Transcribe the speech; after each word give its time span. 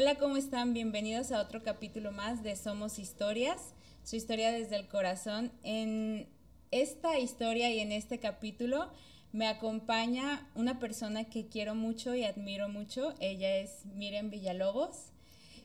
Hola, 0.00 0.14
¿cómo 0.14 0.36
están? 0.36 0.74
Bienvenidos 0.74 1.32
a 1.32 1.40
otro 1.40 1.64
capítulo 1.64 2.12
más 2.12 2.44
de 2.44 2.54
Somos 2.54 3.00
Historias, 3.00 3.74
su 4.04 4.14
historia 4.14 4.52
desde 4.52 4.76
el 4.76 4.86
corazón. 4.86 5.50
En 5.64 6.28
esta 6.70 7.18
historia 7.18 7.68
y 7.72 7.80
en 7.80 7.90
este 7.90 8.20
capítulo 8.20 8.92
me 9.32 9.48
acompaña 9.48 10.48
una 10.54 10.78
persona 10.78 11.24
que 11.24 11.48
quiero 11.48 11.74
mucho 11.74 12.14
y 12.14 12.22
admiro 12.22 12.68
mucho. 12.68 13.12
Ella 13.18 13.56
es 13.56 13.86
Miriam 13.86 14.30
Villalobos. 14.30 15.06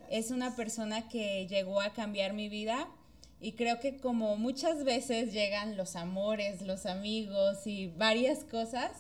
Es 0.09 0.31
una 0.31 0.55
persona 0.55 1.07
que 1.09 1.45
llegó 1.45 1.79
a 1.79 1.93
cambiar 1.93 2.33
mi 2.33 2.49
vida 2.49 2.89
y 3.39 3.51
creo 3.51 3.79
que 3.79 3.97
como 3.97 4.35
muchas 4.35 4.83
veces 4.83 5.31
llegan 5.31 5.77
los 5.77 5.95
amores, 5.95 6.63
los 6.63 6.87
amigos 6.87 7.67
y 7.67 7.85
varias 7.85 8.43
cosas, 8.45 8.93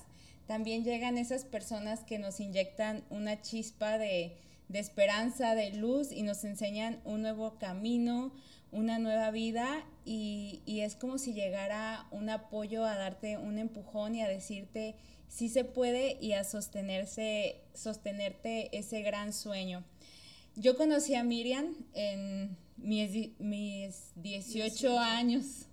también 0.45 0.83
llegan 0.83 1.17
esas 1.17 1.43
personas 1.43 2.01
que 2.01 2.19
nos 2.19 2.39
inyectan 2.39 3.03
una 3.09 3.41
chispa 3.41 3.97
de 3.97 4.37
de 4.69 4.79
esperanza, 4.79 5.55
de 5.55 5.71
luz 5.71 6.11
y 6.11 6.23
nos 6.23 6.43
enseñan 6.43 6.99
un 7.05 7.21
nuevo 7.21 7.57
camino, 7.59 8.33
una 8.71 8.99
nueva 8.99 9.31
vida 9.31 9.85
y, 10.05 10.61
es 10.65 10.95
como 10.95 11.17
si 11.17 11.33
llegara 11.33 12.07
un 12.11 12.29
apoyo 12.29 12.83
a 12.85 12.95
darte 12.95 13.37
un 13.37 13.59
empujón 13.59 14.15
y 14.15 14.21
a 14.21 14.27
decirte 14.27 14.95
sí 15.27 15.49
se 15.49 15.63
puede 15.63 16.17
y 16.19 16.33
a 16.33 16.43
sostenerse, 16.43 17.61
sostenerte 17.73 18.75
ese 18.77 19.01
gran 19.01 19.33
sueño. 19.33 19.83
Yo 20.55 20.75
conocí 20.77 21.15
a 21.15 21.23
Miriam 21.23 21.73
en 21.93 22.57
mis, 22.77 23.39
mis 23.39 24.11
18, 24.15 24.99
años. 24.99 25.67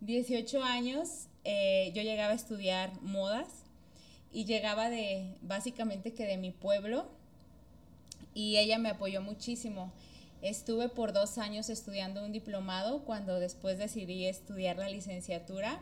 18 0.00 0.62
años 0.62 1.28
eh, 1.44 1.92
yo 1.94 2.02
llegaba 2.02 2.32
a 2.32 2.36
estudiar 2.36 3.00
modas 3.02 3.48
y 4.32 4.44
llegaba 4.44 4.90
de 4.90 5.36
básicamente 5.42 6.12
que 6.12 6.26
de 6.26 6.36
mi 6.36 6.50
pueblo 6.50 7.10
y 8.34 8.58
ella 8.58 8.78
me 8.78 8.90
apoyó 8.90 9.22
muchísimo. 9.22 9.92
Estuve 10.40 10.88
por 10.88 11.12
dos 11.12 11.38
años 11.38 11.70
estudiando 11.70 12.24
un 12.24 12.32
diplomado 12.32 13.04
cuando 13.04 13.38
después 13.38 13.78
decidí 13.78 14.26
estudiar 14.26 14.76
la 14.76 14.88
licenciatura 14.88 15.80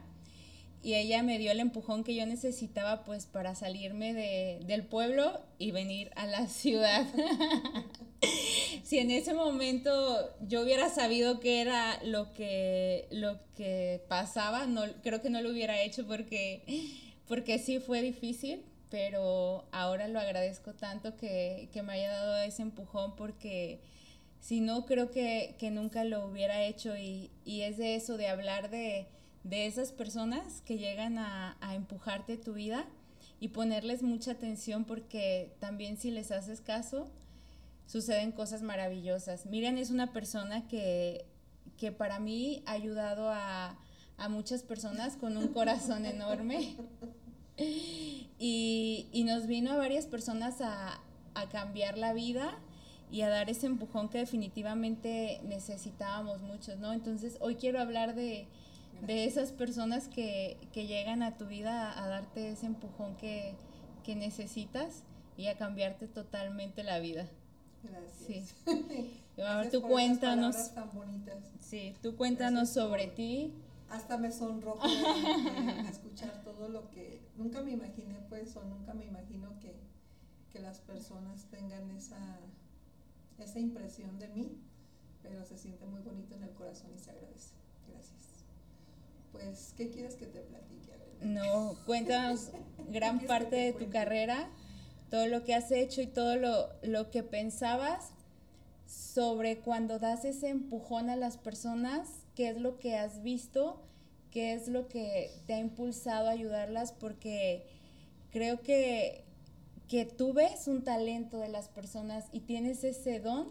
y 0.83 0.95
ella 0.95 1.23
me 1.23 1.39
dio 1.39 1.53
el 1.53 1.61
empujón 1.61 2.05
que 2.05 2.15
yo 2.15 2.25
necesitaba 2.25 3.05
pues 3.05 3.27
para 3.27 3.55
salirme 3.55 4.15
de, 4.15 4.61
del 4.67 4.85
pueblo 4.85 5.41
y 5.59 5.73
venir 5.73 6.11
a 6.17 6.27
la 6.27 6.47
ciudad. 6.49 7.07
si 8.83 8.99
en 8.99 9.11
ese 9.11 9.35
momento 9.35 10.35
yo 10.41 10.63
hubiera 10.63 10.89
sabido 10.89 11.41
qué 11.41 11.61
era 11.61 12.03
lo 12.05 12.33
que, 12.33 13.09
lo 13.11 13.39
que 13.57 14.03
pasaba, 14.09 14.67
no, 14.67 14.83
creo 15.03 15.21
que 15.21 15.31
no 15.31 15.43
lo 15.43 15.51
hubiera 15.51 15.83
hecho 15.83 16.07
porque, 16.07 16.63
porque 17.29 17.59
sí 17.59 17.79
fue 17.79 18.01
difícil, 18.01 18.63
pero 18.91 19.65
ahora 19.71 20.09
lo 20.09 20.19
agradezco 20.19 20.75
tanto 20.75 21.17
que, 21.17 21.71
me 21.85 21.93
haya 21.93 22.11
dado 22.11 22.37
ese 22.39 22.63
empujón 22.63 23.15
porque 23.15 23.81
si 24.41 24.61
no 24.61 24.85
creo 24.85 25.11
que, 25.11 25.57
nunca 25.73 26.05
lo 26.05 26.27
hubiera 26.27 26.65
hecho 26.65 26.97
y, 26.97 27.31
es 27.47 27.79
de 27.79 27.95
eso, 27.95 28.17
de 28.17 28.29
hablar 28.29 28.69
de, 28.69 29.07
esas 29.51 29.93
personas 29.93 30.61
que 30.63 30.77
llegan 30.77 31.19
a, 31.19 31.57
empujarte 31.73 32.37
tu 32.37 32.55
vida 32.55 32.85
y 33.39 33.49
ponerles 33.49 34.03
mucha 34.03 34.33
atención 34.33 34.85
porque 34.85 35.55
también 35.61 35.97
si 35.97 36.11
les 36.11 36.33
haces 36.33 36.61
caso, 36.61 37.09
suceden 37.87 38.33
cosas 38.33 38.63
maravillosas. 38.63 39.47
Miriam 39.47 39.79
es 39.79 39.91
una 39.91 40.13
persona 40.13 40.67
que, 40.69 41.25
que 41.79 41.93
para 41.93 42.19
mí 42.19 42.63
ha 42.67 42.73
ayudado 42.73 43.31
a, 43.31 43.79
a 44.19 44.29
muchas 44.29 44.63
personas 44.63 45.17
con 45.17 45.37
un 45.37 45.49
corazón 45.49 46.07
enorme. 46.07 46.77
Y, 48.39 49.23
nos 49.27 49.47
vino 49.47 49.73
a 49.73 49.77
varias 49.77 50.07
personas 50.07 50.61
a, 50.61 51.01
cambiar 51.53 51.97
la 51.97 52.13
vida 52.13 52.59
y 53.11 53.23
a 53.23 53.29
dar 53.31 53.49
ese 53.49 53.67
empujón 53.67 54.11
que 54.11 54.19
definitivamente 54.19 55.41
necesitábamos 55.45 56.43
muchos, 56.43 56.79
¿no? 56.79 56.93
Entonces 56.93 57.39
hoy 57.41 57.55
quiero 57.55 57.81
hablar 57.81 58.15
de, 58.15 58.47
esas 59.09 59.53
personas 59.53 60.09
que, 60.09 60.59
llegan 60.75 61.23
a 61.23 61.37
tu 61.39 61.47
vida 61.47 61.99
a, 62.03 62.09
darte 62.09 62.51
ese 62.51 62.67
empujón 62.67 63.17
que, 63.17 63.55
necesitas 64.09 65.05
y 65.37 65.47
a 65.47 65.57
cambiarte 65.57 66.09
totalmente 66.09 66.83
la 66.83 66.99
vida. 66.99 67.29
Gracias. 67.85 68.57
Sí. 68.67 69.21
A 69.41 69.59
ver, 69.59 69.71
tú 69.71 69.83
cuéntanos. 69.83 70.75
Tan 70.75 70.91
bonitas. 70.93 71.45
Sí, 71.61 71.95
tú 72.03 72.17
cuéntanos 72.17 72.71
sobre 72.71 73.07
ti 73.07 73.53
hasta 73.91 74.17
me 74.17 74.33
sonrojo 74.33 74.87
escuchar 75.91 76.43
todo 76.43 76.69
lo 76.69 76.91
que 76.91 77.21
nunca 77.37 77.61
me 77.61 77.73
imaginé, 77.73 78.21
pues, 78.29 78.57
o 78.57 78.63
nunca 78.65 78.95
me 78.95 79.05
imagino 79.05 79.59
que, 79.61 79.75
que 80.53 80.61
las 80.61 80.79
personas 80.79 81.47
tengan 81.51 81.91
esa, 81.91 82.39
esa 83.39 83.59
impresión 83.59 84.19
de 84.19 84.29
mí, 84.29 84.57
pero 85.23 85.45
se 85.45 85.59
siente 85.59 85.87
muy 85.87 86.03
bonito 86.03 86.37
en 86.37 86.45
el 86.45 86.51
corazón 86.51 86.91
y 86.95 86.99
se 86.99 87.11
agradece. 87.11 87.53
Gracias. 87.89 88.45
Pues, 89.33 89.75
¿qué 89.77 89.91
quieres 89.91 90.15
que 90.15 90.27
te 90.27 90.41
platique? 90.41 90.81
No, 91.21 91.77
cuéntanos 91.85 92.51
gran 92.91 93.21
parte 93.27 93.57
de 93.57 93.73
tu 93.73 93.91
carrera, 93.91 94.49
todo 95.11 95.27
lo 95.27 95.45
que 95.45 95.55
has 95.55 95.71
hecho 95.73 96.01
y 96.01 96.07
todo 96.07 96.37
lo, 96.37 96.69
lo 96.83 97.11
que 97.11 97.23
pensabas 97.23 98.13
sobre 98.87 99.59
cuando 99.59 99.99
das 99.99 100.25
ese 100.25 100.49
empujón 100.49 101.11
a 101.11 101.17
las 101.17 101.37
personas 101.37 102.20
qué 102.35 102.51
es 102.51 102.61
lo 102.61 102.79
que 102.79 102.97
has 102.97 103.23
visto, 103.23 103.81
qué 104.31 104.53
es 104.53 104.69
lo 104.69 104.89
que 104.89 105.31
te 105.47 105.55
ha 105.55 105.59
impulsado 105.59 106.29
a 106.29 106.33
ayudarlas, 106.33 106.93
porque 106.93 107.67
creo 108.31 108.61
que, 108.61 109.25
que 109.89 110.05
tú 110.05 110.33
ves 110.33 110.69
un 110.69 110.83
talento 110.83 111.39
de 111.39 111.49
las 111.49 111.69
personas 111.69 112.27
y 112.33 112.41
tienes 112.41 112.85
ese 112.85 113.21
don 113.21 113.49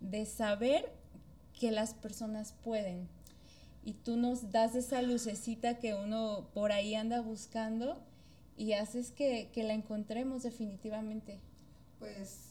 de 0.00 0.26
saber 0.26 0.92
que 1.58 1.70
las 1.70 1.94
personas 1.94 2.54
pueden. 2.64 3.08
Y 3.84 3.92
tú 3.92 4.16
nos 4.16 4.50
das 4.50 4.74
esa 4.74 5.00
lucecita 5.00 5.78
que 5.78 5.94
uno 5.94 6.48
por 6.52 6.72
ahí 6.72 6.94
anda 6.94 7.20
buscando 7.20 7.96
y 8.56 8.72
haces 8.72 9.12
que, 9.12 9.48
que 9.52 9.62
la 9.62 9.74
encontremos 9.74 10.42
definitivamente. 10.42 11.38
Pues 12.00 12.45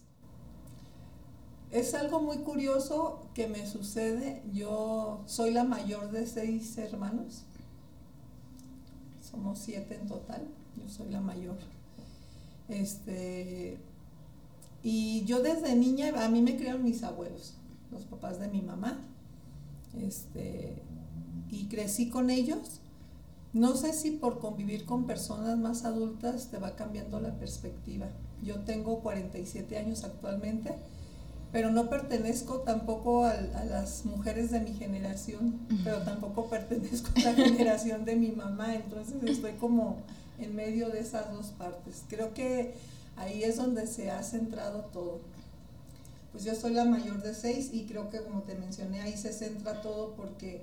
es 1.75 1.93
algo 1.93 2.21
muy 2.21 2.37
curioso 2.37 3.27
que 3.33 3.47
me 3.47 3.67
sucede. 3.67 4.41
Yo 4.53 5.21
soy 5.25 5.51
la 5.51 5.65
mayor 5.65 6.09
de 6.09 6.25
seis 6.25 6.77
hermanos. 6.77 7.43
Somos 9.19 9.59
siete 9.59 9.95
en 9.95 10.07
total. 10.07 10.47
Yo 10.77 10.87
soy 10.87 11.09
la 11.09 11.19
mayor. 11.19 11.57
Este, 12.69 13.77
y 14.83 15.25
yo 15.25 15.41
desde 15.41 15.75
niña, 15.75 16.13
a 16.23 16.29
mí 16.29 16.41
me 16.41 16.55
criaron 16.55 16.81
mis 16.83 17.03
abuelos, 17.03 17.55
los 17.91 18.05
papás 18.05 18.39
de 18.39 18.47
mi 18.47 18.61
mamá. 18.61 19.01
Este, 20.01 20.81
y 21.51 21.65
crecí 21.65 22.09
con 22.09 22.29
ellos. 22.29 22.79
No 23.51 23.75
sé 23.75 23.91
si 23.91 24.11
por 24.11 24.39
convivir 24.39 24.85
con 24.85 25.05
personas 25.05 25.57
más 25.57 25.83
adultas 25.83 26.49
te 26.49 26.57
va 26.57 26.77
cambiando 26.77 27.19
la 27.19 27.37
perspectiva. 27.37 28.07
Yo 28.41 28.61
tengo 28.61 29.01
47 29.01 29.77
años 29.77 30.05
actualmente 30.05 30.73
pero 31.55 31.71
no 31.71 31.89
pertenezco 31.89 32.59
tampoco 32.63 33.23
a, 33.23 33.33
las 33.63 34.03
mujeres 34.03 34.51
de 34.51 34.59
mi 34.59 34.73
generación, 34.73 35.57
pero 35.85 35.99
tampoco 35.99 36.49
pertenezco 36.49 37.11
a 37.15 37.31
la 37.31 37.33
generación 37.33 38.03
de 38.03 38.17
mi 38.17 38.33
mamá, 38.33 38.75
entonces 38.75 39.23
estoy 39.23 39.53
como 39.53 39.95
en 40.37 40.53
medio 40.53 40.89
de 40.89 40.99
esas 40.99 41.31
dos 41.31 41.51
partes. 41.57 42.03
Creo 42.09 42.33
que 42.33 42.73
ahí 43.15 43.41
es 43.43 43.55
donde 43.55 43.87
se 43.87 44.11
ha 44.11 44.21
centrado 44.21 44.81
todo. 44.91 45.21
Pues 46.33 46.43
yo 46.43 46.55
soy 46.55 46.73
la 46.73 46.83
mayor 46.83 47.23
de 47.23 47.33
seis 47.33 47.69
y 47.71 47.85
creo 47.85 48.09
que 48.09 48.19
como 48.19 48.41
te 48.41 48.55
mencioné, 48.55 48.99
ahí 48.99 49.15
se 49.15 49.31
centra 49.31 49.81
todo 49.81 50.13
porque 50.17 50.61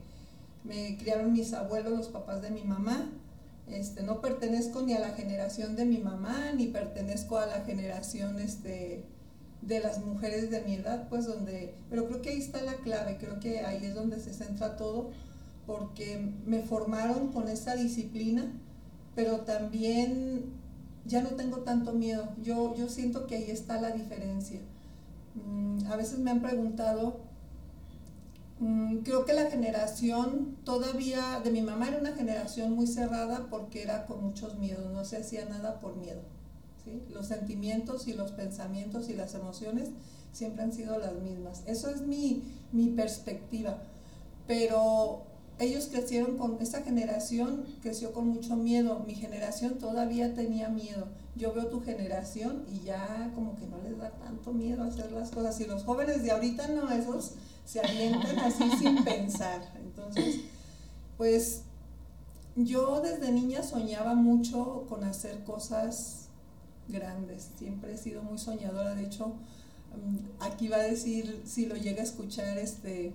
me 0.62 0.98
criaron 0.98 1.32
mis 1.32 1.54
abuelos, 1.54 1.94
los 1.94 2.08
papás 2.08 2.42
de 2.42 2.50
mi 2.50 2.64
mamá. 2.64 3.08
Este, 3.66 4.02
no 4.02 4.20
pertenezco 4.20 4.82
ni 4.82 4.92
a 4.92 5.00
la 5.00 5.14
generación 5.14 5.75
de 5.75 5.86
mi 5.86 5.97
mamá, 5.97 6.52
ni 6.54 6.66
pertenezco 6.66 7.38
a 7.38 7.47
la 7.47 7.64
generación 7.64 8.38
este, 8.38 9.06
de 9.62 9.81
las 9.81 10.05
mujeres 10.05 10.50
de 10.50 10.61
mi 10.62 10.75
edad, 10.75 11.09
pues 11.09 11.27
donde, 11.27 11.75
pero 11.88 12.06
creo 12.09 12.20
que 12.20 12.31
ahí 12.31 12.38
está 12.38 12.62
la 12.62 12.75
clave, 12.75 13.17
creo 13.19 13.38
que 13.38 13.61
ahí 13.61 13.85
es 13.85 13.94
donde 13.94 14.19
se 14.19 14.35
centra 14.35 14.76
todo, 14.76 15.11
porque 15.67 16.32
me 16.44 16.61
formaron 16.62 17.32
con 17.32 17.49
esa 17.49 17.76
disciplina, 17.76 18.53
pero 19.14 19.41
también 19.41 20.47
ya 21.06 21.23
no 21.23 21.31
tengo 21.31 21.59
tanto 21.59 21.93
miedo, 21.93 22.29
yo, 22.43 22.75
yo 22.75 22.88
siento 22.88 23.26
que 23.26 23.37
ahí 23.37 23.50
está 23.50 23.81
la 23.81 23.93
diferencia. 23.93 24.61
Mm, 25.35 25.87
a 25.87 25.97
veces 25.97 26.19
me 26.19 26.32
han 26.32 26.43
preguntado, 26.43 27.20
mm, 28.58 28.99
creo 28.99 29.25
que 29.25 29.32
la 29.32 29.49
generación 29.49 30.56
todavía 30.65 31.41
de 31.44 31.53
mi 31.53 31.62
mamá 31.62 31.88
era 31.88 31.99
una 31.99 32.12
generación 32.12 32.73
muy 32.73 32.88
cerrada 32.88 33.47
porque 33.49 33.82
era 33.82 34.06
con 34.06 34.25
muchos 34.25 34.58
miedos, 34.58 34.93
no 34.93 35.05
se 35.05 35.19
hacía 35.19 35.44
nada 35.44 35.79
por 35.79 35.97
miedo 35.97 36.31
los 37.11 37.26
sentimientos 37.26 38.08
y 38.08 38.12
los 38.12 38.32
pensamientos 38.32 39.08
y 39.08 39.14
las 39.14 39.34
emociones 39.34 39.90
siempre 40.32 40.62
han 40.62 40.73
sido 40.73 40.99
las 40.99 41.14
mismas. 41.14 41.62
Eso 41.67 41.90
es 41.90 42.02
mi, 42.02 42.43
perspectiva. 42.96 43.79
Pero 44.46 45.23
ellos 45.58 45.88
crecieron 45.90 46.37
con, 46.37 46.58
esta 46.61 46.82
generación 46.82 47.64
creció 47.82 48.12
con 48.12 48.29
mucho 48.29 48.56
miedo, 48.56 49.05
mi 49.06 49.14
generación 49.14 49.79
todavía 49.79 50.34
tenía 50.34 50.69
miedo. 50.69 51.08
Yo 51.37 51.52
veo 51.55 51.69
tu 51.69 51.81
generación 51.82 52.64
y 52.70 52.84
ya 52.84 53.31
como 53.34 53.56
que 53.56 53.67
no 53.67 53.79
les 53.79 53.99
da 53.99 54.11
tanto 54.11 54.52
miedo 54.52 54.82
hacer 54.82 55.12
las 55.12 55.31
cosas. 55.31 55.58
Y 55.61 55.67
los 55.67 55.84
jóvenes 55.84 56.23
de 56.23 56.32
ahorita 56.32 56.69
no, 56.69 56.90
esos 56.90 57.32
se 57.64 57.81
avientan 57.81 58.38
así 58.40 58.64
sin 58.79 59.05
pensar. 59.05 59.73
Entonces, 59.76 60.40
pues 61.17 61.62
yo 62.56 63.00
desde 63.00 63.32
niña 63.32 63.62
soñaba 63.62 64.14
mucho 64.14 64.84
con 64.88 65.05
hacer 65.05 65.43
cosas 65.44 66.21
grandes, 66.88 67.50
siempre 67.56 67.94
he 67.94 67.96
sido 67.96 68.23
muy 68.23 68.38
soñadora, 68.38 68.94
de 68.94 69.05
hecho, 69.05 69.29
mm, 69.29 70.43
aquí 70.43 70.69
va 70.69 70.76
a 70.76 70.82
decir, 70.82 71.43
si 71.44 71.67
lo 71.67 71.76
llega 71.76 72.00
a 72.00 72.05
escuchar, 72.05 72.58
este, 72.58 73.12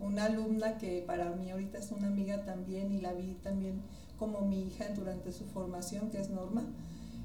una 0.00 0.24
alumna 0.24 0.78
que 0.78 1.02
para 1.06 1.30
mí 1.30 1.50
ahorita 1.50 1.78
es 1.78 1.90
una 1.90 2.08
amiga 2.08 2.44
también 2.44 2.92
y 2.92 3.00
la 3.00 3.12
vi 3.12 3.34
también 3.42 3.82
como 4.18 4.40
mi 4.40 4.62
hija 4.66 4.88
durante 4.94 5.32
su 5.32 5.44
formación, 5.46 6.10
que 6.10 6.20
es 6.20 6.30
Norma. 6.30 6.64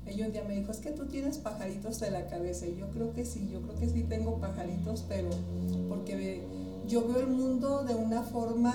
Ella 0.05 0.25
un 0.25 0.33
día 0.33 0.43
me 0.43 0.55
dijo, 0.55 0.71
es 0.71 0.79
que 0.79 0.91
tú 0.91 1.05
tienes 1.05 1.37
pajaritos 1.37 1.99
de 1.99 2.11
la 2.11 2.27
cabeza. 2.27 2.67
Y 2.67 2.75
yo 2.75 2.89
creo 2.89 3.13
que 3.13 3.25
sí, 3.25 3.49
yo 3.51 3.61
creo 3.61 3.79
que 3.79 3.89
sí 3.89 4.03
tengo 4.03 4.37
pajaritos, 4.39 5.05
pero 5.07 5.29
porque 5.87 6.43
yo 6.87 7.07
veo 7.07 7.21
el 7.21 7.27
mundo 7.27 7.83
de 7.83 7.95
una 7.95 8.23
forma 8.23 8.73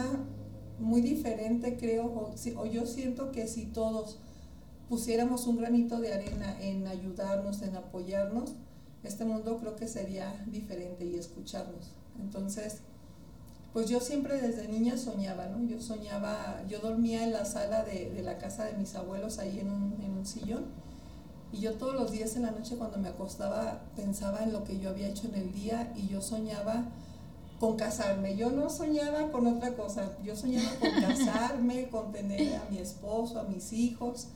muy 0.78 1.00
diferente, 1.00 1.76
creo, 1.76 2.06
o, 2.06 2.34
o 2.56 2.66
yo 2.66 2.86
siento 2.86 3.30
que 3.30 3.46
si 3.46 3.66
todos 3.66 4.18
pusiéramos 4.88 5.46
un 5.46 5.58
granito 5.58 6.00
de 6.00 6.14
arena 6.14 6.56
en 6.60 6.86
ayudarnos, 6.86 7.62
en 7.62 7.76
apoyarnos, 7.76 8.54
este 9.04 9.24
mundo 9.24 9.58
creo 9.58 9.76
que 9.76 9.86
sería 9.86 10.44
diferente 10.46 11.04
y 11.04 11.14
escucharnos. 11.14 11.92
Entonces, 12.18 12.78
pues 13.72 13.88
yo 13.88 14.00
siempre 14.00 14.40
desde 14.40 14.66
niña 14.66 14.96
soñaba, 14.96 15.46
¿no? 15.46 15.62
Yo 15.68 15.80
soñaba, 15.80 16.62
yo 16.68 16.80
dormía 16.80 17.22
en 17.22 17.32
la 17.32 17.44
sala 17.44 17.84
de, 17.84 18.20
la 18.22 18.38
casa 18.38 18.64
de 18.64 18.72
mis 18.72 18.94
abuelos 18.94 19.38
ahí 19.38 19.60
en 19.60 19.70
un, 19.70 19.96
en 20.02 20.12
un, 20.12 20.26
sillón 20.26 20.64
y 21.52 21.60
yo 21.60 21.74
todos 21.74 21.94
los 21.94 22.10
días 22.10 22.34
en 22.36 22.42
la 22.42 22.50
noche 22.50 22.76
cuando 22.76 22.98
me 22.98 23.08
acostaba 23.08 23.82
pensaba 23.94 24.42
en 24.42 24.52
lo 24.52 24.64
que 24.64 24.78
yo 24.78 24.90
había 24.90 25.08
hecho 25.08 25.28
en 25.28 25.34
el 25.34 25.52
día 25.52 25.92
y 25.96 26.08
yo 26.08 26.20
soñaba 26.20 26.86
con 27.60 27.76
casarme. 27.76 28.36
Yo 28.36 28.50
no 28.50 28.70
soñaba 28.70 29.30
con 29.30 29.46
otra 29.46 29.74
cosa, 29.74 30.16
yo 30.24 30.34
soñaba 30.34 30.70
con 30.80 30.90
casarme, 31.00 31.88
con 31.88 32.10
tener 32.10 32.56
a 32.56 32.64
mi 32.70 32.78
esposo, 32.78 33.38
a 33.38 33.44
mis 33.44 33.72
hijos 33.72 34.28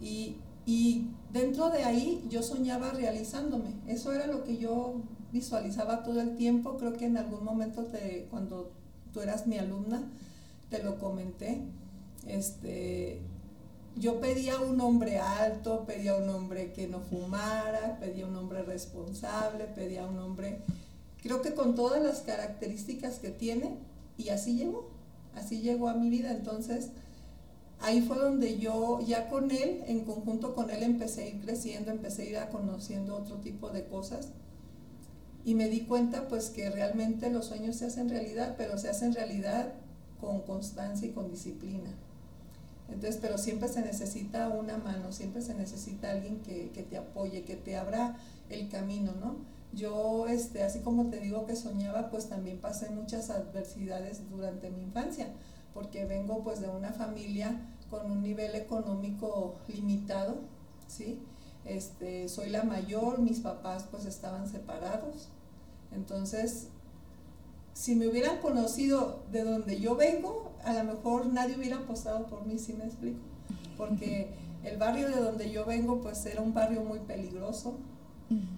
y, 0.00 0.36
y 0.64 1.10
dentro 1.32 1.70
de 1.70 1.84
ahí 1.84 2.26
yo 2.28 2.42
soñaba 2.42 2.90
realizándome. 2.90 3.74
Eso 3.86 4.12
era 4.12 4.26
lo 4.26 4.44
que 4.44 4.56
yo 4.56 5.00
visualizaba 5.32 6.02
todo 6.02 6.20
el 6.20 6.36
tiempo. 6.36 6.76
Creo 6.76 6.94
que 6.94 7.06
en 7.06 7.16
algún 7.16 7.44
momento 7.44 7.84
te, 7.84 8.26
cuando 8.30 8.70
tú 9.12 9.20
eras 9.20 9.46
mi 9.46 9.58
alumna, 9.58 10.02
te 10.70 10.82
lo 10.82 10.98
comenté. 10.98 11.62
Este, 12.26 13.20
yo 13.96 14.20
pedía 14.20 14.60
un 14.60 14.80
hombre 14.80 15.18
alto, 15.18 15.84
pedía 15.86 16.16
un 16.16 16.28
hombre 16.28 16.72
que 16.72 16.86
no 16.86 17.00
fumara, 17.00 17.98
pedía 17.98 18.26
un 18.26 18.36
hombre 18.36 18.62
responsable, 18.62 19.64
pedía 19.64 20.04
un 20.04 20.18
hombre, 20.18 20.60
creo 21.22 21.40
que 21.40 21.54
con 21.54 21.74
todas 21.74 22.02
las 22.02 22.20
características 22.20 23.18
que 23.18 23.30
tiene, 23.30 23.76
y 24.18 24.28
así 24.28 24.56
llegó, 24.56 24.90
así 25.34 25.60
llegó 25.60 25.88
a 25.88 25.94
mi 25.94 26.10
vida. 26.10 26.30
Entonces, 26.32 26.90
ahí 27.80 28.02
fue 28.02 28.18
donde 28.18 28.58
yo, 28.58 29.00
ya 29.00 29.28
con 29.28 29.50
él, 29.50 29.82
en 29.86 30.04
conjunto 30.04 30.54
con 30.54 30.70
él, 30.70 30.82
empecé 30.82 31.24
a 31.24 31.28
ir 31.28 31.40
creciendo, 31.40 31.90
empecé 31.90 32.22
a 32.22 32.24
ir 32.26 32.38
a 32.38 32.48
conociendo 32.50 33.16
otro 33.16 33.36
tipo 33.36 33.70
de 33.70 33.84
cosas 33.86 34.28
y 35.44 35.54
me 35.54 35.68
di 35.68 35.82
cuenta 35.82 36.26
pues 36.26 36.50
que 36.50 36.70
realmente 36.70 37.30
los 37.30 37.46
sueños 37.46 37.76
se 37.76 37.86
hacen 37.86 38.08
realidad, 38.08 38.56
pero 38.58 38.78
se 38.78 38.88
hacen 38.88 39.14
realidad 39.14 39.74
con 40.20 40.40
constancia 40.40 41.06
y 41.06 41.12
con 41.12 41.30
disciplina. 41.30 41.90
Entonces, 42.88 43.18
pero 43.20 43.38
siempre 43.38 43.68
se 43.68 43.80
necesita 43.82 44.48
una 44.48 44.76
mano, 44.76 45.12
siempre 45.12 45.42
se 45.42 45.54
necesita 45.54 46.10
alguien 46.10 46.40
que, 46.42 46.70
que, 46.70 46.82
te 46.82 46.96
apoye, 46.96 47.44
que 47.44 47.54
te 47.54 47.76
abra 47.76 48.16
el 48.48 48.68
camino, 48.68 49.12
¿no? 49.20 49.36
Yo, 49.72 50.26
este, 50.26 50.62
así 50.62 50.80
como 50.80 51.10
te 51.10 51.20
digo 51.20 51.46
que 51.46 51.54
soñaba, 51.54 52.10
pues 52.10 52.28
también 52.28 52.58
pasé 52.58 52.90
muchas 52.90 53.30
adversidades 53.30 54.28
durante 54.30 54.70
mi 54.70 54.82
infancia, 54.82 55.28
porque 55.76 56.06
vengo 56.06 56.42
pues 56.42 56.60
de 56.60 56.68
una 56.68 56.92
familia 56.92 57.60
con 57.90 58.10
un 58.10 58.22
nivel 58.22 58.56
económico 58.56 59.54
limitado, 59.68 60.38
¿sí? 60.88 61.20
Este, 61.64 62.28
soy 62.28 62.50
la 62.50 62.64
mayor, 62.64 63.20
mis 63.20 63.38
papás 63.38 63.86
pues 63.90 64.06
estaban 64.06 64.48
separados, 64.48 65.28
entonces, 65.96 66.68
si 67.72 67.94
me 67.94 68.08
hubieran 68.08 68.38
conocido 68.38 69.22
de 69.32 69.44
donde 69.44 69.80
yo 69.80 69.96
vengo, 69.96 70.52
a 70.64 70.72
lo 70.72 70.84
mejor 70.84 71.26
nadie 71.26 71.56
hubiera 71.56 71.76
apostado 71.76 72.26
por 72.26 72.46
mí, 72.46 72.58
si 72.58 72.72
me 72.72 72.84
explico. 72.84 73.20
Porque 73.76 74.30
el 74.64 74.76
barrio 74.78 75.08
de 75.08 75.16
donde 75.16 75.50
yo 75.50 75.64
vengo, 75.64 76.00
pues 76.00 76.24
era 76.26 76.40
un 76.40 76.54
barrio 76.54 76.82
muy 76.82 76.98
peligroso. 77.00 77.78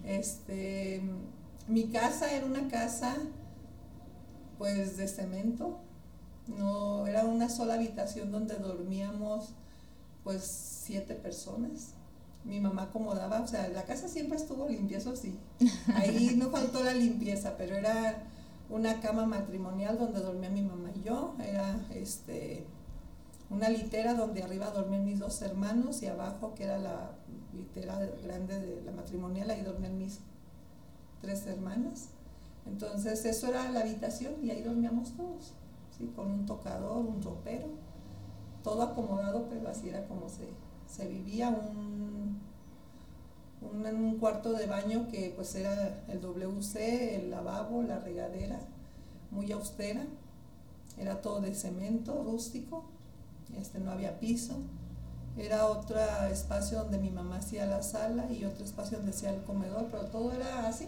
Este, 0.03 1.01
mi 1.67 1.89
casa 1.89 2.33
era 2.33 2.45
una 2.45 2.67
casa, 2.69 3.15
pues 4.57 4.97
de 4.97 5.07
cemento. 5.07 5.79
No, 6.57 7.07
era 7.07 7.25
una 7.25 7.49
sola 7.49 7.75
habitación 7.75 8.31
donde 8.31 8.55
dormíamos, 8.55 9.53
pues 10.23 10.43
siete 10.43 11.15
personas 11.15 11.93
mi 12.43 12.59
mamá 12.59 12.83
acomodaba, 12.83 13.41
o 13.41 13.47
sea, 13.47 13.67
la 13.69 13.83
casa 13.83 14.07
siempre 14.07 14.37
estuvo 14.37 14.67
limpia, 14.67 14.97
eso 14.97 15.15
sí. 15.15 15.37
Ahí 15.95 16.35
no 16.37 16.49
faltó 16.49 16.83
la 16.83 16.93
limpieza, 16.93 17.55
pero 17.57 17.75
era 17.75 18.23
una 18.69 18.99
cama 19.01 19.25
matrimonial 19.25 19.97
donde 19.97 20.19
dormía 20.19 20.49
mi 20.49 20.61
mamá 20.61 20.91
y 20.95 21.03
yo, 21.03 21.35
era 21.43 21.79
este 21.93 22.65
una 23.49 23.67
litera 23.67 24.13
donde 24.13 24.43
arriba 24.43 24.69
dormían 24.69 25.05
mis 25.05 25.17
dos 25.17 25.41
hermanos 25.41 26.03
y 26.03 26.07
abajo, 26.07 26.53
que 26.53 26.65
era 26.65 26.77
la 26.77 27.11
litera 27.53 27.99
grande 28.23 28.59
de 28.59 28.81
la 28.83 28.91
matrimonial, 28.91 29.49
ahí 29.49 29.61
dormían 29.61 29.97
mis 29.97 30.19
tres 31.21 31.47
hermanas. 31.47 32.09
Entonces 32.67 33.25
eso 33.25 33.47
era 33.47 33.71
la 33.71 33.79
habitación 33.79 34.33
y 34.43 34.51
ahí 34.51 34.61
dormíamos 34.61 35.15
todos, 35.15 35.53
¿sí? 35.99 36.11
con 36.15 36.31
un 36.31 36.45
tocador, 36.45 37.05
un 37.05 37.21
ropero, 37.21 37.67
todo 38.63 38.81
acomodado, 38.81 39.45
pero 39.49 39.69
así 39.69 39.89
era 39.89 40.07
como 40.07 40.27
se, 40.29 40.49
se 40.87 41.07
vivía 41.07 41.49
un, 41.49 42.39
un, 43.61 44.17
cuarto 44.19 44.53
de 44.53 44.65
baño 44.65 45.07
que 45.11 45.33
pues 45.35 45.53
era 45.55 46.03
el 46.07 46.21
WC, 46.21 47.15
el 47.15 47.29
lavabo, 47.29 47.83
la 47.83 47.99
regadera, 47.99 48.59
muy 49.31 49.51
austera, 49.51 50.05
era 50.97 51.21
todo 51.21 51.41
de 51.41 51.53
cemento 51.53 52.23
rústico, 52.23 52.85
este, 53.57 53.79
no 53.79 53.91
había 53.91 54.19
piso, 54.19 54.55
era 55.37 55.67
otro 55.67 55.99
espacio 56.29 56.79
donde 56.79 56.97
mi 56.97 57.11
mamá 57.11 57.37
hacía 57.37 57.65
la 57.65 57.81
sala 57.81 58.29
y 58.31 58.43
otro 58.43 58.65
espacio 58.65 58.97
donde 58.97 59.13
hacía 59.13 59.29
el 59.29 59.43
comedor, 59.43 59.87
pero 59.89 60.05
todo 60.05 60.33
era 60.33 60.67
así. 60.67 60.87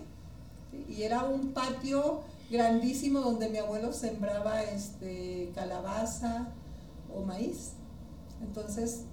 Y 0.89 1.03
era 1.03 1.23
un 1.23 1.53
patio 1.53 2.21
grandísimo 2.51 3.21
donde 3.21 3.49
mi 3.49 3.57
abuelo 3.57 3.93
sembraba 3.93 4.61
este, 4.61 5.51
calabaza 5.55 6.49
o 7.15 7.21
maíz. 7.21 7.73
Entonces 8.41 9.05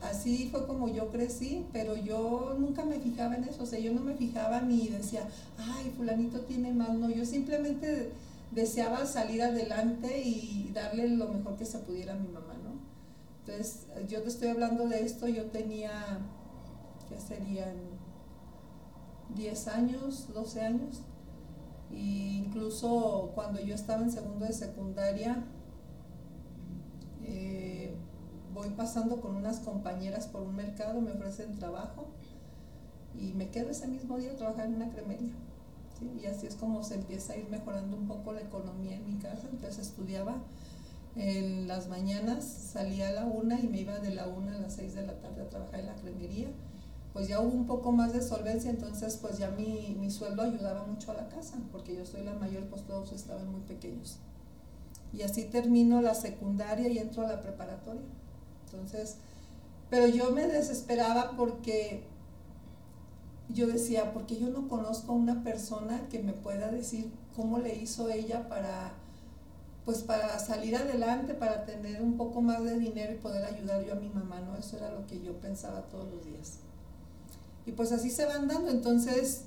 así 0.00 0.48
fue 0.50 0.66
como 0.66 0.88
yo 0.88 1.10
crecí, 1.10 1.66
pero 1.72 1.96
yo 1.96 2.56
nunca 2.58 2.84
me 2.84 2.98
fijaba 2.98 3.36
en 3.36 3.44
eso, 3.44 3.62
o 3.62 3.66
sea, 3.66 3.78
yo 3.78 3.92
no 3.92 4.00
me 4.00 4.14
fijaba 4.14 4.60
ni 4.60 4.88
decía, 4.88 5.28
ay, 5.58 5.92
fulanito 5.96 6.40
tiene 6.40 6.72
más, 6.72 6.90
no, 6.94 7.08
yo 7.08 7.24
simplemente 7.24 8.10
deseaba 8.50 9.06
salir 9.06 9.42
adelante 9.42 10.22
y 10.24 10.70
darle 10.74 11.08
lo 11.08 11.28
mejor 11.28 11.56
que 11.56 11.64
se 11.64 11.78
pudiera 11.78 12.14
a 12.14 12.16
mi 12.16 12.28
mamá, 12.28 12.54
¿no? 12.64 12.72
Entonces, 13.40 13.86
yo 14.08 14.22
te 14.22 14.28
estoy 14.28 14.48
hablando 14.48 14.88
de 14.88 15.04
esto, 15.04 15.28
yo 15.28 15.46
tenía, 15.46 15.90
¿qué 17.08 17.20
serían? 17.20 17.76
10 19.34 19.68
años, 19.68 20.28
12 20.34 20.60
años, 20.60 21.02
incluso 21.92 23.32
cuando 23.34 23.60
yo 23.60 23.74
estaba 23.74 24.02
en 24.02 24.10
segundo 24.10 24.44
de 24.44 24.52
secundaria, 24.52 25.44
eh, 27.24 27.94
voy 28.54 28.70
pasando 28.70 29.20
con 29.20 29.36
unas 29.36 29.60
compañeras 29.60 30.26
por 30.26 30.42
un 30.42 30.54
mercado, 30.56 31.00
me 31.00 31.12
ofrecen 31.12 31.58
trabajo 31.58 32.08
y 33.18 33.32
me 33.32 33.50
quedo 33.50 33.70
ese 33.70 33.88
mismo 33.88 34.18
día 34.18 34.32
a 34.32 34.36
trabajar 34.36 34.66
en 34.66 34.74
una 34.74 34.90
cremería. 34.90 35.32
Y 36.20 36.26
así 36.26 36.46
es 36.46 36.56
como 36.56 36.82
se 36.82 36.96
empieza 36.96 37.34
a 37.34 37.36
ir 37.36 37.48
mejorando 37.48 37.96
un 37.96 38.08
poco 38.08 38.32
la 38.32 38.40
economía 38.40 38.96
en 38.96 39.06
mi 39.06 39.18
casa. 39.20 39.48
Entonces 39.50 39.86
estudiaba 39.86 40.36
en 41.14 41.68
las 41.68 41.88
mañanas, 41.88 42.44
salía 42.44 43.08
a 43.08 43.12
la 43.12 43.24
una 43.26 43.60
y 43.60 43.68
me 43.68 43.80
iba 43.80 43.98
de 43.98 44.14
la 44.14 44.26
una 44.26 44.56
a 44.56 44.58
las 44.58 44.74
seis 44.74 44.94
de 44.94 45.06
la 45.06 45.14
tarde 45.20 45.42
a 45.42 45.48
trabajar 45.48 45.80
en 45.80 45.86
la 45.86 45.94
cremería. 45.94 46.48
Pues 47.12 47.28
ya 47.28 47.40
hubo 47.40 47.52
un 47.52 47.66
poco 47.66 47.92
más 47.92 48.12
de 48.12 48.22
solvencia, 48.22 48.70
entonces 48.70 49.18
pues 49.20 49.38
ya 49.38 49.50
mi, 49.50 49.96
mi 50.00 50.10
sueldo 50.10 50.42
ayudaba 50.42 50.86
mucho 50.86 51.10
a 51.10 51.14
la 51.14 51.28
casa, 51.28 51.58
porque 51.70 51.94
yo 51.94 52.06
soy 52.06 52.22
la 52.22 52.34
mayor, 52.34 52.64
pues 52.64 52.82
todos 52.82 53.12
estaban 53.12 53.50
muy 53.50 53.60
pequeños. 53.60 54.18
Y 55.12 55.22
así 55.22 55.44
termino 55.44 56.00
la 56.00 56.14
secundaria 56.14 56.88
y 56.88 56.98
entro 56.98 57.24
a 57.24 57.28
la 57.28 57.40
preparatoria. 57.42 58.00
Entonces, 58.64 59.18
pero 59.90 60.06
yo 60.06 60.30
me 60.30 60.46
desesperaba 60.46 61.36
porque 61.36 62.02
yo 63.50 63.66
decía, 63.66 64.14
porque 64.14 64.38
yo 64.38 64.48
no 64.48 64.68
conozco 64.68 65.12
a 65.12 65.16
una 65.16 65.44
persona 65.44 66.08
que 66.08 66.18
me 66.20 66.32
pueda 66.32 66.70
decir 66.70 67.12
cómo 67.36 67.58
le 67.58 67.74
hizo 67.74 68.08
ella 68.08 68.48
para 68.48 68.94
pues 69.84 70.02
para 70.02 70.38
salir 70.38 70.76
adelante, 70.76 71.34
para 71.34 71.64
tener 71.64 72.00
un 72.02 72.16
poco 72.16 72.40
más 72.40 72.62
de 72.62 72.78
dinero 72.78 73.14
y 73.14 73.16
poder 73.16 73.44
ayudar 73.44 73.84
yo 73.84 73.94
a 73.94 73.96
mi 73.96 74.08
mamá, 74.08 74.40
¿no? 74.40 74.56
Eso 74.56 74.76
era 74.76 74.92
lo 74.92 75.06
que 75.06 75.20
yo 75.20 75.32
pensaba 75.40 75.82
todos 75.88 76.08
los 76.08 76.24
días. 76.24 76.58
Y 77.66 77.72
pues 77.72 77.92
así 77.92 78.10
se 78.10 78.26
van 78.26 78.48
dando, 78.48 78.70
entonces 78.70 79.42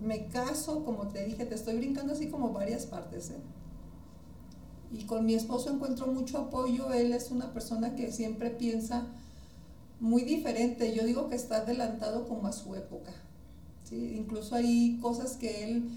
me 0.00 0.26
caso, 0.28 0.84
como 0.84 1.08
te 1.08 1.24
dije, 1.24 1.44
te 1.44 1.54
estoy 1.54 1.76
brincando 1.76 2.12
así 2.12 2.28
como 2.28 2.52
varias 2.52 2.86
partes, 2.86 3.30
¿eh? 3.30 3.40
Y 4.92 5.04
con 5.04 5.24
mi 5.24 5.34
esposo 5.34 5.70
encuentro 5.70 6.08
mucho 6.08 6.38
apoyo, 6.38 6.92
él 6.92 7.12
es 7.12 7.30
una 7.30 7.52
persona 7.52 7.94
que 7.94 8.10
siempre 8.10 8.50
piensa 8.50 9.06
muy 10.00 10.22
diferente, 10.22 10.94
yo 10.94 11.04
digo 11.04 11.28
que 11.28 11.36
está 11.36 11.58
adelantado 11.58 12.26
como 12.26 12.48
a 12.48 12.52
su 12.52 12.74
época, 12.74 13.12
¿sí? 13.84 14.14
Incluso 14.16 14.56
hay 14.56 14.98
cosas 15.00 15.36
que 15.36 15.64
él 15.64 15.90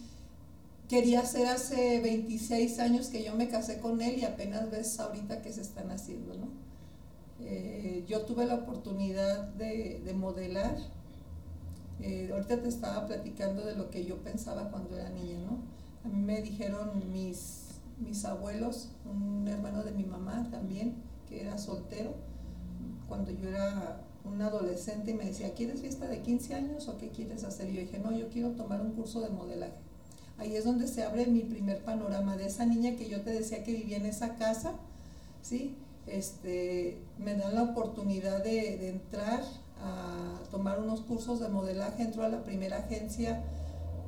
quería 0.89 1.21
hacer 1.21 1.47
hace 1.47 2.01
26 2.01 2.79
años 2.79 3.07
que 3.07 3.23
yo 3.23 3.33
me 3.35 3.47
casé 3.47 3.79
con 3.79 4.01
él 4.01 4.19
y 4.19 4.25
apenas 4.25 4.69
ves 4.69 4.99
ahorita 4.99 5.41
que 5.41 5.53
se 5.53 5.61
están 5.61 5.89
haciendo, 5.89 6.35
¿no? 6.35 6.47
Eh, 7.45 8.05
yo 8.07 8.21
tuve 8.21 8.45
la 8.45 8.55
oportunidad 8.55 9.47
de, 9.53 10.13
modelar. 10.15 10.77
Eh, 12.01 12.29
ahorita 12.31 12.61
te 12.61 12.67
estaba 12.67 13.07
platicando 13.07 13.65
de 13.65 13.75
lo 13.75 13.89
que 13.89 14.05
yo 14.05 14.17
pensaba 14.17 14.69
cuando 14.69 14.97
era 14.97 15.09
niña, 15.09 15.37
¿no? 15.39 15.59
A 16.03 16.13
mí 16.13 16.21
me 16.21 16.41
dijeron 16.41 17.11
mis, 17.11 17.79
mis 17.99 18.25
abuelos, 18.25 18.89
un 19.05 19.47
hermano 19.47 19.83
de 19.83 19.91
mi 19.91 20.03
mamá 20.03 20.47
también, 20.51 20.95
que 21.29 21.41
era 21.41 21.57
soltero, 21.57 22.13
cuando 23.07 23.31
yo 23.31 23.49
era 23.49 24.01
un 24.25 24.41
adolescente 24.41 25.11
y 25.11 25.13
me 25.13 25.25
decía, 25.25 25.53
¿quieres 25.53 25.81
fiesta 25.81 26.07
de 26.07 26.21
15 26.21 26.55
años 26.55 26.87
o 26.87 26.97
qué 26.97 27.09
quieres 27.09 27.43
hacer? 27.43 27.69
Y 27.69 27.75
yo 27.75 27.81
dije, 27.81 27.99
no, 27.99 28.11
yo 28.11 28.29
quiero 28.29 28.51
tomar 28.51 28.81
un 28.81 28.91
curso 28.91 29.21
de 29.21 29.29
modelaje 29.29 29.83
ahí 30.37 30.55
es 30.55 30.65
donde 30.65 30.87
se 30.87 31.03
abre 31.03 31.25
mi 31.25 31.41
primer 31.41 31.83
panorama 31.83 32.37
de 32.37 32.47
esa 32.47 32.65
niña 32.65 32.95
que 32.95 33.09
yo 33.09 33.21
te 33.21 33.31
decía 33.31 33.63
que 33.63 33.73
vivía 33.73 33.97
en 33.97 34.05
esa 34.05 34.35
casa, 34.35 34.73
¿sí? 35.41 35.75
Este, 36.07 36.97
me 37.17 37.35
dan 37.35 37.55
la 37.55 37.63
oportunidad 37.63 38.43
de, 38.43 38.89
entrar 38.89 39.43
a 39.83 40.49
tomar 40.49 40.79
unos 40.79 41.01
cursos 41.01 41.39
de 41.39 41.49
modelaje, 41.49 42.03
entro 42.03 42.23
a 42.23 42.29
la 42.29 42.43
primera 42.43 42.77
agencia 42.77 43.43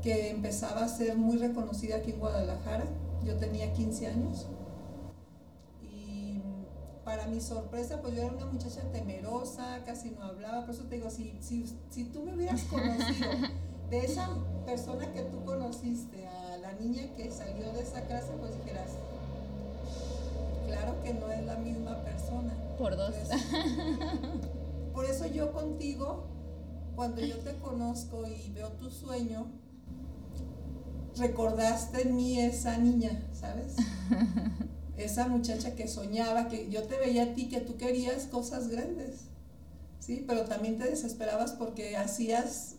que 0.01 0.29
empezaba 0.29 0.84
a 0.84 0.88
ser 0.88 1.17
muy 1.17 1.38
reconocida 1.38 1.98
aquí 1.98 2.12
en 2.12 2.20
Guadalajara, 2.20 2.86
yo 3.24 3.36
tenía 3.38 3.74
15 3.74 4.08
años 4.08 4.46
y 5.82 6.39
para 7.03 7.25
mi 7.27 7.41
sorpresa 7.41 8.01
pues 8.01 8.15
yo 8.15 8.22
era 8.22 8.32
una 8.32 8.46
muchacha 8.46 8.82
temerosa, 8.91 9.84
casi 9.86 10.12
no 10.12 10.24
hablaba, 10.24 10.65
por 10.65 10.75
eso 10.75 10.84
te 10.84 10.96
digo, 10.96 11.10
si, 11.10 11.38
si, 11.41 11.65
si 11.89 12.05
tú 12.05 12.24
me 12.24 12.36
hubieras 12.36 12.63
conocido 12.70 13.32
de 13.89 14.00
esa 14.00 14.29
persona 14.65 15.12
que 15.12 15.24
tú 15.24 15.44
conociste 15.44 16.27
a 16.27 16.58
la 16.58 16.74
niña 16.74 17.03
que 17.15 17.32
salió 17.32 17.72
de 17.74 17.82
esa 17.82 18.01
casa, 18.08 18.34
pues 18.39 18.55
dijeras, 18.58 18.91
claro 20.67 21.01
que 21.03 21.13
no 21.13 21.32
es 21.32 21.44
la 21.46 21.55
misma 21.58 22.03
persona. 22.03 22.53
Por 22.77 22.96
dos. 22.96 23.15
por 24.96 25.06
eso 25.06 25.28
yo 25.28 25.52
contigo, 25.52 26.25
cuando 26.96 27.22
yo 27.22 27.38
te 27.40 27.56
conozco 27.60 28.25
y 28.25 28.50
veo 28.52 28.72
tu 28.72 28.90
sueño, 28.90 29.46
recordaste 31.18 32.04
en 32.04 32.16
mí 32.16 32.40
esa 32.40 32.78
niña, 32.78 33.22
¿sabes? 33.34 33.75
Esa 34.98 35.28
muchacha 35.28 35.75
que 35.75 35.90
soñaba, 35.90 36.48
que 36.48 36.70
yo 36.70 36.84
te 36.84 36.98
veía 36.98 37.24
a 37.24 37.34
ti, 37.34 37.50
que 37.50 37.60
tú 37.60 37.75
querías 37.75 38.28
cosas 38.28 38.70
grandes, 38.70 39.25
¿sí? 40.00 40.24
Pero 40.25 40.46
también 40.46 40.78
te 40.78 40.90
desesperabas 40.90 41.52
porque 41.52 41.98
hacías 41.98 42.75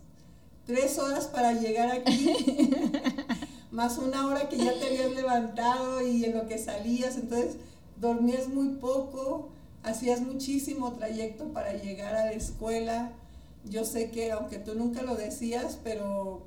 tres 0.64 0.98
horas 0.98 1.26
para 1.26 1.52
llegar 1.52 1.90
aquí, 1.90 2.34
más 3.70 3.98
una 3.98 4.26
hora 4.26 4.48
que 4.48 4.56
ya 4.56 4.72
te 4.78 4.86
habías 4.86 5.12
levantado 5.12 6.00
y 6.00 6.24
en 6.24 6.38
lo 6.38 6.48
que 6.48 6.56
salías, 6.56 7.16
entonces 7.16 7.56
dormías 8.00 8.48
muy 8.48 8.70
poco, 8.76 9.50
hacías 9.86 10.20
muchísimo 10.20 10.92
trayecto 10.92 11.46
para 11.52 11.72
llegar 11.72 12.14
a 12.14 12.26
la 12.26 12.32
escuela. 12.32 13.12
Yo 13.64 13.84
sé 13.84 14.10
que 14.10 14.32
aunque 14.32 14.58
tú 14.58 14.74
nunca 14.74 15.02
lo 15.02 15.14
decías, 15.14 15.78
pero 15.82 16.42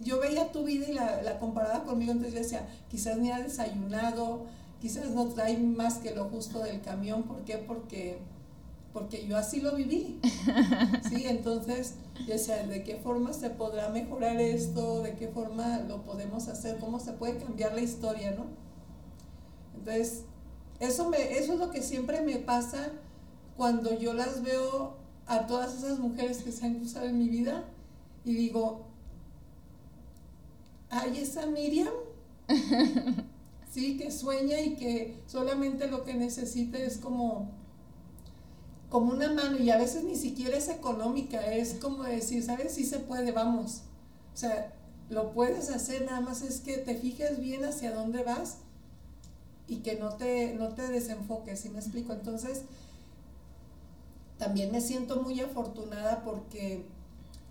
yo 0.00 0.20
veía 0.20 0.52
tu 0.52 0.64
vida 0.64 0.86
y 0.88 0.94
la, 0.94 1.22
la 1.22 1.38
comparaba 1.38 1.84
conmigo, 1.84 2.12
entonces 2.12 2.34
yo 2.34 2.40
decía, 2.40 2.68
quizás 2.90 3.18
ni 3.18 3.30
ha 3.30 3.40
desayunado, 3.40 4.46
quizás 4.80 5.10
no 5.10 5.26
trae 5.26 5.58
más 5.58 5.98
que 5.98 6.14
lo 6.14 6.24
justo 6.26 6.60
del 6.60 6.80
camión, 6.80 7.24
¿por 7.24 7.42
qué? 7.44 7.58
Porque 7.58 8.18
porque 8.92 9.26
yo 9.26 9.36
así 9.36 9.60
lo 9.60 9.76
viví. 9.76 10.18
¿sí? 11.08 11.24
Entonces, 11.26 11.94
yo 12.26 12.32
decía, 12.32 12.66
¿de 12.66 12.82
qué 12.82 12.96
forma 12.96 13.32
se 13.32 13.50
podrá 13.50 13.90
mejorar 13.90 14.40
esto? 14.40 15.02
¿De 15.02 15.14
qué 15.14 15.28
forma 15.28 15.80
lo 15.80 16.02
podemos 16.02 16.48
hacer? 16.48 16.78
¿Cómo 16.78 16.98
se 16.98 17.12
puede 17.12 17.36
cambiar 17.36 17.74
la 17.74 17.80
historia? 17.80 18.32
¿no? 18.32 18.46
Entonces, 19.76 20.24
eso, 20.80 21.08
me, 21.08 21.38
eso 21.38 21.54
es 21.54 21.58
lo 21.58 21.70
que 21.70 21.82
siempre 21.82 22.20
me 22.20 22.36
pasa 22.36 22.92
cuando 23.56 23.98
yo 23.98 24.12
las 24.12 24.42
veo 24.42 24.96
a 25.26 25.46
todas 25.46 25.74
esas 25.74 25.98
mujeres 25.98 26.42
que 26.42 26.52
se 26.52 26.64
han 26.64 26.76
cruzado 26.76 27.06
en 27.06 27.18
mi 27.18 27.28
vida 27.28 27.64
y 28.24 28.34
digo, 28.34 28.86
hay 30.90 31.18
esa 31.18 31.46
Miriam, 31.46 31.92
sí, 33.70 33.98
que 33.98 34.10
sueña 34.10 34.60
y 34.60 34.76
que 34.76 35.20
solamente 35.26 35.88
lo 35.88 36.04
que 36.04 36.14
necesita 36.14 36.78
es 36.78 36.98
como 36.98 37.50
como 38.88 39.12
una 39.12 39.30
mano 39.32 39.58
y 39.58 39.68
a 39.70 39.76
veces 39.76 40.04
ni 40.04 40.16
siquiera 40.16 40.56
es 40.56 40.68
económica, 40.68 41.40
es 41.54 41.74
como 41.74 42.04
decir, 42.04 42.42
¿sabes? 42.42 42.72
Sí 42.72 42.86
se 42.86 43.00
puede, 43.00 43.32
vamos. 43.32 43.82
O 44.32 44.36
sea, 44.36 44.72
lo 45.10 45.32
puedes 45.32 45.68
hacer, 45.68 46.06
nada 46.06 46.20
más 46.20 46.40
es 46.40 46.60
que 46.60 46.78
te 46.78 46.94
fijes 46.94 47.38
bien 47.38 47.64
hacia 47.64 47.92
dónde 47.92 48.22
vas 48.22 48.58
y 49.68 49.76
que 49.76 49.96
no 49.96 50.14
te, 50.14 50.54
no 50.54 50.70
te 50.70 50.88
desenfoques, 50.88 51.60
¿sí 51.60 51.68
me 51.68 51.78
explico? 51.78 52.12
Entonces, 52.12 52.62
también 54.38 54.72
me 54.72 54.80
siento 54.80 55.20
muy 55.22 55.40
afortunada 55.40 56.22
porque 56.24 56.84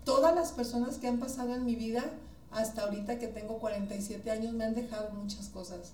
todas 0.04 0.34
las 0.34 0.52
personas 0.52 0.98
que 0.98 1.06
han 1.06 1.18
pasado 1.18 1.54
en 1.54 1.64
mi 1.64 1.76
vida, 1.76 2.04
hasta 2.50 2.82
ahorita 2.82 3.18
que 3.18 3.28
tengo 3.28 3.58
47 3.58 4.30
años, 4.30 4.54
me 4.54 4.64
han 4.64 4.74
dejado 4.74 5.10
muchas 5.10 5.48
cosas, 5.48 5.92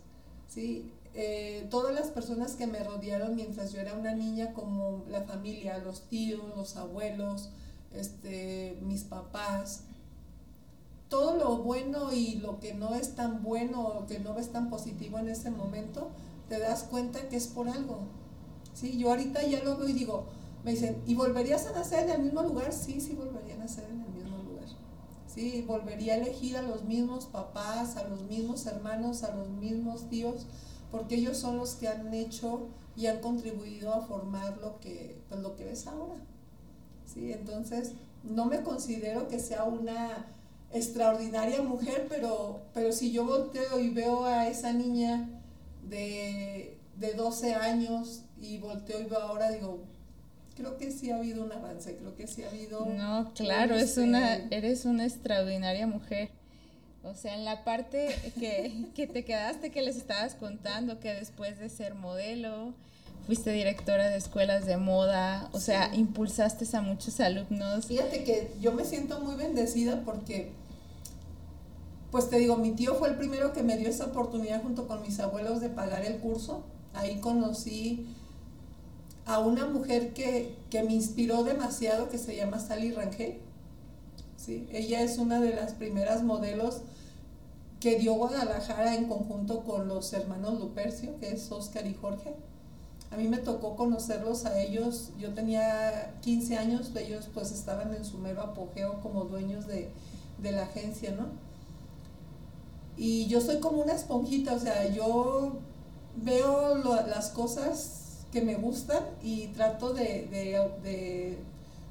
¿sí? 0.49 0.91
Eh, 1.15 1.67
todas 1.71 1.95
las 1.95 2.09
personas 2.09 2.55
que 2.55 2.67
me 2.67 2.83
rodearon 2.83 3.37
mientras 3.37 3.73
yo 3.73 3.81
era 3.81 3.95
una 3.95 4.15
niña, 4.15 4.53
como 4.53 5.05
la 5.11 5.23
familia, 5.23 5.79
los 5.79 6.03
tíos, 6.03 6.43
los 6.57 6.77
abuelos, 6.77 7.51
este, 7.93 8.79
mis 8.83 9.05
papás, 9.05 9.83
todo 11.15 11.37
lo 11.37 11.59
bueno 11.59 12.13
y 12.13 12.41
lo 12.41 12.59
que 12.59 12.75
no 12.75 12.97
es 12.97 13.15
tan 13.15 13.45
bueno 13.45 13.87
o 13.87 14.07
que 14.07 14.19
no 14.19 14.35
ves 14.35 14.51
tan 14.51 14.69
positivo 14.69 15.21
en 15.21 15.29
ese 15.29 15.49
momento, 15.49 16.09
te 16.49 16.59
das 16.59 16.83
cuenta 16.83 17.29
que 17.29 17.37
es 17.37 17.47
por 17.47 17.69
algo. 17.69 18.01
¿sí? 18.73 18.99
Yo 18.99 19.11
ahorita 19.11 19.47
ya 19.47 19.63
lo 19.63 19.77
veo 19.77 19.89
y 19.89 19.93
digo, 19.93 20.25
me 20.65 20.73
dicen, 20.73 21.01
¿y 21.07 21.15
volverías 21.15 21.69
a 21.69 21.73
nacer 21.73 22.09
en 22.09 22.17
el 22.17 22.23
mismo 22.25 22.43
lugar? 22.43 22.73
Sí, 22.73 23.01
sí, 23.01 23.15
volvería 23.15 23.55
a 23.55 23.59
nacer 23.59 23.85
en 23.85 24.01
el 24.01 24.09
mismo 24.09 24.39
lugar. 24.39 24.65
Sí, 25.29 25.65
volvería 25.65 26.15
a 26.15 26.17
elegir 26.17 26.57
a 26.57 26.63
los 26.63 26.83
mismos 26.83 27.27
papás, 27.27 27.97
a 27.97 28.09
los 28.09 28.23
mismos 28.23 28.67
hermanos, 28.67 29.23
a 29.23 29.37
los 29.37 29.49
mismos 29.49 30.09
tíos 30.09 30.49
porque 30.91 31.15
ellos 31.15 31.37
son 31.37 31.59
los 31.59 31.77
que 31.77 31.87
han 31.87 32.13
hecho 32.13 32.69
y 32.97 33.07
han 33.07 33.21
contribuido 33.21 33.95
a 33.95 34.01
formar 34.01 34.59
lo 34.59 34.81
que, 34.81 35.21
pues, 35.29 35.41
lo 35.41 35.55
que 35.55 35.65
ves 35.65 35.87
ahora. 35.87 36.21
¿sí? 37.07 37.33
Entonces, 37.33 37.93
no 38.25 38.47
me 38.47 38.63
considero 38.63 39.29
que 39.29 39.39
sea 39.39 39.63
una 39.63 40.34
extraordinaria 40.75 41.63
mujer, 41.63 42.07
pero, 42.09 42.61
pero 42.75 42.93
si 42.93 43.13
yo 43.13 43.25
volteo 43.25 43.79
y 43.79 43.91
veo 43.91 44.25
a 44.25 44.49
esa 44.49 44.73
niña 44.73 45.29
de, 45.89 46.77
de 46.97 47.13
12 47.15 47.55
años 47.55 48.23
y 48.41 48.59
volteo 48.59 49.01
y 49.01 49.05
veo 49.05 49.21
ahora, 49.21 49.51
digo, 49.51 49.85
creo 50.57 50.77
que 50.77 50.91
sí 50.91 51.11
ha 51.11 51.17
habido 51.17 51.45
un 51.45 51.53
avance, 51.53 51.97
creo 51.97 52.15
que 52.17 52.27
sí 52.27 52.43
ha 52.43 52.49
habido... 52.49 52.87
No, 52.87 53.33
claro, 53.35 53.75
es 53.75 53.97
una, 53.97 54.37
este 54.37 54.57
eres 54.57 54.85
una 54.85 55.05
extraordinaria 55.05 55.87
mujer. 55.87 56.31
O 57.03 57.15
sea, 57.15 57.35
en 57.35 57.45
la 57.45 57.65
parte 57.65 58.09
que, 58.39 59.07
te 59.07 59.25
quedaste, 59.25 59.71
que 59.71 59.83
les 59.83 59.97
estabas 59.97 60.35
contando, 60.35 61.01
que 61.01 61.13
después 61.13 61.59
de 61.59 61.69
ser 61.69 61.95
modelo, 61.95 62.73
fuiste 63.27 63.53
directora 63.53 64.09
de 64.09 64.17
escuelas 64.17 64.65
de 64.65 64.79
moda, 64.79 65.51
o 65.53 65.61
sea, 65.61 65.95
impulsaste 65.95 66.65
a 66.75 66.81
muchos 66.81 67.21
alumnos. 67.21 67.87
Fíjate 67.87 68.25
que 68.25 68.51
yo 68.61 68.73
me 68.73 68.85
siento 68.85 69.21
muy 69.21 69.35
bendecida 69.35 70.03
porque, 70.03 70.53
pues 72.15 72.31
te 72.31 72.39
digo, 72.39 72.57
mi 72.57 72.71
tío 72.71 72.95
fue 72.95 73.09
el 73.09 73.17
primero 73.17 73.53
que 73.53 73.65
me 73.65 73.77
dio 73.77 73.89
esa 73.89 74.05
oportunidad 74.05 74.63
junto 74.63 74.87
con 74.87 75.03
mis 75.03 75.19
abuelos 75.19 75.61
de 75.61 75.69
pagar 75.69 76.05
el 76.05 76.19
curso. 76.19 76.63
Ahí 76.93 77.19
conocí 77.19 78.07
a 79.27 79.41
una 79.41 79.67
mujer 79.67 80.13
que, 80.13 80.55
que 80.71 80.85
me 80.85 80.93
inspiró 80.93 81.43
demasiado, 81.43 82.09
que 82.09 82.19
se 82.19 82.37
llama 82.37 82.61
Sally 82.61 82.93
Rangel. 82.93 83.41
¿sí? 84.37 84.69
Ella 84.71 85.01
es 85.01 85.19
una 85.19 85.41
de 85.41 85.57
las 85.57 85.73
primeras 85.73 86.23
modelos 86.23 86.83
que 87.81 87.99
dio 87.99 88.15
Guadalajara 88.15 88.95
en 88.95 89.09
conjunto 89.09 89.65
con 89.65 89.89
los 89.89 90.13
hermanos 90.13 90.61
Lupercio, 90.61 91.19
que 91.19 91.33
es 91.33 91.51
Oscar 91.51 91.85
y 91.85 91.95
Jorge. 91.95 92.33
A 93.11 93.17
mí 93.17 93.27
me 93.27 93.39
tocó 93.39 93.75
conocerlos 93.75 94.47
a 94.47 94.61
ellos, 94.61 95.11
yo 95.19 95.35
tenía 95.35 96.15
15 96.23 96.59
años, 96.59 96.93
ellos 96.95 97.29
pues 97.35 97.51
estaban 97.51 97.93
en 97.93 98.05
su 98.05 98.19
mero 98.19 98.41
apogeo 98.41 99.01
como 99.01 99.25
dueños 99.25 99.67
de, 99.67 99.91
la 100.41 100.63
agencia, 100.63 101.11
¿no? 101.11 101.54
Y 102.97 103.27
yo 103.27 103.41
soy 103.41 103.59
como 103.59 103.83
una 103.83 103.95
esponjita, 103.95 104.55
o 104.55 104.59
sea, 104.59 104.89
yo 104.89 105.59
veo 106.17 106.77
las 107.07 107.31
cosas 107.31 108.27
que 108.33 108.43
me 108.43 108.57
gustan 108.57 109.03
y 109.23 109.49
trato 109.49 109.93
de, 109.93 110.29
de, 110.83 111.39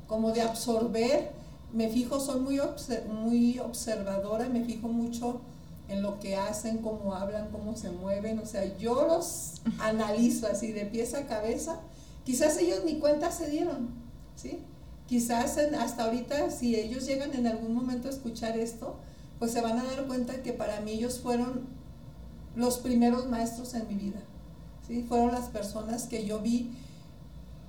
como 0.07 0.31
de 0.31 0.41
absorber, 0.41 1.31
me 1.73 1.89
fijo, 1.89 2.19
soy 2.19 2.39
muy, 2.39 2.59
muy 3.07 3.59
observadora, 3.59 4.47
me 4.47 4.63
fijo 4.63 4.87
mucho 4.87 5.41
en 5.89 6.01
lo 6.01 6.19
que 6.19 6.35
hacen, 6.35 6.79
cómo 6.79 7.13
hablan, 7.13 7.49
cómo 7.51 7.75
se 7.75 7.91
mueven, 7.91 8.39
o 8.39 8.45
sea, 8.45 8.77
yo 8.77 9.07
los 9.07 9.61
analizo 9.79 10.47
así 10.47 10.71
de 10.71 10.85
pies 10.85 11.13
a 11.13 11.27
cabeza, 11.27 11.79
quizás 12.25 12.57
ellos 12.57 12.81
ni 12.85 12.99
cuenta 12.99 13.31
se 13.31 13.49
dieron, 13.49 13.89
¿sí? 14.35 14.59
Quizás 15.07 15.57
hasta 15.57 16.05
ahorita, 16.05 16.49
si 16.49 16.75
ellos 16.75 17.05
llegan 17.05 17.33
en 17.33 17.47
algún 17.47 17.73
momento 17.73 18.07
a 18.07 18.11
escuchar 18.11 18.57
esto, 18.57 18.95
pues 19.43 19.51
se 19.51 19.59
van 19.59 19.77
a 19.77 19.83
dar 19.83 20.05
cuenta 20.05 20.41
que 20.41 20.53
para 20.53 20.79
mí 20.79 20.91
ellos 20.91 21.19
fueron 21.19 21.63
los 22.55 22.77
primeros 22.77 23.27
maestros 23.27 23.73
en 23.73 23.89
mi 23.89 23.95
vida, 23.95 24.21
¿sí? 24.87 25.03
Fueron 25.03 25.33
las 25.33 25.49
personas 25.49 26.03
que 26.03 26.25
yo 26.25 26.39
vi, 26.39 26.71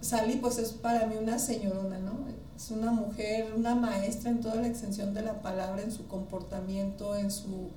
Sally 0.00 0.36
pues 0.36 0.58
es 0.58 0.70
para 0.70 1.08
mí 1.08 1.16
una 1.20 1.40
señorona, 1.40 1.98
¿no? 1.98 2.12
Es 2.56 2.70
una 2.70 2.92
mujer, 2.92 3.52
una 3.56 3.74
maestra 3.74 4.30
en 4.30 4.40
toda 4.40 4.54
la 4.54 4.68
extensión 4.68 5.14
de 5.14 5.22
la 5.22 5.42
palabra, 5.42 5.82
en 5.82 5.90
su 5.90 6.06
comportamiento, 6.06 7.16
en 7.16 7.32
su 7.32 7.70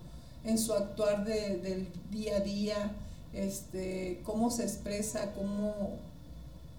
en 0.44 0.60
su 0.60 0.74
actuar 0.74 1.26
del 1.26 1.88
día 2.12 2.38
a 2.38 2.42
día, 2.42 2.92
este, 3.34 4.22
cómo 4.24 4.52
se 4.52 4.62
expresa, 4.62 5.34
cómo, 5.34 5.74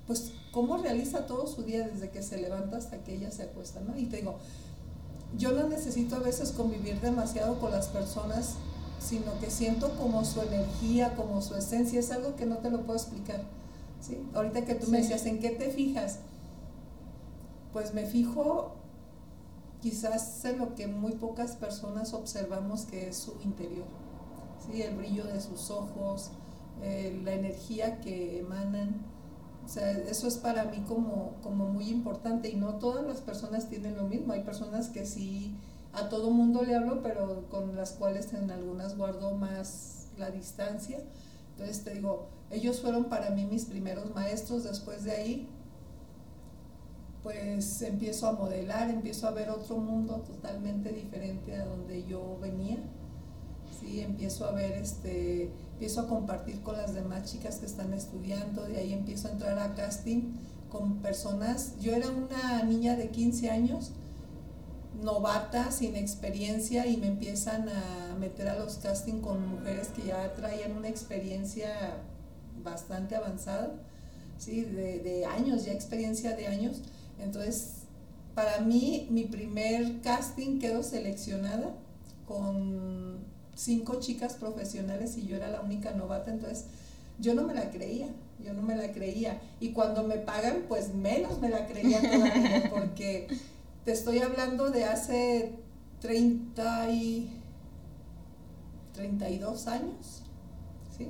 pues, 0.07 0.31
cómo 0.53 0.77
realiza 0.77 1.27
todo 1.27 1.49
su 1.49 1.65
día 1.65 1.85
desde 1.89 2.11
que 2.11 2.23
se 2.23 2.41
levanta 2.41 2.77
hasta 2.77 2.99
que 2.99 3.17
ella 3.17 3.33
se 3.33 3.43
acuesta, 3.43 3.81
¿no? 3.81 3.99
Y 3.99 4.05
te 4.05 4.19
digo, 4.19 4.39
yo 5.37 5.52
no 5.52 5.68
necesito 5.68 6.16
a 6.16 6.20
veces 6.20 6.52
convivir 6.52 7.00
demasiado 7.00 7.58
con 7.61 7.70
las 7.70 7.88
personas, 7.88 8.54
sino 8.99 9.38
que 9.40 9.50
siento 9.50 9.90
como 9.97 10.25
su 10.25 10.40
energía, 10.40 11.14
como 11.14 11.42
su 11.42 11.54
esencia, 11.54 12.00
es 12.00 12.11
algo 12.11 12.35
que 12.37 12.47
no 12.47 12.58
te 12.58 12.70
lo 12.70 12.82
puedo 12.82 12.99
explicar, 12.99 13.42
¿sí? 14.00 14.18
Ahorita 14.35 14.64
que 14.64 14.75
tú 14.75 14.90
me 14.90 14.99
decías, 14.99 15.26
¿en 15.26 15.38
qué 15.38 15.50
te 15.50 15.70
fijas? 15.70 16.18
Pues 17.73 17.94
me 17.94 18.06
fijo 18.06 18.73
quizás 19.80 20.44
en 20.44 20.58
lo 20.58 20.75
que 20.75 20.87
muy 20.87 21.12
pocas 21.12 21.52
personas 21.52 22.12
observamos 22.14 22.82
que 22.87 23.08
es 23.08 23.16
su 23.16 23.37
interior, 23.44 23.87
¿sí? 24.66 24.82
el 24.82 24.97
brillo 24.97 25.25
de 25.25 25.40
sus 25.40 25.70
ojos, 25.70 26.30
eh, 26.82 27.20
la 27.25 27.32
energía 27.32 28.00
que 28.00 28.40
emanan. 28.40 28.97
O 29.69 29.71
sea, 29.71 29.91
eso 29.91 30.27
es 30.27 30.39
para 30.39 30.65
mí 30.65 30.83
como, 30.89 31.35
como 31.43 31.69
muy 31.69 31.91
importante 31.91 32.49
y 32.49 32.57
no 32.57 32.77
todas 32.77 33.07
las 33.07 33.21
personas 33.21 33.69
tienen 33.69 33.99
lo 33.99 34.05
mismo. 34.05 34.33
Hay 34.33 34.43
personas 34.43 34.89
que 34.89 35.05
sí, 35.05 35.55
a 35.93 36.09
todo 36.09 36.31
mundo 36.31 36.63
le 36.63 36.75
hablo, 36.75 37.03
pero 37.03 37.45
con 37.51 37.77
las 37.77 37.93
cuales 37.93 38.33
en 38.33 38.51
algunas 38.51 38.97
guardo 38.97 39.35
más 39.35 40.07
la 40.17 40.31
distancia. 40.31 41.01
Entonces 41.51 41.85
te 41.85 41.93
digo, 41.93 42.29
ellos 42.51 42.81
fueron 42.81 43.11
para 43.11 43.29
mí 43.29 43.45
mis 43.45 43.67
primeros 43.67 44.15
maestros. 44.15 44.65
Después 44.65 45.05
de 45.05 45.13
ahí 45.13 45.49
pues 47.23 47.83
empiezo 47.83 48.27
a 48.27 48.33
modelar, 48.33 48.89
empiezo 48.89 49.29
a 49.29 49.33
ver 49.33 49.51
otro 49.51 49.77
mundo 49.77 50.23
totalmente 50.27 50.93
diferente 50.93 51.55
a 51.55 51.67
donde 51.67 52.07
yo 52.07 52.39
venía. 52.41 52.79
Sí, 53.79 54.01
empiezo 54.01 54.47
a 54.47 54.53
ver, 54.53 54.73
este, 54.73 55.51
empiezo 55.78 56.02
a 56.02 56.08
compartir 56.08 56.61
con 56.61 56.76
las 56.76 56.92
demás 56.92 57.30
chicas 57.30 57.56
que 57.56 57.66
están 57.66 57.92
estudiando, 57.92 58.64
de 58.64 58.78
ahí 58.78 58.92
empiezo 58.92 59.28
a 59.28 59.30
entrar 59.30 59.58
a 59.58 59.75
casting 59.75 60.35
con 60.68 60.97
personas. 60.97 61.75
Yo 61.80 61.94
era 61.94 62.11
una 62.11 62.62
niña 62.64 62.97
de 62.97 63.08
15 63.08 63.50
años, 63.50 63.92
novata, 65.02 65.70
sin 65.70 65.97
experiencia, 65.97 66.87
y 66.87 66.97
me 66.97 67.06
empiezan 67.06 67.68
a 67.68 68.16
meter 68.18 68.49
a 68.49 68.58
los 68.58 68.76
casting 68.78 69.20
con 69.20 69.49
mujeres 69.49 69.88
que 69.88 70.08
ya 70.08 70.35
traían 70.35 70.76
una 70.76 70.88
experiencia 70.88 72.02
bastante 72.62 73.14
avanzada, 73.16 73.73
¿sí? 74.37 74.62
de, 74.62 74.99
de 74.99 75.25
años, 75.26 75.64
ya 75.64 75.73
experiencia 75.73 76.37
de 76.37 76.49
años 76.49 76.82
entonces, 77.20 77.82
para 78.35 78.61
mí, 78.61 79.08
mi 79.11 79.25
primer 79.25 80.00
casting 80.00 80.58
quedó 80.58 80.82
seleccionada 80.82 81.75
con 82.26 83.18
cinco 83.59 83.99
chicas 83.99 84.35
profesionales 84.35 85.17
y 85.17 85.27
yo 85.27 85.37
era 85.37 85.49
la 85.49 85.61
única 85.61 85.91
novata, 85.91 86.31
entonces 86.31 86.67
yo 87.19 87.35
no 87.35 87.43
me 87.43 87.55
la 87.55 87.71
creía, 87.71 88.06
yo 88.43 88.54
no 88.54 88.63
me 88.63 88.76
la 88.76 88.93
creía. 88.93 89.41
Y 89.59 89.73
cuando 89.73 90.04
me 90.04 90.17
pagan, 90.17 90.65
pues 90.69 90.95
menos 90.95 91.41
me 91.41 91.49
la 91.49 91.67
creía 91.67 92.00
todavía, 92.00 92.71
porque 92.71 93.26
te 93.85 93.93
estoy 93.93 94.21
hablando 94.21 94.71
de 94.71 94.85
hace 94.85 95.52
30 96.00 96.91
y 96.91 97.32
32 98.95 99.67
años, 99.67 100.23
¿sí? 100.97 101.09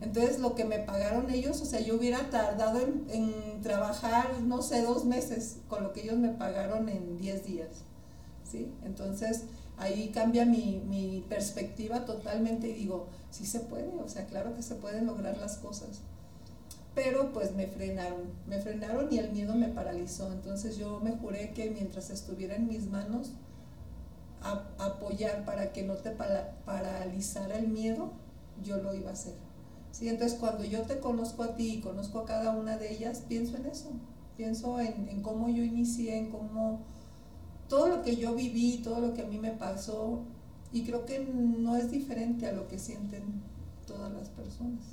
Entonces 0.00 0.38
lo 0.38 0.54
que 0.54 0.64
me 0.64 0.78
pagaron 0.78 1.28
ellos, 1.30 1.60
o 1.60 1.64
sea, 1.64 1.80
yo 1.80 1.96
hubiera 1.96 2.30
tardado 2.30 2.78
en, 3.08 3.60
trabajar, 3.60 4.40
no 4.42 4.62
sé, 4.62 4.82
dos 4.82 5.04
meses 5.04 5.56
con 5.66 5.82
lo 5.82 5.92
que 5.92 6.02
ellos 6.02 6.16
me 6.16 6.28
pagaron 6.28 6.88
en 6.88 7.18
10 7.18 7.44
días. 7.44 7.68
¿sí? 8.48 8.72
Entonces 8.84 9.44
ahí 9.78 10.10
cambia 10.12 10.44
mi, 10.44 10.82
mi, 10.88 11.24
perspectiva 11.28 12.04
totalmente 12.04 12.68
y 12.68 12.74
digo, 12.74 13.08
sí 13.30 13.46
se 13.46 13.60
puede, 13.60 13.88
o 13.96 14.08
sea, 14.08 14.26
claro 14.26 14.54
que 14.54 14.62
se 14.62 14.74
pueden 14.74 15.06
lograr 15.06 15.36
las 15.38 15.56
cosas. 15.58 16.00
Pero 16.94 17.32
pues 17.32 17.54
me 17.54 17.66
frenaron, 17.66 18.22
me 18.48 18.58
frenaron 18.60 19.08
y 19.12 19.18
el 19.18 19.30
miedo 19.30 19.54
me 19.54 19.68
paralizó. 19.68 20.32
Entonces 20.32 20.76
yo 20.76 20.98
me 21.00 21.12
juré 21.12 21.52
que 21.52 21.70
mientras 21.70 22.10
estuviera 22.10 22.56
en 22.56 22.66
mis 22.66 22.90
manos, 22.90 23.32
apoyar 24.78 25.44
para 25.44 25.72
que 25.72 25.82
no 25.82 25.94
te 25.94 26.10
paralizara 26.10 27.58
el 27.58 27.68
miedo, 27.68 28.12
yo 28.62 28.78
lo 28.78 28.94
iba 28.94 29.10
a 29.10 29.12
hacer. 29.12 29.34
¿sí? 29.92 30.08
Entonces 30.08 30.38
cuando 30.38 30.64
yo 30.64 30.82
te 30.82 30.98
conozco 30.98 31.42
a 31.42 31.56
ti 31.56 31.74
y 31.74 31.80
conozco 31.80 32.20
a 32.20 32.26
cada 32.26 32.52
una 32.52 32.76
de 32.76 32.92
ellas, 32.92 33.24
pienso 33.28 33.56
en 33.56 33.66
eso, 33.66 33.90
pienso 34.36 34.80
en, 34.80 35.22
cómo 35.22 35.48
yo 35.48 35.62
inicié, 35.62 36.18
en 36.18 36.30
cómo 36.30 36.80
todo 37.68 37.88
lo 37.88 38.02
que 38.02 38.16
yo 38.16 38.34
viví, 38.34 38.78
todo 38.78 39.00
lo 39.00 39.14
que 39.14 39.22
a 39.22 39.26
mí 39.26 39.38
me 39.38 39.52
pasó, 39.52 40.24
y 40.72 40.82
creo 40.82 41.06
que 41.06 41.20
no 41.20 41.76
es 41.76 41.90
diferente 41.90 42.46
a 42.46 42.52
lo 42.52 42.68
que 42.68 42.78
sienten 42.78 43.42
todas 43.86 44.12
las 44.12 44.28
personas. 44.28 44.84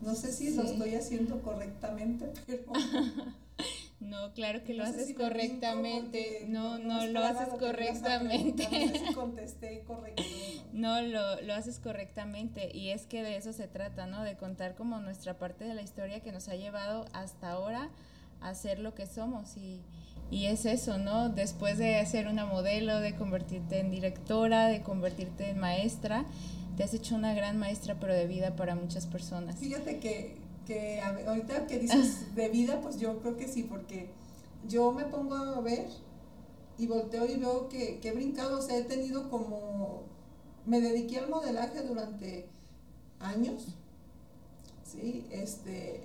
No 0.00 0.14
sé 0.14 0.32
si 0.32 0.54
lo 0.54 0.62
estoy 0.62 0.94
haciendo 0.94 1.42
correctamente, 1.42 2.30
pero... 2.46 2.64
No, 4.00 4.32
claro 4.32 4.62
que 4.62 4.74
lo 4.74 4.84
haces 4.84 5.12
correctamente. 5.12 6.44
No, 6.46 6.78
no, 6.78 7.04
lo 7.06 7.20
haces 7.20 7.48
correctamente. 7.58 8.68
No 9.06 9.14
contesté 9.14 9.82
correctamente. 9.84 10.62
No, 10.72 11.02
lo, 11.02 11.40
lo 11.42 11.52
haces 11.52 11.80
correctamente. 11.80 12.70
Y 12.72 12.90
es 12.90 13.06
que 13.06 13.24
de 13.24 13.36
eso 13.36 13.52
se 13.52 13.66
trata, 13.66 14.06
¿no? 14.06 14.22
De 14.22 14.36
contar 14.36 14.76
como 14.76 15.00
nuestra 15.00 15.36
parte 15.36 15.64
de 15.64 15.74
la 15.74 15.82
historia 15.82 16.20
que 16.20 16.30
nos 16.30 16.46
ha 16.48 16.54
llevado 16.54 17.06
hasta 17.12 17.50
ahora 17.50 17.90
a 18.40 18.54
ser 18.54 18.78
lo 18.78 18.94
que 18.94 19.06
somos. 19.06 19.56
Y, 19.56 19.82
y 20.30 20.46
es 20.46 20.66
eso, 20.66 20.98
¿no? 20.98 21.28
Después 21.28 21.78
de 21.78 22.04
ser 22.06 22.28
una 22.28 22.44
modelo, 22.44 23.00
de 23.00 23.14
convertirte 23.14 23.80
en 23.80 23.90
directora, 23.90 24.68
de 24.68 24.82
convertirte 24.82 25.50
en 25.50 25.58
maestra, 25.58 26.24
te 26.76 26.84
has 26.84 26.94
hecho 26.94 27.14
una 27.14 27.34
gran 27.34 27.58
maestra, 27.58 27.96
pero 27.98 28.14
de 28.14 28.26
vida 28.26 28.54
para 28.56 28.74
muchas 28.74 29.06
personas. 29.06 29.56
Fíjate 29.56 29.98
que 29.98 30.48
que 30.68 31.00
ahorita 31.00 31.66
que 31.66 31.78
dices 31.78 32.34
de 32.36 32.48
vida, 32.50 32.80
pues 32.82 33.00
yo 33.00 33.18
creo 33.20 33.38
que 33.38 33.48
sí, 33.48 33.62
porque 33.62 34.10
yo 34.68 34.92
me 34.92 35.04
pongo 35.04 35.34
a 35.34 35.60
ver 35.62 35.88
y 36.76 36.86
volteo 36.86 37.24
y 37.26 37.36
veo 37.36 37.70
que, 37.70 37.98
que 38.00 38.08
he 38.08 38.12
brincado, 38.12 38.58
o 38.58 38.62
sea, 38.62 38.76
he 38.76 38.82
tenido 38.82 39.30
como, 39.30 40.02
me 40.66 40.80
dediqué 40.80 41.20
al 41.20 41.30
modelaje 41.30 41.82
durante 41.82 42.46
años, 43.18 43.68
¿sí? 44.84 45.26
Este, 45.30 46.02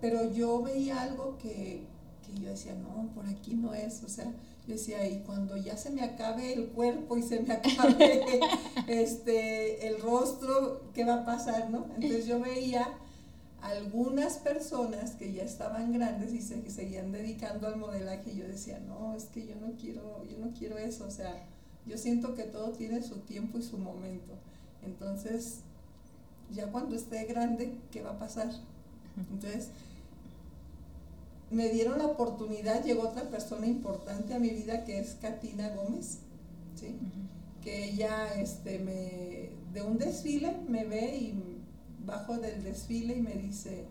pero 0.00 0.32
yo 0.32 0.62
veía 0.62 1.02
algo 1.02 1.36
que, 1.36 1.84
que 2.28 2.40
yo 2.40 2.50
decía, 2.50 2.74
no, 2.74 3.10
por 3.14 3.26
aquí 3.26 3.54
no 3.54 3.74
es, 3.74 4.02
o 4.04 4.08
sea, 4.08 4.26
yo 4.66 4.74
decía, 4.74 5.08
y 5.08 5.20
cuando 5.20 5.56
ya 5.56 5.76
se 5.76 5.90
me 5.90 6.02
acabe 6.02 6.52
el 6.52 6.68
cuerpo 6.68 7.16
y 7.16 7.22
se 7.22 7.40
me 7.40 7.54
acabe 7.54 8.40
este, 8.86 9.88
el 9.88 10.00
rostro, 10.00 10.82
¿qué 10.94 11.04
va 11.04 11.22
a 11.22 11.24
pasar, 11.24 11.70
no? 11.70 11.86
Entonces 11.96 12.26
yo 12.26 12.40
veía 12.40 12.86
algunas 13.62 14.36
personas 14.38 15.12
que 15.12 15.32
ya 15.32 15.42
estaban 15.42 15.92
grandes 15.92 16.32
y 16.32 16.40
se 16.40 16.68
seguían 16.70 17.12
dedicando 17.12 17.66
al 17.66 17.76
modelaje, 17.76 18.34
yo 18.34 18.46
decía, 18.46 18.78
no, 18.80 19.14
es 19.14 19.24
que 19.24 19.46
yo 19.46 19.56
no 19.56 19.72
quiero, 19.80 20.24
yo 20.26 20.38
no 20.38 20.52
quiero 20.52 20.78
eso, 20.78 21.06
o 21.06 21.10
sea, 21.10 21.46
yo 21.86 21.96
siento 21.96 22.34
que 22.34 22.44
todo 22.44 22.72
tiene 22.72 23.02
su 23.02 23.16
tiempo 23.20 23.58
y 23.58 23.62
su 23.62 23.78
momento. 23.78 24.34
Entonces, 24.84 25.60
ya 26.52 26.70
cuando 26.70 26.94
esté 26.94 27.24
grande, 27.24 27.74
¿qué 27.90 28.02
va 28.02 28.10
a 28.10 28.18
pasar? 28.18 28.50
Entonces, 29.16 29.70
me 31.50 31.68
dieron 31.70 31.98
la 31.98 32.06
oportunidad, 32.06 32.84
llegó 32.84 33.08
otra 33.08 33.24
persona 33.24 33.66
importante 33.66 34.34
a 34.34 34.38
mi 34.38 34.50
vida 34.50 34.84
que 34.84 34.98
es 34.98 35.16
Katina 35.20 35.70
Gómez, 35.74 36.18
¿sí? 36.74 36.96
que 37.62 37.90
ella 37.90 38.34
este, 38.40 38.78
me, 38.78 39.50
de 39.72 39.82
un 39.82 39.98
desfile 39.98 40.52
me 40.68 40.84
ve 40.84 41.16
y 41.16 41.34
bajo 42.04 42.38
del 42.38 42.62
desfile 42.62 43.16
y 43.16 43.20
me 43.20 43.34
dice, 43.34 43.84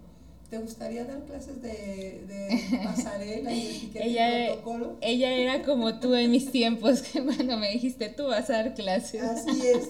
¿te 0.49 0.57
gustaría 0.59 1.05
dar 1.05 1.23
clases 1.25 1.61
de, 1.61 2.23
de 2.27 2.79
pasarela 2.83 3.53
y 3.53 3.77
etiqueta 3.77 4.05
ella, 4.05 4.47
protocolo? 4.47 4.97
Ella 5.01 5.31
era 5.33 5.63
como 5.63 5.99
tú 5.99 6.15
en 6.15 6.31
mis 6.31 6.51
tiempos, 6.51 7.01
que 7.01 7.23
cuando 7.23 7.57
me 7.57 7.71
dijiste, 7.71 8.09
tú 8.09 8.27
vas 8.27 8.49
a 8.49 8.53
dar 8.53 8.73
clases. 8.73 9.21
Así 9.21 9.61
es, 9.67 9.89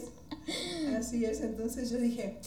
así 0.97 1.25
es. 1.25 1.41
Entonces 1.41 1.89
yo 1.89 1.97
dije, 1.97 2.38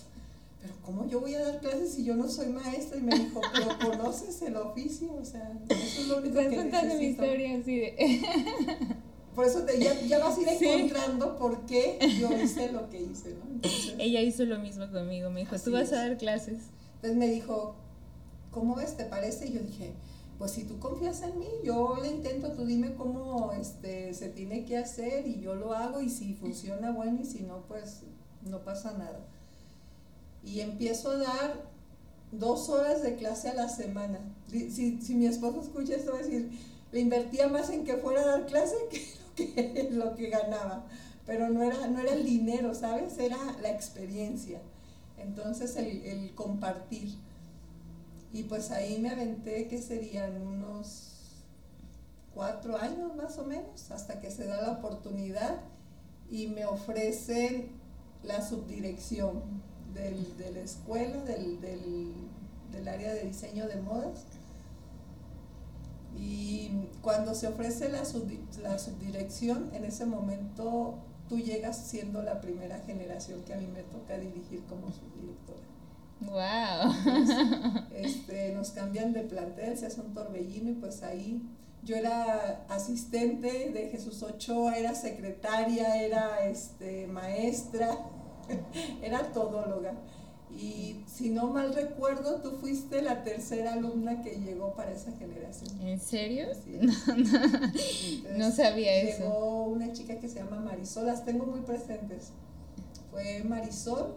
pero 0.60 0.74
¿cómo 0.84 1.06
yo 1.08 1.20
voy 1.20 1.34
a 1.34 1.44
dar 1.44 1.60
clases 1.60 1.94
si 1.94 2.04
yo 2.04 2.14
no 2.16 2.28
soy 2.28 2.48
maestra? 2.48 2.98
Y 2.98 3.02
me 3.02 3.16
dijo, 3.18 3.40
pero 3.52 3.78
conoces 3.90 4.40
el 4.42 4.56
oficio, 4.56 5.12
o 5.14 5.24
sea, 5.24 5.52
eso 5.68 6.00
es 6.02 6.08
lo 6.08 6.18
único 6.18 6.38
Estás 6.38 6.50
que 6.52 6.56
contando 6.60 6.94
mi 6.94 7.00
necesito. 7.00 7.24
historia 7.24 7.58
así 7.58 7.76
de... 7.78 8.96
Por 9.34 9.46
eso 9.46 9.62
te, 9.62 9.78
ya, 9.78 9.98
ya 10.02 10.18
vas 10.18 10.36
a 10.36 10.40
ir 10.42 10.48
Sí. 10.58 10.66
encontrando 10.68 11.38
por 11.38 11.64
qué 11.64 11.98
yo 12.20 12.36
hice 12.36 12.72
lo 12.72 12.90
que 12.90 13.00
hice, 13.00 13.30
¿no? 13.34 13.44
Entonces, 13.48 13.94
Ella 13.98 14.20
hizo 14.20 14.44
lo 14.44 14.58
mismo 14.58 14.90
conmigo, 14.90 15.30
me 15.30 15.40
dijo, 15.40 15.56
tú 15.58 15.70
vas 15.70 15.92
a 15.92 15.96
dar 15.96 16.18
clases. 16.18 16.64
entonces 16.96 17.16
me 17.16 17.28
dijo, 17.28 17.76
¿cómo 18.50 18.74
ves? 18.74 18.96
¿Te 18.96 19.04
parece? 19.04 19.46
Y 19.46 19.52
yo 19.52 19.60
dije, 19.60 19.92
pues 20.36 20.50
si 20.50 20.64
tú 20.64 20.78
confías 20.80 21.22
en 21.22 21.38
mí, 21.38 21.46
yo 21.64 21.96
le 22.02 22.08
intento, 22.10 22.50
tú 22.52 22.66
dime 22.66 22.94
cómo 22.96 23.52
este, 23.52 24.12
se 24.14 24.28
tiene 24.30 24.64
que 24.64 24.76
hacer 24.76 25.26
y 25.28 25.40
yo 25.40 25.54
lo 25.54 25.74
hago 25.74 26.02
y 26.02 26.10
si 26.10 26.34
funciona, 26.34 26.90
bueno, 26.90 27.20
y 27.22 27.24
si 27.24 27.42
no, 27.44 27.62
pues 27.68 28.00
no 28.42 28.64
pasa 28.64 28.92
nada. 28.98 29.20
Y 30.44 30.60
empiezo 30.60 31.10
a 31.10 31.16
dar 31.16 31.70
dos 32.32 32.68
horas 32.68 33.02
de 33.02 33.16
clase 33.16 33.48
a 33.48 33.54
la 33.54 33.68
semana. 33.68 34.20
Si, 34.48 35.00
si 35.00 35.14
mi 35.14 35.26
esposo 35.26 35.60
escucha 35.60 35.94
esto, 35.94 36.12
va 36.12 36.18
a 36.18 36.22
decir, 36.22 36.50
le 36.92 37.00
invertía 37.00 37.48
más 37.48 37.70
en 37.70 37.84
que 37.84 37.96
fuera 37.96 38.22
a 38.22 38.26
dar 38.26 38.46
clase 38.46 38.74
que 38.90 39.04
lo 39.18 39.34
que, 39.34 39.88
lo 39.90 40.14
que 40.16 40.28
ganaba. 40.28 40.86
Pero 41.26 41.48
no 41.48 41.62
era, 41.62 41.86
no 41.86 42.00
era 42.00 42.12
el 42.12 42.24
dinero, 42.24 42.74
¿sabes? 42.74 43.18
Era 43.18 43.38
la 43.62 43.70
experiencia. 43.70 44.60
Entonces 45.18 45.76
el, 45.76 46.04
el 46.04 46.34
compartir. 46.34 47.14
Y 48.32 48.44
pues 48.44 48.70
ahí 48.70 48.98
me 48.98 49.10
aventé 49.10 49.68
que 49.68 49.80
serían 49.80 50.40
unos 50.40 51.10
cuatro 52.34 52.76
años 52.76 53.14
más 53.16 53.38
o 53.38 53.44
menos, 53.44 53.90
hasta 53.90 54.20
que 54.20 54.30
se 54.30 54.46
da 54.46 54.62
la 54.62 54.72
oportunidad 54.72 55.60
y 56.30 56.46
me 56.46 56.64
ofrecen 56.64 57.70
la 58.22 58.40
subdirección 58.40 59.42
del- 59.94 60.36
de 60.36 60.52
la 60.52 60.60
escuela, 60.60 61.22
del, 61.24 61.60
del- 61.60 62.12
del 62.72 62.88
área 62.88 63.12
de 63.14 63.24
diseño 63.24 63.66
de 63.68 63.76
modas. 63.76 64.24
Y 66.18 66.70
cuando 67.02 67.34
se 67.34 67.46
ofrece 67.48 67.88
la, 67.88 68.02
subdi- 68.02 68.40
la 68.62 68.78
subdirección, 68.78 69.70
en 69.72 69.84
ese 69.84 70.04
momento 70.06 70.98
tú 71.28 71.38
llegas 71.38 71.76
siendo 71.86 72.22
la 72.22 72.40
primera 72.40 72.78
generación 72.80 73.42
que 73.44 73.54
a 73.54 73.56
mí 73.56 73.66
me 73.68 73.82
toca 73.84 74.18
dirigir 74.18 74.62
como 74.68 74.88
subdirectora. 74.92 75.60
Wow. 76.20 77.86
Este, 77.94 78.52
nos 78.52 78.70
cambian 78.70 79.12
de 79.12 79.22
plantel, 79.22 79.78
se 79.78 79.86
hace 79.86 80.00
un 80.00 80.12
torbellino 80.12 80.70
y 80.70 80.74
pues 80.74 81.02
ahí 81.02 81.42
yo 81.82 81.96
era 81.96 82.66
asistente 82.68 83.70
de 83.70 83.88
Jesús 83.88 84.22
Ochoa, 84.22 84.76
era 84.76 84.94
secretaria, 84.94 85.96
era 86.04 86.44
este, 86.44 87.06
maestra, 87.06 87.96
era 89.02 89.32
todóloga. 89.32 89.94
Y 90.52 91.04
si 91.06 91.30
no 91.30 91.46
mal 91.46 91.72
recuerdo, 91.72 92.40
tú 92.42 92.50
fuiste 92.52 93.02
la 93.02 93.22
tercera 93.22 93.74
alumna 93.74 94.20
que 94.20 94.40
llegó 94.40 94.74
para 94.74 94.90
esa 94.90 95.12
generación. 95.12 95.80
¿En 95.80 96.00
serio? 96.00 96.48
Así 96.50 96.74
es. 96.74 97.08
Entonces, 97.08 98.36
No 98.36 98.50
sabía 98.50 98.94
eso. 99.02 99.22
Llegó 99.22 99.64
una 99.66 99.92
chica 99.92 100.18
que 100.18 100.28
se 100.28 100.40
llama 100.40 100.58
Marisol, 100.58 101.06
las 101.06 101.24
tengo 101.24 101.46
muy 101.46 101.60
presentes. 101.60 102.32
Fue 103.12 103.44
Marisol. 103.44 104.14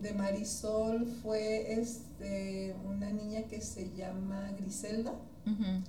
De 0.00 0.12
Marisol 0.12 1.06
fue 1.22 1.72
este, 1.80 2.74
una 2.86 3.10
niña 3.10 3.42
que 3.44 3.60
se 3.62 3.90
llama 3.94 4.52
Griselda, 4.58 5.14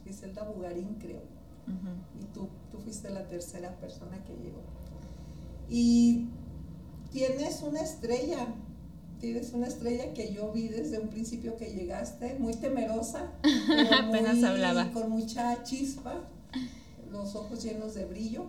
Griselda 0.06 0.44
Bugarín 0.44 0.96
creo. 0.96 1.22
ujú. 1.68 2.22
Y 2.22 2.26
tú, 2.34 2.48
tú 2.72 2.80
fuiste 2.80 3.10
la 3.10 3.28
tercera 3.28 3.76
persona 3.80 4.24
que 4.24 4.34
llegó. 4.34 4.62
Y 5.70 6.28
tienes 7.12 7.62
una 7.62 7.82
estrella, 7.82 8.48
tienes 9.20 9.54
una 9.54 9.68
estrella 9.68 10.14
que 10.14 10.34
yo 10.34 10.52
vi 10.52 10.68
desde 10.68 11.00
un 11.00 11.10
principio 11.10 11.58
que 11.58 11.74
llegaste, 11.74 12.36
muy 12.40 12.54
temerosa, 12.56 13.32
pero 13.42 13.96
Apenas 14.08 14.36
muy- 14.36 14.46
hablaba. 14.46 14.92
con 14.92 15.10
mucha 15.10 15.64
chispa, 15.64 16.22
los 17.12 17.36
ojos 17.36 17.64
llenos 17.64 17.94
de 17.96 18.06
brillo. 18.06 18.46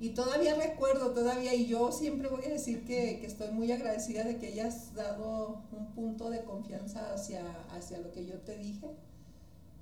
Y 0.00 0.10
todavía 0.10 0.54
recuerdo, 0.54 1.10
todavía, 1.10 1.52
y 1.54 1.66
yo 1.66 1.90
siempre 1.90 2.28
voy 2.28 2.44
a 2.44 2.48
decir 2.50 2.84
que, 2.84 3.18
que 3.18 3.26
estoy 3.26 3.50
muy 3.50 3.72
agradecida 3.72 4.22
de 4.22 4.36
que 4.36 4.46
hayas 4.48 4.94
dado 4.94 5.62
un 5.72 5.86
punto 5.92 6.30
de 6.30 6.44
confianza 6.44 7.12
hacia, 7.12 7.42
hacia 7.76 7.98
lo 7.98 8.12
que 8.12 8.24
yo 8.24 8.34
te 8.34 8.56
dije 8.56 8.86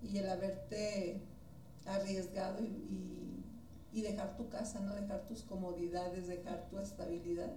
y 0.02 0.16
el 0.16 0.31
haberte 0.31 1.20
arriesgado 1.85 2.62
y, 2.62 2.66
y- 2.66 3.36
y 3.97 4.03
dejar 4.03 4.37
tu 4.37 4.51
casa, 4.51 4.79
¿no? 4.81 4.95
Dejar 4.95 5.27
tus 5.27 5.43
comodidades, 5.43 6.29
dejar 6.29 6.69
tu 6.69 6.79
estabilidad 6.79 7.51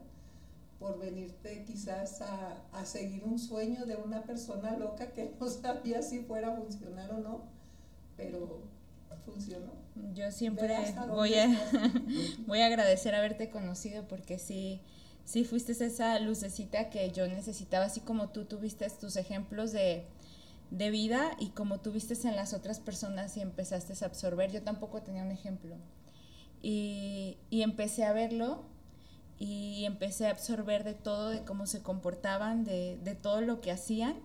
por 0.80 0.98
venirte 0.98 1.66
quizás 1.66 2.22
a, 2.22 2.64
a 2.72 2.86
seguir 2.86 3.26
un 3.26 3.38
sueño 3.38 3.86
de 3.86 3.98
una 3.98 4.24
persona 4.24 4.78
loca 4.78 5.12
que 5.12 5.36
no 5.40 5.50
sabía 5.50 6.02
si 6.02 6.22
fuera 6.22 6.54
a 6.54 6.56
funcionar 6.56 7.12
o 7.12 7.18
no, 7.18 7.42
pero 8.16 8.62
funcionó. 9.26 9.74
Yo 10.16 10.32
siempre 10.32 10.78
voy 11.10 11.34
a, 11.34 11.50
voy 12.48 12.62
a 12.62 12.68
agradecer 12.68 13.16
haberte 13.16 13.50
conocido 13.50 14.08
porque 14.08 14.40
sí, 14.40 14.80
sí 15.26 15.44
fuiste 15.44 15.74
esa 15.74 16.18
lucecita 16.20 16.90
que 16.90 17.12
yo 17.12 17.28
necesitaba, 17.28 17.84
así 17.84 18.00
como 18.00 18.30
tú 18.30 18.46
tuviste 18.46 18.90
tus 18.92 19.18
ejemplos 19.18 19.74
de, 19.74 20.06
de 20.72 20.90
vida 20.90 21.32
y 21.38 21.50
como 21.50 21.82
tuviste 21.82 22.16
en 22.26 22.38
las 22.38 22.54
otras 22.54 22.80
personas 22.80 23.36
y 23.36 23.42
empezaste 23.42 23.94
a 24.02 24.08
absorber. 24.08 24.52
Yo 24.52 24.62
tampoco 24.62 25.02
tenía 25.02 25.24
un 25.24 25.32
ejemplo. 25.32 25.76
Y, 26.62 27.38
y 27.50 27.62
empecé 27.62 28.04
a 28.06 28.14
verlo 28.14 28.64
y 29.40 29.86
empecé 29.86 30.28
a 30.28 30.32
absorber 30.32 30.84
de 30.84 30.94
todo, 30.94 31.30
de 31.30 31.44
cómo 31.44 31.66
se 31.66 31.82
comportaban, 31.82 32.66
de, 32.66 32.98
de 33.04 33.16
todo 33.16 33.42
lo 33.42 33.62
que 33.62 33.72
hacían. 33.72 34.16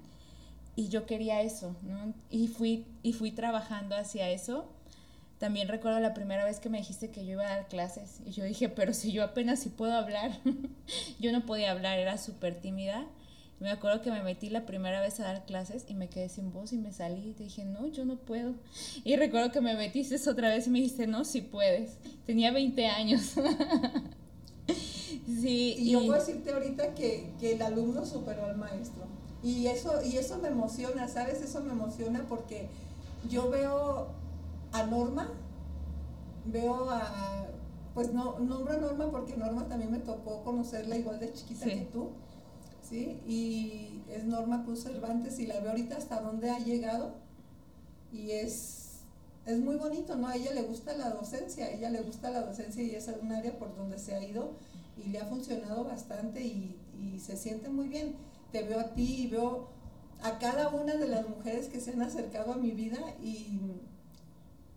Y 0.76 0.88
yo 0.88 1.06
quería 1.06 1.40
eso, 1.42 1.76
¿no? 1.82 2.12
Y 2.30 2.48
fui, 2.48 2.84
y 3.04 3.12
fui 3.12 3.30
trabajando 3.30 3.94
hacia 3.96 4.28
eso. 4.30 4.68
También 5.38 5.68
recuerdo 5.68 6.00
la 6.00 6.14
primera 6.14 6.44
vez 6.44 6.58
que 6.58 6.68
me 6.68 6.78
dijiste 6.78 7.10
que 7.10 7.24
yo 7.24 7.32
iba 7.32 7.46
a 7.46 7.50
dar 7.50 7.68
clases 7.68 8.20
y 8.24 8.32
yo 8.32 8.44
dije, 8.44 8.68
pero 8.68 8.92
si 8.92 9.12
yo 9.12 9.22
apenas 9.22 9.60
si 9.60 9.68
puedo 9.68 9.92
hablar, 9.92 10.32
yo 11.20 11.32
no 11.32 11.46
podía 11.46 11.70
hablar, 11.70 11.98
era 11.98 12.18
súper 12.18 12.60
tímida. 12.60 13.06
Me 13.60 13.70
acuerdo 13.70 14.02
que 14.02 14.10
me 14.10 14.22
metí 14.22 14.50
la 14.50 14.66
primera 14.66 15.00
vez 15.00 15.20
a 15.20 15.24
dar 15.24 15.46
clases 15.46 15.84
y 15.88 15.94
me 15.94 16.08
quedé 16.08 16.28
sin 16.28 16.52
voz 16.52 16.72
y 16.72 16.78
me 16.78 16.92
salí 16.92 17.30
y 17.30 17.32
te 17.34 17.44
dije, 17.44 17.64
no, 17.64 17.86
yo 17.86 18.04
no 18.04 18.16
puedo. 18.16 18.54
Y 19.04 19.16
recuerdo 19.16 19.52
que 19.52 19.60
me 19.60 19.74
metiste 19.74 20.16
otra 20.30 20.48
vez 20.48 20.66
y 20.66 20.70
me 20.70 20.80
dijiste, 20.80 21.06
no, 21.06 21.24
sí 21.24 21.40
puedes. 21.40 21.96
Tenía 22.26 22.52
20 22.52 22.86
años. 22.86 23.34
sí, 25.26 25.76
Y 25.78 25.90
yo 25.92 26.00
puedo 26.00 26.14
decirte 26.14 26.52
ahorita 26.52 26.94
que, 26.94 27.32
que 27.38 27.52
el 27.54 27.62
alumno 27.62 28.04
superó 28.04 28.44
al 28.46 28.56
maestro. 28.56 29.04
Y 29.42 29.66
eso, 29.66 30.02
y 30.02 30.16
eso 30.16 30.38
me 30.38 30.48
emociona, 30.48 31.06
¿sabes? 31.06 31.42
Eso 31.42 31.60
me 31.62 31.72
emociona 31.72 32.24
porque 32.28 32.66
yo 33.28 33.50
veo 33.50 34.08
a 34.72 34.86
Norma, 34.86 35.30
veo 36.46 36.90
a, 36.90 37.46
pues 37.94 38.12
no, 38.12 38.38
nombro 38.38 38.72
a 38.72 38.76
Norma 38.78 39.10
porque 39.10 39.36
Norma 39.36 39.66
también 39.68 39.92
me 39.92 39.98
tocó 39.98 40.42
conocerla 40.44 40.96
igual 40.96 41.20
de 41.20 41.32
chiquita 41.32 41.64
Sí. 41.66 41.70
que 41.70 41.84
tú, 41.92 42.10
¿sí? 42.94 43.20
Y 43.26 44.02
es 44.12 44.24
Norma 44.24 44.64
Cruz 44.64 44.84
Cervantes 44.84 45.38
y 45.40 45.46
la 45.46 45.58
veo 45.60 45.70
ahorita 45.70 45.96
hasta 45.96 46.20
dónde 46.20 46.50
ha 46.50 46.58
llegado 46.58 47.14
y 48.12 48.30
es, 48.30 49.00
es 49.46 49.58
muy 49.58 49.76
bonito, 49.76 50.14
¿no? 50.14 50.28
A 50.28 50.36
ella 50.36 50.52
le 50.52 50.62
gusta 50.62 50.96
la 50.96 51.10
docencia, 51.10 51.66
a 51.66 51.70
ella 51.70 51.90
le 51.90 52.02
gusta 52.02 52.30
la 52.30 52.42
docencia 52.42 52.82
y 52.82 52.94
es 52.94 53.10
un 53.20 53.32
área 53.32 53.58
por 53.58 53.76
donde 53.76 53.98
se 53.98 54.14
ha 54.14 54.22
ido 54.22 54.52
y 54.96 55.08
le 55.08 55.18
ha 55.18 55.26
funcionado 55.26 55.84
bastante 55.84 56.40
y, 56.42 56.76
y 57.02 57.18
se 57.18 57.36
siente 57.36 57.68
muy 57.68 57.88
bien. 57.88 58.14
Te 58.52 58.62
veo 58.62 58.78
a 58.78 58.94
ti 58.94 59.22
y 59.24 59.26
veo 59.26 59.68
a 60.22 60.38
cada 60.38 60.68
una 60.68 60.94
de 60.94 61.08
las 61.08 61.28
mujeres 61.28 61.68
que 61.68 61.80
se 61.80 61.90
han 61.90 62.02
acercado 62.02 62.52
a 62.52 62.56
mi 62.56 62.70
vida 62.70 62.98
y, 63.20 63.58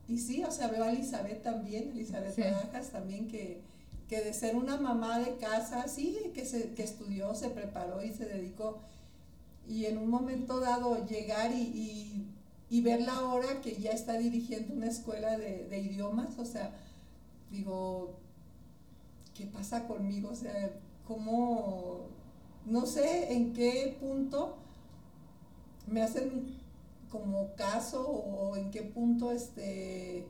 y 0.07 0.17
sí, 0.17 0.43
o 0.43 0.49
sea, 0.49 0.69
veo 0.69 0.83
a 0.83 0.91
Elizabeth 0.91 1.43
también, 1.43 1.91
Elizabeth 1.91 2.33
Sí. 2.33 2.41
Barajas 2.41 2.89
también 2.89 3.27
que, 3.27 3.61
que 4.07 4.21
de 4.21 4.33
ser 4.33 4.55
una 4.55 4.77
mamá 4.77 5.19
de 5.19 5.37
casa, 5.37 5.87
sí, 5.87 6.17
que, 6.33 6.45
se, 6.45 6.73
que 6.73 6.83
estudió, 6.83 7.35
se 7.35 7.49
preparó 7.49 8.03
y 8.03 8.13
se 8.13 8.25
dedicó 8.25 8.79
y 9.67 9.85
en 9.85 9.97
un 9.97 10.09
momento 10.09 10.59
dado 10.61 11.05
llegar 11.05 11.51
y, 11.51 11.61
y, 11.61 12.27
y 12.69 12.81
verla 12.81 13.15
ahora 13.15 13.61
que 13.61 13.75
ya 13.75 13.91
está 13.91 14.13
dirigiendo 14.13 14.73
una 14.73 14.87
escuela 14.87 15.37
de 15.37 15.79
idiomas, 15.79 16.39
o 16.39 16.45
sea, 16.45 16.73
digo, 17.51 18.15
¿qué 19.35 19.45
pasa 19.45 19.87
conmigo? 19.87 20.29
O 20.29 20.35
sea, 20.35 20.71
¿cómo, 21.05 22.07
no 22.65 22.85
sé 22.85 23.33
en 23.33 23.53
qué 23.53 23.97
punto 23.99 24.57
me 25.85 26.01
hacen 26.01 26.57
como 27.09 27.53
caso 27.55 28.05
o 28.07 28.55
en 28.57 28.71
qué 28.71 28.81
punto 28.81 29.31
este 29.31 30.27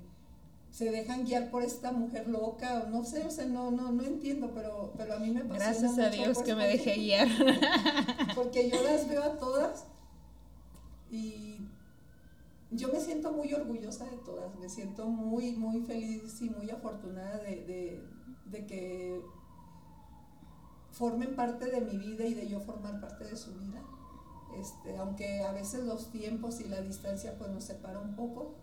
se 0.78 0.92
dejan 0.92 1.26
guiar 1.26 1.50
por 1.50 1.64
esta 1.64 1.92
mujer 1.92 2.28
loca 2.28 2.84
o 2.86 2.90
no 2.90 3.04
sé, 3.04 3.26
o 3.26 3.32
sea, 3.32 3.46
no, 3.46 3.72
no, 3.72 3.92
no 3.92 4.04
entiendo, 4.04 4.52
pero, 4.54 4.94
pero 4.96 5.16
a 5.16 5.20
mí 5.20 5.32
me 5.32 5.42
apasiona 5.42 5.72
Gracias 5.72 5.98
a 5.98 6.10
Dios 6.12 6.30
pues, 6.36 6.46
que 6.46 6.54
me 6.56 6.68
dejé 6.68 6.94
guiar. 6.96 7.28
porque 8.36 8.70
yo 8.70 8.84
las 8.84 9.08
veo 9.10 9.24
a 9.24 9.38
todas 9.40 9.86
y 11.10 11.58
yo 12.70 12.90
me 12.94 13.00
siento 13.00 13.32
muy 13.32 13.52
orgullosa 13.54 14.06
de 14.06 14.18
todas, 14.18 14.54
me 14.60 14.70
siento 14.70 15.08
muy, 15.08 15.54
muy 15.54 15.82
feliz 15.82 16.40
y 16.42 16.50
muy 16.52 16.70
afortunada 16.70 17.40
de, 17.40 17.56
de- 17.66 18.04
de 18.46 18.66
que 18.68 19.20
formen 20.92 21.36
parte 21.36 21.66
de 21.72 21.82
mi 21.82 21.98
vida 21.98 22.26
y 22.26 22.34
de 22.36 22.48
yo 22.48 22.60
formar 22.62 23.00
parte 23.02 23.26
de 23.26 23.36
su 23.36 23.54
vida. 23.56 23.82
Este, 24.60 24.96
aunque 24.98 25.42
a 25.44 25.52
veces 25.52 25.84
los 25.86 26.12
tiempos 26.12 26.60
y 26.62 26.66
la 26.66 26.82
distancia 26.82 27.36
pues 27.38 27.50
nos 27.52 27.64
separa 27.64 28.00
un 28.00 28.16
poco, 28.16 28.56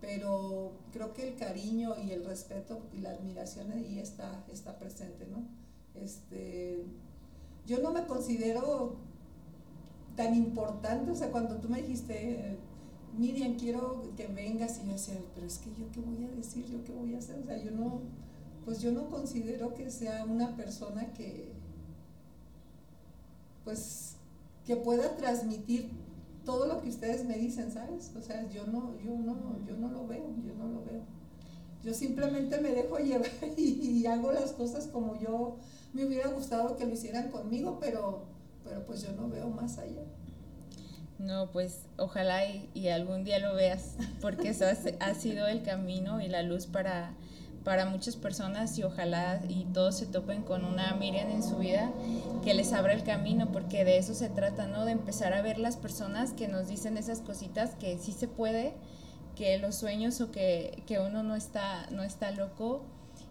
pero 0.00 0.72
creo 0.92 1.12
que 1.14 1.28
el 1.28 1.36
cariño 1.36 1.94
y 2.04 2.10
el 2.10 2.24
respeto 2.24 2.80
y 2.92 2.98
la 2.98 3.10
admiración 3.10 3.72
ahí 3.72 3.98
está, 3.98 4.44
está 4.52 4.78
presente, 4.78 5.26
¿no? 5.26 5.44
Este, 5.94 6.84
yo 7.66 7.80
no 7.80 7.92
me 7.92 8.06
considero 8.06 8.96
tan 10.14 10.34
importante, 10.34 11.10
o 11.10 11.16
sea, 11.16 11.30
cuando 11.30 11.56
tú 11.56 11.68
me 11.68 11.82
dijiste, 11.82 12.58
Miriam, 13.16 13.56
quiero 13.56 14.12
que 14.16 14.26
vengas, 14.26 14.78
y 14.78 14.86
yo 14.86 14.92
decía, 14.92 15.20
pero 15.34 15.46
es 15.46 15.58
que 15.58 15.70
yo 15.70 15.90
qué 15.92 16.00
voy 16.00 16.24
a 16.24 16.30
decir, 16.30 16.66
yo 16.66 16.84
qué 16.84 16.92
voy 16.92 17.14
a 17.14 17.18
hacer, 17.18 17.38
o 17.38 17.44
sea, 17.44 17.56
yo 17.62 17.70
no, 17.70 18.00
pues 18.64 18.80
yo 18.80 18.92
no 18.92 19.08
considero 19.08 19.74
que 19.74 19.90
sea 19.90 20.24
una 20.24 20.56
persona 20.56 21.12
que, 21.12 21.52
pues, 23.64 24.16
que 24.66 24.76
pueda 24.76 25.16
transmitir 25.16 25.90
todo 26.46 26.66
lo 26.66 26.80
que 26.80 26.88
ustedes 26.88 27.24
me 27.24 27.36
dicen, 27.36 27.70
¿sabes? 27.70 28.12
O 28.16 28.22
sea, 28.22 28.48
yo 28.48 28.66
no, 28.66 28.96
yo 29.04 29.10
no, 29.10 29.58
yo 29.66 29.76
no 29.76 29.88
lo 29.90 30.06
veo, 30.06 30.24
yo 30.46 30.54
no 30.54 30.68
lo 30.68 30.84
veo. 30.84 31.02
Yo 31.82 31.92
simplemente 31.92 32.58
me 32.60 32.70
dejo 32.70 32.98
llevar 32.98 33.28
y, 33.58 34.06
hago 34.06 34.32
las 34.32 34.52
cosas 34.52 34.86
como 34.86 35.20
yo 35.20 35.56
me 35.92 36.06
hubiera 36.06 36.28
gustado 36.28 36.76
que 36.76 36.86
lo 36.86 36.92
hicieran 36.92 37.30
conmigo, 37.30 37.78
pero, 37.80 38.24
pero 38.64 38.86
pues 38.86 39.02
yo 39.02 39.12
no 39.12 39.28
veo 39.28 39.48
más 39.48 39.76
allá. 39.78 40.02
No, 41.18 41.50
pues 41.50 41.80
ojalá 41.96 42.42
y, 42.46 42.88
algún 42.88 43.24
día 43.24 43.38
lo 43.38 43.54
veas, 43.54 43.96
porque 44.20 44.50
eso 44.50 44.64
ha, 45.00 45.14
sido 45.14 45.48
el 45.48 45.62
camino 45.62 46.20
y 46.20 46.28
la 46.28 46.42
luz 46.42 46.66
para, 46.66 47.14
para 47.66 47.84
muchas 47.84 48.14
personas 48.14 48.78
y 48.78 48.84
ojalá 48.84 49.42
y 49.48 49.64
todos 49.64 49.96
se 49.96 50.06
topen 50.06 50.44
con 50.44 50.64
una 50.64 50.94
Miriam 50.94 51.28
en 51.30 51.42
su 51.42 51.56
vida 51.56 51.90
que 52.44 52.54
les 52.54 52.72
abra 52.72 52.92
el 52.92 53.02
camino, 53.02 53.50
porque 53.50 53.84
de 53.84 53.98
eso 53.98 54.14
se 54.14 54.28
trata, 54.28 54.68
¿no? 54.68 54.84
De 54.84 54.92
empezar 54.92 55.32
a 55.32 55.42
ver 55.42 55.58
las 55.58 55.76
personas 55.76 56.30
que 56.30 56.46
nos 56.46 56.68
dicen 56.68 56.96
esas 56.96 57.18
cositas 57.22 57.74
que 57.74 57.98
sí 57.98 58.12
se 58.12 58.28
puede, 58.28 58.74
que 59.34 59.58
los 59.58 59.74
sueños 59.74 60.20
o 60.20 60.30
que, 60.30 60.80
que 60.86 61.00
uno 61.00 61.24
no 61.24 61.34
está, 61.34 61.90
no 61.90 62.04
está 62.04 62.30
loco 62.30 62.84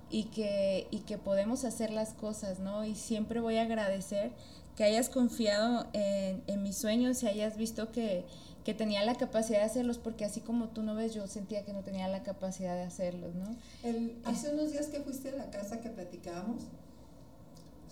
y 0.09 0.25
que, 0.25 0.89
y 0.91 0.99
que 0.99 1.17
podemos 1.17 1.63
hacer 1.63 1.91
las 1.91 2.13
cosas, 2.13 2.59
¿no? 2.59 2.83
Y 2.83 2.95
siempre 2.95 3.39
voy 3.39 3.55
a 3.55 3.61
agradecer 3.61 4.33
que 4.75 4.83
hayas 4.83 5.07
confiado 5.07 5.87
en, 5.93 6.43
en 6.47 6.61
mis 6.61 6.75
sueños 6.75 7.23
y 7.23 7.29
hayas 7.29 7.55
visto 7.55 7.93
que, 7.93 8.25
que, 8.65 8.73
tenía 8.73 9.03
la 9.05 9.15
capacidad 9.15 9.59
de 9.59 9.65
hacerlos, 9.65 9.97
porque 9.97 10.25
así 10.25 10.41
como 10.41 10.69
tú 10.69 10.83
no 10.83 10.95
ves, 10.95 11.13
yo 11.13 11.27
sentía 11.27 11.63
que 11.63 11.71
no 11.71 11.83
tenía 11.83 12.07
la 12.07 12.23
capacidad 12.23 12.75
de 12.75 12.83
hacerlos, 12.83 13.35
¿no? 13.35 13.55
El, 13.83 14.19
hace 14.25 14.53
unos 14.53 14.71
días 14.71 14.87
que 14.87 14.99
fuiste 14.99 15.29
a 15.29 15.35
la 15.35 15.49
casa 15.51 15.79
que 15.81 15.89
platicábamos, 15.89 16.63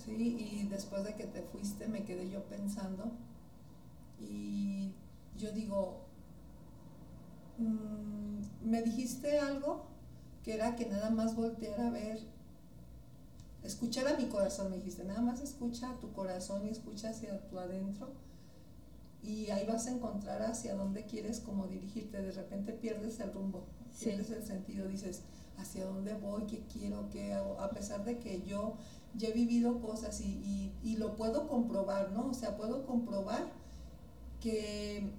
sí, 0.06 0.12
y 0.14 0.68
después 0.70 1.04
de 1.04 1.14
que 1.14 1.26
te 1.26 1.42
fuiste 1.44 1.88
me 1.88 2.04
quedé 2.04 2.30
yo 2.30 2.44
pensando 2.44 3.12
y 4.20 4.92
yo 5.38 5.52
digo, 5.52 6.02
mmm, 7.58 8.42
me 8.64 8.82
dijiste 8.82 9.40
algo 9.40 9.86
que 10.44 10.56
era 10.56 10.76
que 10.76 10.88
nada 10.88 11.10
más 11.10 11.36
voltear 11.36 11.80
a 11.80 11.90
ver 11.90 12.20
escuchar 13.64 14.08
a 14.08 14.18
mi 14.18 14.26
corazón, 14.26 14.70
me 14.70 14.78
dijiste, 14.78 15.04
nada 15.04 15.22
más 15.22 15.42
escucha 15.42 15.90
a 15.90 16.00
tu 16.00 16.12
corazón 16.12 16.66
y 16.66 16.70
escucha 16.70 17.10
hacia 17.10 17.48
tu 17.48 17.58
adentro 17.60 18.12
y 19.24 19.50
ahí 19.52 19.66
vas 19.66 19.88
a 19.88 19.92
encontrar 19.92 20.42
hacia 20.44 20.76
dónde 20.76 21.06
quieres 21.06 21.40
como 21.40 21.68
dirigirte, 21.68 22.22
de 22.22 22.32
repente 22.32 22.74
pierdes 22.74 23.20
el 23.22 23.32
rumbo, 23.32 23.64
pierdes 24.00 24.30
el 24.32 24.44
sentido, 24.44 24.88
dices, 24.88 25.22
hacia 25.58 25.86
dónde 25.86 26.14
voy, 26.14 26.44
qué 26.44 26.64
quiero, 26.72 27.10
qué 27.10 27.34
hago, 27.34 27.60
a 27.62 27.70
pesar 27.70 28.04
de 28.04 28.20
que 28.20 28.42
yo 28.44 28.76
ya 29.16 29.30
he 29.30 29.32
vivido 29.32 29.80
cosas 29.82 30.20
y, 30.20 30.74
y 30.84 30.98
lo 30.98 31.16
puedo 31.16 31.48
comprobar, 31.48 32.12
¿no? 32.12 32.28
O 32.28 32.34
sea, 32.34 32.58
puedo 32.58 32.86
comprobar 32.86 33.52
que, 34.42 35.10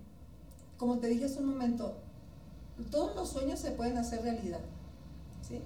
como 0.77 0.99
te 0.99 1.07
dije 1.07 1.25
hace 1.25 1.39
un 1.39 1.47
momento, 1.47 1.97
todos 2.91 3.17
los 3.17 3.31
sueños 3.31 3.59
se 3.59 3.71
pueden 3.71 3.97
hacer 3.97 4.23
realidad, 4.23 4.61
¿sí? 5.41 5.63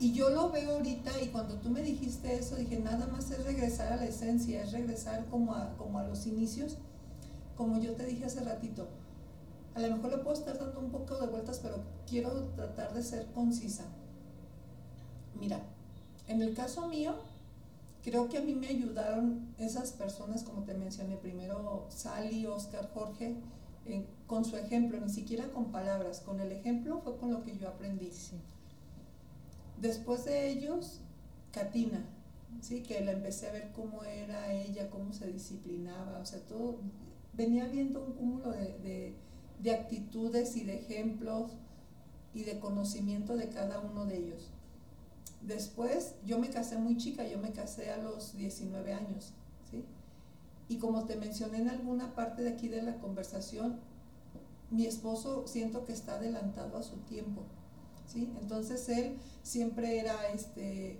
Y 0.00 0.12
yo 0.12 0.30
lo 0.30 0.50
veo 0.50 0.76
ahorita 0.76 1.20
y 1.20 1.28
cuando 1.28 1.56
tú 1.56 1.70
me 1.70 1.82
dijiste 1.82 2.36
eso, 2.36 2.54
dije, 2.54 2.78
nada 2.78 3.08
más 3.08 3.32
es 3.32 3.42
regresar 3.42 3.92
a 3.92 3.96
la 3.96 4.04
esencia, 4.04 4.62
es 4.62 4.70
regresar 4.70 5.26
como 5.26 5.54
a, 5.54 5.76
como 5.76 5.98
a 5.98 6.06
los 6.06 6.26
inicios, 6.26 6.76
como 7.58 7.80
yo 7.80 7.92
te 7.94 8.06
dije 8.06 8.24
hace 8.24 8.40
ratito. 8.40 8.86
A 9.74 9.80
lo 9.80 9.96
mejor 9.96 10.12
le 10.12 10.18
puedo 10.18 10.36
estar 10.36 10.56
dando 10.56 10.78
un 10.78 10.90
poco 10.90 11.16
de 11.16 11.26
vueltas, 11.26 11.58
pero 11.58 11.82
quiero 12.08 12.30
tratar 12.54 12.94
de 12.94 13.02
ser 13.02 13.26
concisa. 13.32 13.84
Mira, 15.38 15.60
en 16.28 16.40
el 16.40 16.54
caso 16.54 16.88
mío, 16.88 17.16
creo 18.04 18.28
que 18.28 18.38
a 18.38 18.42
mí 18.42 18.54
me 18.54 18.68
ayudaron 18.68 19.54
esas 19.58 19.90
personas, 19.92 20.44
como 20.44 20.62
te 20.62 20.74
mencioné 20.74 21.16
primero, 21.16 21.86
Sally, 21.90 22.46
Oscar, 22.46 22.88
Jorge, 22.94 23.36
con 24.26 24.44
su 24.44 24.56
ejemplo, 24.56 25.00
ni 25.00 25.10
siquiera 25.10 25.50
con 25.50 25.72
palabras, 25.72 26.20
con 26.20 26.40
el 26.40 26.52
ejemplo 26.52 27.00
fue 27.00 27.16
con 27.16 27.32
lo 27.32 27.42
que 27.42 27.56
yo 27.56 27.68
aprendí. 27.68 28.12
Sí. 28.12 28.36
Después 29.80 30.24
de 30.26 30.48
ellos, 30.48 31.00
Katina, 31.52 32.04
¿sí? 32.60 32.82
que 32.82 33.00
la 33.00 33.12
empecé 33.12 33.48
a 33.48 33.52
ver 33.52 33.72
cómo 33.72 34.04
era 34.04 34.52
ella, 34.52 34.90
cómo 34.90 35.12
se 35.12 35.26
disciplinaba, 35.26 36.18
o 36.18 36.26
sea, 36.26 36.40
todo, 36.40 36.78
venía 37.38 37.66
viendo 37.68 38.04
un 38.04 38.12
cúmulo 38.14 38.50
de, 38.50 39.14
actitudes 39.72 40.56
y 40.56 40.64
de 40.64 40.76
ejemplos 40.76 41.52
y 42.34 42.42
de 42.42 42.58
conocimiento 42.58 43.36
de 43.36 43.48
cada 43.48 43.78
uno 43.78 44.06
de 44.06 44.18
ellos. 44.18 44.50
Después, 45.42 46.16
yo 46.26 46.38
me 46.38 46.50
casé 46.50 46.76
muy 46.76 46.96
chica, 46.96 47.26
yo 47.26 47.38
me 47.38 47.52
casé 47.52 47.90
a 47.90 47.98
los 47.98 48.36
19 48.36 48.92
años, 48.92 49.32
¿sí? 49.70 49.84
Y 50.68 50.78
como 50.78 51.06
te 51.06 51.16
mencioné 51.16 51.58
en 51.58 51.68
alguna 51.68 52.14
parte 52.14 52.42
de 52.42 52.50
aquí 52.50 52.68
de 52.68 52.82
la 52.82 52.98
conversación, 52.98 53.78
mi 54.70 54.84
esposo 54.84 55.46
siento 55.46 55.84
que 55.84 55.92
está 55.92 56.16
adelantado 56.16 56.76
a 56.76 56.82
su 56.82 56.96
tiempo. 56.96 57.42
Entonces 58.14 58.88
él 58.88 59.16
siempre 59.42 60.00
era, 60.00 60.28
este, 60.34 60.98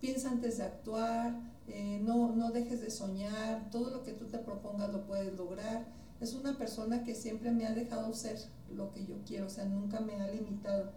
piensa 0.00 0.30
antes 0.30 0.58
de 0.58 0.64
actuar, 0.64 1.38
eh, 1.68 2.00
no, 2.02 2.34
no 2.34 2.50
dejes 2.50 2.80
de 2.80 2.90
soñar, 2.90 3.70
todo 3.70 3.90
lo 3.90 4.02
que 4.02 4.12
tú 4.12 4.26
te 4.26 4.38
propongas 4.38 4.92
lo 4.92 5.06
puedes 5.06 5.36
lograr. 5.36 5.86
Es 6.20 6.34
una 6.34 6.58
persona 6.58 7.04
que 7.04 7.14
siempre 7.14 7.52
me 7.52 7.66
ha 7.66 7.74
dejado 7.74 8.12
ser 8.12 8.38
lo 8.74 8.90
que 8.92 9.06
yo 9.06 9.16
quiero, 9.26 9.46
o 9.46 9.50
sea, 9.50 9.64
nunca 9.64 10.00
me 10.00 10.20
ha 10.20 10.28
limitado. 10.28 10.92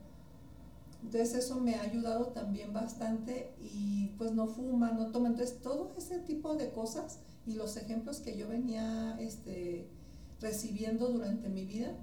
Entonces 1.03 1.45
eso 1.45 1.59
me 1.59 1.75
ha 1.75 1.81
ayudado 1.81 2.27
también 2.27 2.73
bastante 2.73 3.53
y 3.59 4.07
pues 4.17 4.31
no 4.33 4.47
fuma, 4.47 4.91
no 4.91 5.11
toma. 5.11 5.29
Entonces 5.29 5.59
todo 5.61 5.93
ese 5.97 6.19
tipo 6.19 6.55
de 6.55 6.71
cosas 6.71 7.19
y 7.45 7.53
los 7.53 7.77
ejemplos 7.77 8.19
que 8.19 8.37
yo 8.37 8.47
venía 8.47 9.17
este, 9.19 9.87
recibiendo 10.39 11.07
durante 11.07 11.49
mi 11.49 11.65
vida, 11.65 11.95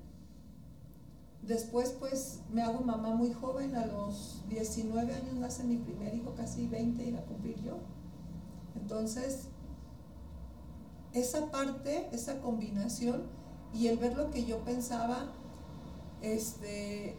Después 1.48 1.96
pues 1.98 2.40
me 2.52 2.61
hago 2.61 2.81
mamá 2.81 3.14
muy 3.14 3.33
joven, 3.33 3.74
a 3.74 3.87
los 3.87 4.42
19 4.50 5.14
años 5.14 5.35
nace 5.35 5.64
mi 5.64 5.76
primer 5.76 6.14
hijo, 6.14 6.35
casi 6.35 6.66
20 6.66 7.02
iba 7.07 7.20
a 7.20 7.24
cumplir 7.24 7.57
yo. 7.62 7.78
Entonces, 8.76 9.48
esa 11.12 11.50
parte, 11.50 12.09
esa 12.12 12.40
combinación 12.40 13.22
y 13.72 13.88
el 13.88 13.98
ver 13.98 14.16
lo 14.16 14.31
que 14.31 14.44
yo 14.44 14.59
pensaba, 14.64 15.26
este, 16.22 17.16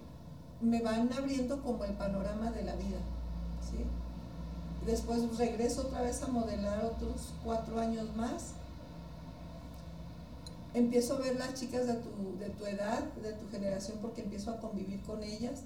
me 0.62 0.82
van 0.82 1.12
abriendo 1.14 1.62
como 1.62 1.84
el 1.86 1.94
panorama 1.94 2.52
de 2.52 2.64
la 2.64 2.76
vida. 2.76 3.00
¿sí? 3.70 3.86
Después 4.86 5.38
regreso 5.38 5.82
otra 5.82 6.02
vez 6.02 6.22
a 6.24 6.28
modelar 6.28 6.84
otros 6.86 7.34
cuatro 7.44 7.80
años 7.80 8.16
más 8.16 8.54
empiezo 10.74 11.16
a 11.16 11.20
ver 11.20 11.36
las 11.38 11.56
chicas 11.56 11.88
de 11.88 11.96
tu, 11.96 12.38
de 12.40 12.50
tu 12.50 12.66
edad, 12.66 13.04
de 13.16 13.34
tu 13.34 13.50
generación, 13.50 13.98
porque 14.02 14.22
empiezo 14.22 14.52
a 14.52 14.60
convivir 14.60 15.02
con 15.02 15.24
ellas 15.24 15.62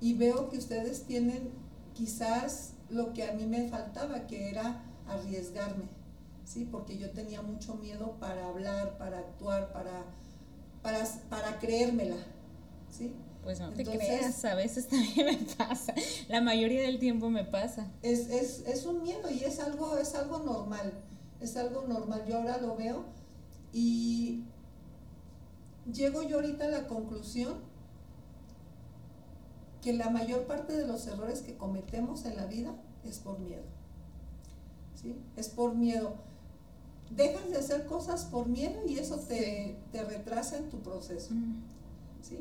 y 0.00 0.14
veo 0.14 0.48
que 0.48 0.58
ustedes 0.58 1.04
tienen 1.04 1.50
quizás 1.94 2.72
lo 2.88 3.12
que 3.12 3.28
a 3.28 3.32
mí 3.32 3.46
me 3.46 3.68
faltaba, 3.68 4.26
que 4.26 4.50
era 4.50 4.82
arriesgarme, 5.12 5.84
¿sí? 6.44 6.66
Porque 6.70 6.98
yo 6.98 7.10
tenía 7.10 7.42
mucho 7.42 7.74
miedo 7.74 8.16
para 8.18 8.48
hablar, 8.48 8.98
para 8.98 9.18
actuar, 9.18 9.72
para, 9.72 10.04
para, 10.82 11.04
para 11.28 11.58
creérmela, 11.58 12.16
¿sí? 12.90 13.14
Pues 13.42 13.58
no 13.58 13.70
te 13.70 13.84
creas, 13.84 14.44
a 14.44 14.54
veces 14.54 14.86
también 14.88 15.26
me 15.26 15.54
pasa, 15.56 15.94
la 16.28 16.40
mayoría 16.40 16.82
del 16.82 16.98
tiempo 16.98 17.30
me 17.30 17.44
pasa. 17.44 17.90
Es, 18.02 18.28
es, 18.28 18.60
es 18.66 18.84
un 18.84 19.02
miedo 19.02 19.30
y 19.30 19.44
es 19.44 19.60
algo, 19.60 19.96
es 19.96 20.14
algo 20.14 20.38
normal, 20.40 20.92
es 21.40 21.56
algo 21.56 21.82
normal, 21.86 22.24
yo 22.28 22.36
ahora 22.38 22.58
lo 22.58 22.76
veo 22.76 23.04
y 23.72 24.44
llego 25.90 26.22
yo 26.22 26.36
ahorita 26.36 26.64
a 26.64 26.68
la 26.68 26.86
conclusión 26.86 27.54
que 29.80 29.92
la 29.94 30.10
mayor 30.10 30.46
parte 30.46 30.74
de 30.74 30.86
los 30.86 31.06
errores 31.06 31.40
que 31.40 31.56
cometemos 31.56 32.24
en 32.26 32.36
la 32.36 32.46
vida 32.46 32.74
es 33.04 33.18
por 33.18 33.38
miedo. 33.38 33.62
¿Sí? 35.00 35.16
Es 35.36 35.48
por 35.48 35.74
miedo. 35.74 36.14
Dejas 37.10 37.50
de 37.50 37.56
hacer 37.56 37.86
cosas 37.86 38.24
por 38.24 38.48
miedo 38.48 38.80
y 38.86 38.98
eso 38.98 39.16
te, 39.16 39.76
retrasa 39.92 40.58
en 40.58 40.70
tu 40.70 40.78
proceso. 40.80 41.30
¿Sí? 42.22 42.38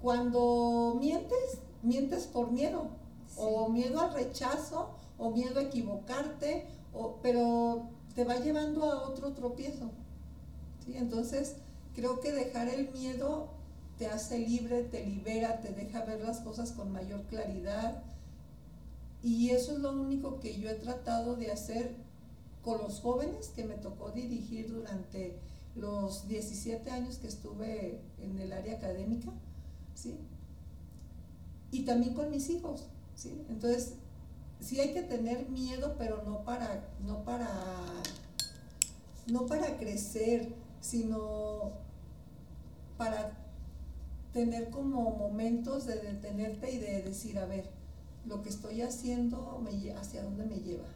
Cuando 0.00 0.96
mientes, 0.98 1.58
mientes 1.82 2.24
por 2.24 2.50
miedo. 2.50 2.88
O 3.36 3.68
miedo 3.68 4.00
al 4.00 4.14
rechazo, 4.14 4.90
o 5.18 5.30
miedo 5.30 5.58
a 5.58 5.64
equivocarte, 5.64 6.66
o, 6.92 7.16
pero 7.20 7.88
te 8.14 8.24
va 8.24 8.36
llevando 8.36 8.84
a 8.84 9.08
otro 9.08 9.32
tropiezo. 9.32 9.90
¿sí? 10.84 10.96
Entonces, 10.96 11.56
creo 11.94 12.20
que 12.20 12.32
dejar 12.32 12.68
el 12.68 12.92
miedo 12.92 13.48
te 13.98 14.06
hace 14.06 14.38
libre, 14.38 14.82
te 14.82 15.04
libera, 15.04 15.60
te 15.60 15.72
deja 15.72 16.04
ver 16.04 16.20
las 16.20 16.40
cosas 16.40 16.72
con 16.72 16.92
mayor 16.92 17.22
claridad. 17.24 18.02
Y 19.24 19.48
eso 19.48 19.72
es 19.72 19.78
lo 19.78 19.90
único 19.90 20.38
que 20.38 20.60
yo 20.60 20.68
he 20.68 20.74
tratado 20.74 21.34
de 21.34 21.50
hacer 21.50 21.96
con 22.62 22.76
los 22.82 23.00
jóvenes 23.00 23.48
que 23.56 23.64
me 23.64 23.74
tocó 23.74 24.10
dirigir 24.10 24.70
durante 24.70 25.38
los 25.74 26.28
17 26.28 26.90
años 26.90 27.16
que 27.16 27.28
estuve 27.28 28.02
en 28.18 28.38
el 28.38 28.52
área 28.52 28.76
académica, 28.76 29.30
¿sí? 29.94 30.18
Y 31.70 31.86
también 31.86 32.12
con 32.12 32.30
mis 32.30 32.50
hijos, 32.50 32.84
¿sí? 33.14 33.42
Entonces, 33.48 33.94
sí 34.60 34.78
hay 34.78 34.92
que 34.92 35.02
tener 35.02 35.48
miedo, 35.48 35.94
pero 35.96 36.22
no 36.24 36.44
para, 36.44 36.86
no 37.00 37.24
para, 37.24 37.48
no 39.26 39.46
para 39.46 39.78
crecer, 39.78 40.54
sino 40.82 41.72
para 42.98 43.38
tener 44.34 44.68
como 44.68 45.12
momentos 45.12 45.86
de 45.86 45.96
detenerte 45.96 46.70
y 46.72 46.78
de 46.78 47.02
decir, 47.02 47.38
a 47.38 47.46
ver, 47.46 47.73
lo 48.26 48.42
que 48.42 48.48
estoy 48.48 48.82
haciendo, 48.82 49.60
me, 49.62 49.92
¿hacia 49.92 50.22
dónde 50.22 50.44
me 50.44 50.56
lleva? 50.56 50.88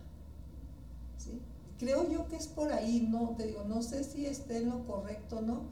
¿Sí? 1.19 1.41
Creo 1.79 2.11
yo 2.11 2.29
que 2.29 2.37
es 2.37 2.47
por 2.47 2.73
ahí, 2.73 3.07
no, 3.09 3.35
te 3.37 3.47
digo, 3.47 3.65
no 3.65 3.83
sé 3.83 4.05
si 4.05 4.27
esté 4.27 4.59
en 4.59 4.71
lo 4.71 4.87
correcto 4.87 5.41
no, 5.41 5.63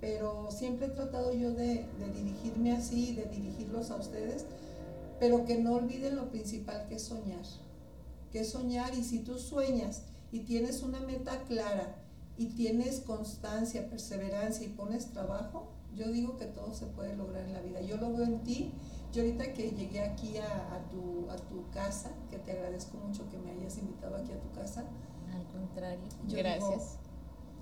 pero 0.00 0.50
siempre 0.50 0.86
he 0.86 0.90
tratado 0.90 1.32
yo 1.32 1.52
de, 1.52 1.86
de 1.98 2.12
dirigirme 2.14 2.72
así, 2.72 3.14
de 3.14 3.24
dirigirlos 3.24 3.90
a 3.90 3.96
ustedes, 3.96 4.44
pero 5.18 5.44
que 5.44 5.58
no 5.58 5.74
olviden 5.74 6.16
lo 6.16 6.28
principal 6.28 6.86
que 6.88 6.96
es 6.96 7.02
soñar, 7.02 7.44
que 8.30 8.40
es 8.40 8.50
soñar 8.50 8.94
y 8.94 9.02
si 9.02 9.20
tú 9.20 9.38
sueñas 9.38 10.02
y 10.30 10.40
tienes 10.40 10.82
una 10.82 11.00
meta 11.00 11.42
clara 11.44 11.96
y 12.36 12.46
tienes 12.46 13.00
constancia, 13.00 13.88
perseverancia 13.88 14.66
y 14.66 14.70
pones 14.70 15.06
trabajo, 15.06 15.68
yo 15.96 16.12
digo 16.12 16.36
que 16.36 16.44
todo 16.44 16.74
se 16.74 16.86
puede 16.86 17.16
lograr 17.16 17.44
en 17.44 17.54
la 17.54 17.60
vida. 17.60 17.80
Yo 17.80 17.96
lo 17.96 18.12
veo 18.12 18.24
en 18.24 18.40
ti. 18.40 18.70
Yo 19.16 19.22
ahorita 19.22 19.50
que 19.54 19.70
llegué 19.70 20.02
aquí 20.02 20.36
a, 20.36 20.78
tu, 20.90 21.30
a 21.30 21.36
tu 21.36 21.70
casa, 21.72 22.10
que 22.28 22.36
te 22.36 22.52
agradezco 22.52 22.98
mucho 22.98 23.26
que 23.30 23.38
me 23.38 23.50
hayas 23.50 23.78
invitado 23.78 24.14
aquí 24.14 24.30
a 24.30 24.38
tu 24.38 24.50
casa. 24.52 24.84
Al 25.32 25.42
contrario, 25.46 26.04
gracias. 26.28 26.98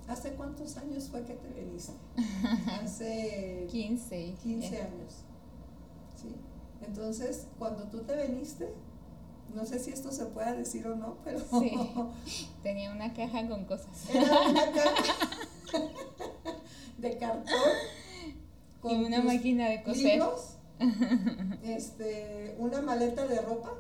¿Hace 0.09 0.33
cuántos 0.33 0.77
años 0.79 1.09
fue 1.09 1.23
que 1.25 1.35
te 1.35 1.49
viniste? 1.51 1.93
Hace 2.83 3.69
15. 3.71 4.35
15 4.43 4.83
años. 4.83 5.15
¿Sí? 6.17 6.35
Entonces, 6.85 7.47
cuando 7.57 7.85
tú 7.85 8.01
te 8.01 8.27
viniste, 8.27 8.75
no 9.55 9.65
sé 9.65 9.79
si 9.79 9.93
esto 9.93 10.11
se 10.11 10.27
puede 10.27 10.57
decir 10.57 10.85
o 10.89 10.97
no, 10.97 11.19
pero... 11.23 11.39
Sí, 11.39 11.79
tenía 12.65 12.91
una 12.91 13.15
caja 13.15 13.47
con 13.47 13.65
cosas. 13.65 14.11
Era 14.13 14.49
una 14.49 14.73
caja 14.73 15.29
de 16.99 17.17
cartón 17.17 17.55
y 18.83 19.05
una 19.05 19.23
máquina 19.23 19.69
de 19.69 19.85
coser. 19.85 20.21
Este, 21.63 22.55
una 22.59 22.81
maleta 22.83 23.27
de 23.27 23.41
ropa 23.41 23.73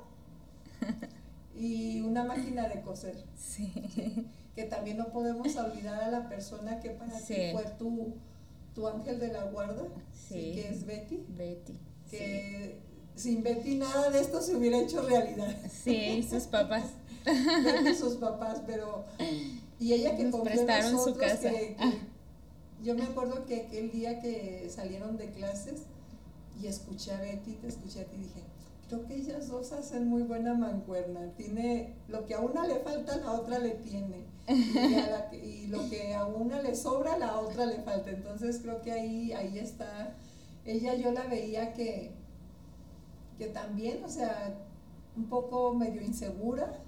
y 1.57 2.01
una 2.01 2.25
máquina 2.25 2.69
de 2.69 2.83
coser. 2.83 3.25
Sí. 3.37 3.73
Que 4.55 4.65
también 4.65 4.99
no 4.99 5.09
podemos 5.09 5.57
olvidar 5.57 6.01
a 6.03 6.09
la 6.11 6.29
persona 6.29 6.79
que 6.81 6.91
para 6.91 7.19
ti 7.19 7.35
fue 7.53 7.65
tu, 7.79 8.15
tu 8.75 8.87
ángel 8.87 9.19
de 9.19 9.29
la 9.29 9.45
guarda, 9.45 9.83
sí. 10.13 10.53
que 10.55 10.69
es 10.69 10.87
Betty. 10.87 11.25
Betty. 11.29 11.77
Que 12.11 12.79
sin 13.17 13.43
Betty 13.43 13.77
nada 13.77 14.11
de 14.11 14.21
esto 14.21 14.41
se 14.41 14.55
hubiera 14.55 14.79
hecho 14.79 15.03
realidad. 15.03 15.57
Sí, 15.71 16.23
sus 16.23 16.45
papás. 16.45 16.85
Betty 17.25 17.95
sus 17.95 18.15
papás, 18.15 18.63
pero... 18.67 19.05
Y 19.81 19.93
ella 19.93 20.17
que 20.17 20.25
Nos 20.25 20.41
prestaron 20.43 21.03
su 21.03 21.15
casa. 21.17 21.51
Ah. 21.79 21.93
Yo 22.83 22.95
me 22.95 23.03
acuerdo 23.03 23.45
que 23.47 23.63
aquel 23.63 23.91
día 23.91 24.21
que 24.21 24.69
salieron 24.71 25.17
de 25.17 25.31
clases 25.31 25.83
y 26.61 26.67
escuché 26.67 27.13
a 27.13 27.21
Betty, 27.21 27.55
te 27.55 27.69
escuché 27.69 28.03
a 28.03 28.05
ti 28.05 28.17
y 28.17 28.21
dije, 28.21 28.43
creo 28.89 29.07
que 29.07 29.17
ellas 29.17 29.49
dos 29.49 29.73
hacen 29.73 30.09
muy 30.09 30.23
buena 30.23 30.55
mancuerna. 30.55 31.33
Tiene 31.37 31.95
lo 32.09 32.25
que 32.27 32.35
a 32.35 32.41
una 32.41 32.67
le 32.67 32.81
falta, 32.81 33.17
la 33.17 33.33
otra 33.33 33.59
le 33.59 33.71
tiene. 33.71 34.25
Y, 35.33 35.67
lo 35.69 35.89
que 35.89 36.15
a 36.15 36.27
una 36.27 36.61
le 36.61 36.77
sobra, 36.77 37.19
la 37.19 37.41
otra 37.41 37.67
le 37.67 37.79
falta. 37.83 38.11
Entonces 38.11 38.61
creo 38.63 38.83
que 38.83 38.93
ahí, 38.93 39.33
ahí 39.33 39.59
está. 39.59 40.15
Ella 40.65 40.95
yo 40.95 41.13
la 41.13 41.27
veía 41.27 41.73
que, 41.73 42.13
que 43.39 43.47
también, 43.47 44.05
o 44.05 44.09
sea, 44.09 44.55
un 45.17 45.27
poco 45.27 45.75
medio 45.75 46.03
insegura. 46.03 46.81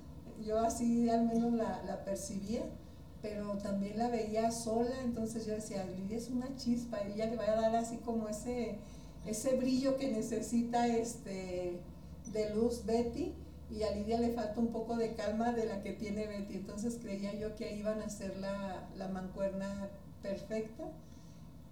Yo 0.44 0.59
así 0.61 1.09
al 1.09 1.26
menos 1.26 1.55
la, 1.55 1.83
la 1.85 2.05
percibía 2.05 2.62
pero 3.22 3.57
también 3.59 3.98
la 3.98 4.09
veía 4.09 4.50
sola, 4.52 4.94
entonces 5.02 5.46
yo 5.46 5.55
decía, 5.55 5.85
Lidia 5.85 6.16
es 6.16 6.29
una 6.29 6.55
chispa, 6.57 7.00
ella 7.02 7.26
le 7.26 7.37
va 7.37 7.44
a 7.44 7.61
dar 7.61 7.76
así 7.76 7.96
como 7.98 8.29
ese, 8.29 8.79
ese 9.27 9.57
brillo 9.57 9.97
que 9.97 10.11
necesita 10.11 10.87
este, 10.87 11.79
de 12.33 12.55
luz 12.55 12.85
Betty, 12.85 13.35
y 13.71 13.83
a 13.83 13.91
Lidia 13.91 14.21
le 14.21 14.31
falta 14.31 14.61
un 14.61 14.69
poco 14.69 14.97
de 14.97 15.15
calma 15.15 15.53
de 15.53 15.67
la 15.67 15.83
que 15.83 15.93
tiene 15.93 16.27
Betty, 16.27 16.55
entonces 16.55 16.99
creía 17.03 17.35
yo 17.35 17.55
que 17.57 17.67
ahí 17.67 17.81
iban 17.81 18.01
a 18.01 18.09
ser 18.09 18.37
la, 18.37 18.89
la 18.97 19.09
mancuerna 19.09 19.89
perfecta 20.23 20.85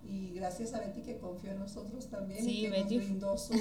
y 0.07 0.35
gracias 0.35 0.75
a 0.75 0.81
Betty 0.81 1.03
que 1.03 1.19
confió 1.19 1.53
en 1.53 1.61
nosotros 1.61 2.09
también 2.09 2.49
y 2.49 2.63
que 2.63 2.79
nos 2.79 2.87
brindó 2.89 3.39
su, 3.39 3.55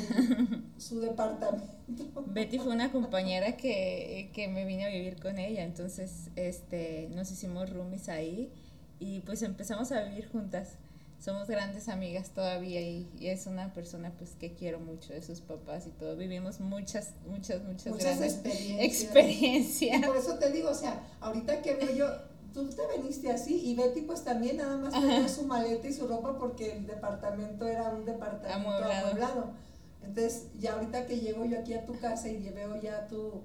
su, 0.78 1.00
departamento. 1.00 2.24
Betty 2.28 2.58
fue 2.58 2.74
una 2.74 2.92
compañera 2.92 3.56
que, 3.58 4.30
que, 4.34 4.48
me 4.48 4.66
vine 4.66 4.86
a 4.86 4.90
vivir 4.90 5.22
con 5.22 5.38
ella, 5.38 5.64
entonces 5.64 6.30
este, 6.36 7.10
nos 7.14 7.32
hicimos 7.32 7.70
roomies 7.70 8.10
ahí 8.10 8.52
y 9.00 9.22
pues 9.22 9.42
empezamos 9.44 9.92
a 9.92 10.04
vivir 10.04 10.28
juntas. 10.30 10.78
Somos 11.24 11.48
grandes 11.48 11.88
amigas 11.88 12.32
todavía 12.32 12.82
y, 12.82 13.08
es 13.22 13.48
una 13.48 13.72
persona 13.74 14.12
pues 14.18 14.32
que 14.32 14.56
quiero 14.56 14.82
mucho 14.82 15.14
de 15.14 15.22
sus 15.22 15.40
papás 15.40 15.88
y 15.88 15.92
todo. 15.92 16.18
Vivimos 16.18 16.60
muchas, 16.60 17.14
muchas, 17.26 17.64
muchas, 17.64 17.94
muchas 17.94 18.20
experiencias. 18.20 18.82
experiencias. 18.82 20.00
Y 20.00 20.04
por 20.04 20.18
eso 20.18 20.38
te 20.38 20.52
digo, 20.52 20.70
o 20.70 20.74
sea, 20.74 21.02
ahorita 21.22 21.62
que 21.62 21.76
veo 21.76 21.96
yo, 21.96 22.08
tú 22.54 22.68
te 22.68 22.86
veniste 22.88 23.32
así 23.32 23.56
y 23.56 23.74
Betty 23.74 24.02
pues 24.02 24.26
también 24.26 24.58
nada 24.58 24.76
más 24.76 24.92
tenía 24.92 25.30
su 25.30 25.46
maleta 25.46 25.88
y 25.88 25.94
su 25.94 26.10
ropa 26.10 26.38
porque 26.38 26.74
el 26.74 26.88
departamento 26.88 27.66
era 27.68 27.92
un 27.92 28.04
departamento 28.04 28.84
amueblado. 28.84 29.54
Entonces 30.02 30.48
ya 30.60 30.74
ahorita 30.74 31.06
que 31.06 31.22
llego 31.22 31.46
yo 31.46 31.58
aquí 31.58 31.74
a 31.74 31.86
tu 31.86 31.98
casa 32.00 32.28
y 32.28 32.50
veo 32.50 32.82
ya 32.82 33.08
tu, 33.08 33.44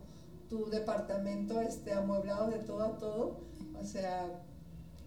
tu 0.50 0.68
departamento 0.68 1.60
este 1.60 1.92
amueblado 1.92 2.50
de 2.50 2.58
todo 2.58 2.82
a 2.82 2.98
todo, 2.98 3.38
o 3.80 3.84
sea, 3.84 4.26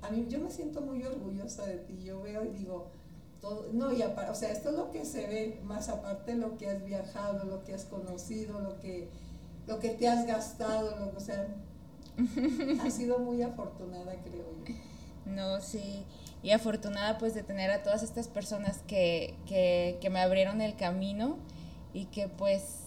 a 0.02 0.10
mí 0.10 0.26
yo 0.30 0.40
me 0.40 0.50
siento 0.50 0.82
muy 0.82 1.04
orgullosa 1.04 1.66
de 1.66 1.78
ti, 1.78 2.04
yo 2.04 2.22
veo 2.22 2.44
y 2.44 2.50
digo, 2.50 2.88
todo, 3.40 3.68
no, 3.74 3.92
y 3.92 4.02
o 4.02 4.36
sea, 4.36 4.52
esto 4.52 4.70
es 4.70 4.76
lo 4.76 4.92
que 4.92 5.06
se 5.06 5.28
ve, 5.28 5.60
más 5.64 5.90
aparte 5.90 6.36
lo 6.36 6.58
que 6.58 6.70
has 6.70 6.84
viajado, 6.84 7.46
lo 7.46 7.64
que 7.64 7.74
has 7.74 7.86
conocido, 7.86 8.60
lo 8.60 8.80
que, 8.80 9.10
lo 9.68 9.80
que 9.80 9.90
te 9.90 10.08
has 10.08 10.26
gastado, 10.26 10.96
lo, 10.98 11.18
o 11.18 11.20
sea, 11.20 11.48
ha 12.84 12.90
sido 12.92 13.20
muy 13.20 13.42
afortunada, 13.42 14.16
creo 14.24 14.46
yo. 14.66 14.74
No, 15.26 15.62
sí. 15.62 16.06
Y 16.44 16.52
afortunada 16.52 17.18
pues 17.18 17.34
de 17.34 17.44
tener 17.44 17.70
a 17.72 17.84
todas 17.84 18.04
estas 18.04 18.28
personas 18.28 18.80
que, 18.88 19.36
que, 19.46 19.98
que 20.02 20.10
me 20.10 20.20
abrieron 20.20 20.62
el 20.62 20.76
camino 20.76 21.38
y 21.94 22.06
que 22.06 22.28
pues 22.28 22.82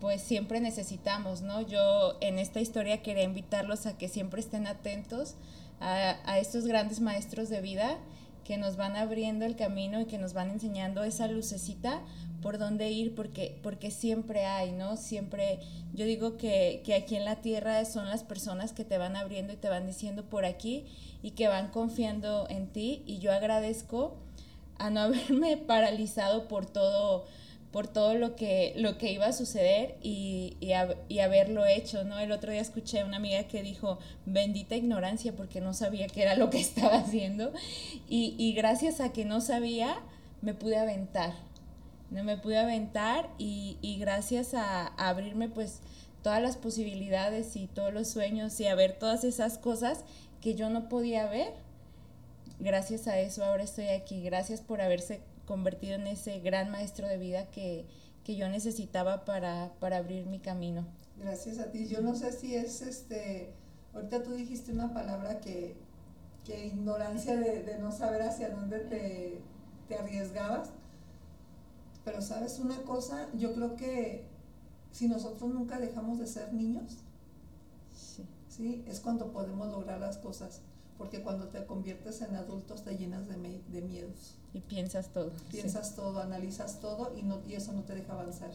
pues 0.00 0.20
siempre 0.20 0.60
necesitamos, 0.60 1.40
¿no? 1.40 1.62
Yo 1.62 2.18
en 2.20 2.38
esta 2.38 2.60
historia 2.60 3.02
quería 3.02 3.22
invitarlos 3.22 3.86
a 3.86 3.96
que 3.96 4.08
siempre 4.08 4.40
estén 4.40 4.66
atentos 4.66 5.36
a, 5.80 6.38
estos 6.38 6.66
grandes 6.66 7.00
maestros 7.00 7.48
de 7.48 7.60
vida 7.60 7.98
que 8.44 8.56
nos 8.56 8.76
van 8.76 8.96
abriendo 8.96 9.44
el 9.44 9.56
camino 9.56 10.00
y 10.00 10.06
que 10.06 10.18
nos 10.18 10.32
van 10.32 10.50
enseñando 10.50 11.02
esa 11.02 11.26
lucecita 11.26 12.00
por 12.42 12.58
dónde 12.58 12.90
ir 12.90 13.14
porque, 13.14 13.58
porque 13.62 13.90
siempre 13.90 14.46
hay, 14.46 14.72
¿no? 14.72 14.96
Siempre, 14.96 15.58
yo 15.94 16.04
digo 16.04 16.36
que, 16.36 16.82
que, 16.84 16.94
aquí 16.94 17.16
en 17.16 17.24
la 17.24 17.36
tierra 17.36 17.84
son 17.84 18.08
las 18.08 18.22
personas 18.22 18.72
que 18.72 18.84
te 18.84 18.98
van 18.98 19.16
abriendo 19.16 19.52
y 19.52 19.56
te 19.56 19.68
van 19.68 19.86
diciendo 19.86 20.24
por 20.24 20.44
aquí 20.44 20.84
y 21.22 21.32
que 21.32 21.48
van 21.48 21.68
confiando 21.68 22.46
en 22.48 22.68
ti 22.68 23.02
y 23.06 23.18
yo 23.18 23.32
agradezco 23.32 24.16
a 24.78 24.90
no 24.90 25.00
haberme 25.02 25.56
paralizado 25.56 26.46
por 26.46 26.66
todo 26.66 27.24
por 27.72 27.88
todo 27.88 28.14
lo 28.14 28.36
que, 28.36 28.72
lo 28.76 28.96
que 28.96 29.12
iba 29.12 29.26
a 29.26 29.32
suceder 29.32 29.96
y, 30.02 30.56
y, 30.60 30.72
y, 31.08 31.18
haberlo 31.18 31.66
hecho, 31.66 32.04
¿no? 32.04 32.18
El 32.18 32.32
otro 32.32 32.52
día 32.52 32.60
escuché 32.60 33.00
a 33.00 33.04
una 33.04 33.18
amiga 33.18 33.44
que 33.44 33.62
dijo, 33.62 33.98
bendita 34.24 34.76
ignorancia, 34.76 35.34
porque 35.34 35.60
no 35.60 35.74
sabía 35.74 36.06
qué 36.06 36.22
era 36.22 36.36
lo 36.36 36.48
que 36.50 36.58
estaba 36.60 36.96
haciendo. 36.96 37.52
Y, 38.08 38.34
y 38.38 38.52
gracias 38.54 39.00
a 39.00 39.12
que 39.12 39.24
no 39.24 39.40
sabía, 39.40 39.98
me 40.42 40.54
pude 40.54 40.76
aventar, 40.76 41.34
no 42.10 42.22
me 42.24 42.36
pude 42.36 42.58
aventar 42.58 43.28
y, 43.38 43.78
y 43.82 43.98
gracias 43.98 44.54
a, 44.54 44.86
abrirme 44.86 45.48
pues 45.48 45.80
todas 46.22 46.42
las 46.42 46.56
posibilidades 46.56 47.56
y 47.56 47.66
todos 47.66 47.92
los 47.92 48.08
sueños 48.08 48.58
y 48.60 48.66
a 48.66 48.74
ver 48.74 48.98
todas 48.98 49.24
esas 49.24 49.58
cosas 49.58 50.04
que 50.40 50.54
yo 50.54 50.70
no 50.70 50.88
podía 50.88 51.26
ver, 51.26 51.52
gracias 52.58 53.06
a 53.06 53.18
eso 53.18 53.44
ahora 53.44 53.64
estoy 53.64 53.88
aquí, 53.88 54.22
gracias 54.22 54.60
por 54.60 54.80
haberse 54.80 55.20
convertido 55.46 55.94
en 55.94 56.06
ese 56.06 56.40
gran 56.40 56.70
maestro 56.70 57.08
de 57.08 57.16
vida 57.16 57.50
que, 57.50 57.86
que 58.24 58.36
yo 58.36 58.48
necesitaba 58.48 59.24
para, 59.24 59.72
para 59.80 59.98
abrir 59.98 60.26
mi 60.26 60.38
camino. 60.38 60.86
Gracias 61.18 61.58
a 61.58 61.70
ti. 61.70 61.86
Yo 61.86 62.00
no 62.02 62.14
sé 62.14 62.32
si 62.32 62.54
es 62.54 62.82
este, 62.82 63.54
ahorita 63.94 64.22
tú 64.22 64.32
dijiste 64.32 64.72
una 64.72 64.92
palabra 64.92 65.40
que, 65.40 65.76
que 66.44 66.66
ignorancia 66.66 67.36
de, 67.36 67.62
de 67.62 67.78
no 67.78 67.92
saber 67.92 68.22
hacia 68.22 68.50
dónde 68.50 68.80
te, 68.80 69.40
te 69.88 69.96
arriesgabas. 69.96 70.70
Pero 72.04 72.20
sabes 72.20 72.58
una 72.58 72.82
cosa, 72.82 73.28
yo 73.34 73.52
creo 73.54 73.74
que 73.74 74.24
si 74.92 75.08
nosotros 75.08 75.52
nunca 75.52 75.78
dejamos 75.78 76.18
de 76.18 76.26
ser 76.26 76.52
niños, 76.52 76.98
sí. 77.92 78.84
es 78.86 79.00
cuando 79.00 79.32
podemos 79.32 79.68
lograr 79.68 80.00
las 80.00 80.18
cosas. 80.18 80.60
Porque 80.98 81.22
cuando 81.22 81.48
te 81.48 81.64
conviertes 81.66 82.22
en 82.22 82.36
adultos 82.36 82.82
te 82.82 82.96
llenas 82.96 83.28
de, 83.28 83.62
de 83.68 83.82
miedos. 83.82 84.36
Y 84.52 84.60
piensas 84.60 85.12
todo. 85.12 85.32
Piensas 85.50 85.94
todo, 85.94 86.20
analizas 86.20 86.80
todo 86.80 87.12
y, 87.16 87.22
no, 87.22 87.40
y 87.46 87.54
eso 87.54 87.72
no 87.72 87.82
te 87.82 87.94
deja 87.94 88.14
avanzar. 88.14 88.50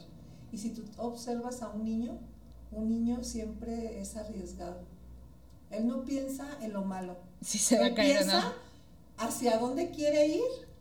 Y 0.51 0.57
si 0.57 0.71
tú 0.71 0.83
observas 0.97 1.61
a 1.61 1.69
un 1.69 1.85
niño, 1.85 2.17
un 2.71 2.89
niño 2.89 3.23
siempre 3.23 4.01
es 4.01 4.15
arriesgado. 4.15 4.79
Él 5.69 5.87
no 5.87 6.03
piensa 6.03 6.47
en 6.61 6.73
lo 6.73 6.83
malo. 6.83 7.17
Sí, 7.41 7.57
se 7.57 7.79
va 7.79 7.87
a 7.87 7.93
caer 7.93 8.17
piensa 8.17 8.53
hacia 9.17 9.57
dónde 9.57 9.91
quiere 9.91 10.27
ir 10.27 10.71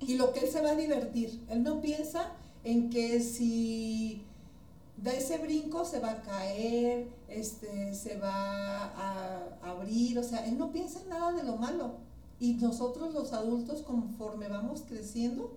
y 0.00 0.16
lo 0.16 0.32
que 0.32 0.40
él 0.40 0.48
se 0.48 0.60
va 0.60 0.70
a 0.70 0.76
divertir. 0.76 1.40
Él 1.48 1.62
no 1.62 1.80
piensa 1.80 2.32
en 2.64 2.90
que 2.90 3.20
si 3.20 4.24
da 5.02 5.12
ese 5.12 5.38
brinco 5.38 5.84
se 5.84 6.00
va 6.00 6.10
a 6.12 6.22
caer, 6.22 7.08
este, 7.28 7.94
se 7.94 8.18
va 8.18 8.84
a 8.84 9.48
abrir, 9.62 10.18
o 10.18 10.22
sea, 10.22 10.46
él 10.46 10.58
no 10.58 10.72
piensa 10.72 11.00
en 11.00 11.08
nada 11.08 11.32
de 11.32 11.42
lo 11.42 11.56
malo. 11.56 11.94
Y 12.38 12.54
nosotros 12.54 13.12
los 13.12 13.32
adultos, 13.32 13.82
conforme 13.82 14.48
vamos 14.48 14.82
creciendo, 14.86 15.56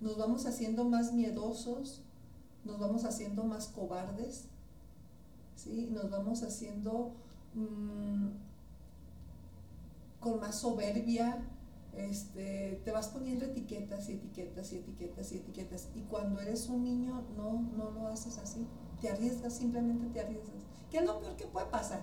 nos 0.00 0.16
vamos 0.16 0.46
haciendo 0.46 0.84
más 0.84 1.12
miedosos, 1.12 2.00
nos 2.64 2.78
vamos 2.78 3.04
haciendo 3.04 3.44
más 3.44 3.68
cobardes, 3.68 4.44
¿sí? 5.56 5.88
nos 5.92 6.10
vamos 6.10 6.42
haciendo 6.42 7.12
mm, 7.54 8.28
con 10.20 10.40
más 10.40 10.56
soberbia, 10.60 11.42
este, 11.96 12.80
te 12.84 12.90
vas 12.90 13.08
poniendo 13.08 13.44
etiquetas 13.44 14.08
y 14.08 14.12
etiquetas 14.12 14.72
y 14.72 14.76
etiquetas 14.76 15.32
y 15.32 15.36
etiquetas. 15.36 15.88
Y 15.94 16.02
cuando 16.02 16.40
eres 16.40 16.68
un 16.68 16.84
niño 16.84 17.22
no, 17.36 17.62
no 17.76 17.90
lo 17.90 18.08
haces 18.08 18.38
así. 18.38 18.66
Te 19.00 19.10
arriesgas, 19.10 19.54
simplemente 19.54 20.06
te 20.06 20.20
arriesgas. 20.20 20.62
¿Qué 20.90 20.98
es 20.98 21.04
lo 21.04 21.20
peor 21.20 21.36
que 21.36 21.46
puede 21.46 21.66
pasar? 21.66 22.02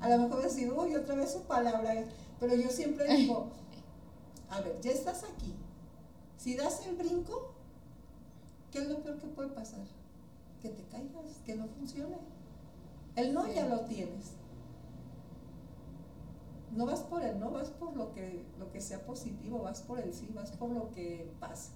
A 0.00 0.08
lo 0.08 0.18
mejor 0.18 0.42
decir, 0.42 0.72
uy, 0.72 0.94
otra 0.94 1.14
vez 1.14 1.32
su 1.32 1.42
palabra. 1.42 2.04
Pero 2.38 2.54
yo 2.54 2.70
siempre 2.70 3.06
digo, 3.16 3.50
a 4.50 4.60
ver, 4.60 4.80
ya 4.80 4.90
estás 4.90 5.24
aquí. 5.24 5.54
Si 6.36 6.56
das 6.56 6.86
el 6.86 6.96
brinco, 6.96 7.54
¿qué 8.72 8.78
es 8.78 8.88
lo 8.88 9.02
peor 9.02 9.18
que 9.18 9.28
puede 9.28 9.50
pasar? 9.50 9.84
Que 10.62 10.68
te 10.70 10.82
caigas, 10.84 11.40
que 11.44 11.54
no 11.54 11.66
funcione. 11.66 12.18
El 13.16 13.34
no 13.34 13.46
ya 13.52 13.66
lo 13.66 13.80
tienes 13.80 14.39
no 16.72 16.86
vas 16.86 17.00
por 17.00 17.22
el 17.22 17.38
no, 17.38 17.50
vas 17.50 17.70
por 17.70 17.96
lo 17.96 18.12
que, 18.12 18.44
lo 18.58 18.70
que 18.72 18.80
sea 18.80 19.00
positivo, 19.04 19.62
vas 19.62 19.82
por 19.82 20.00
el 20.00 20.12
sí, 20.12 20.28
vas 20.34 20.50
por 20.52 20.70
lo 20.70 20.90
que 20.92 21.30
pasa. 21.38 21.72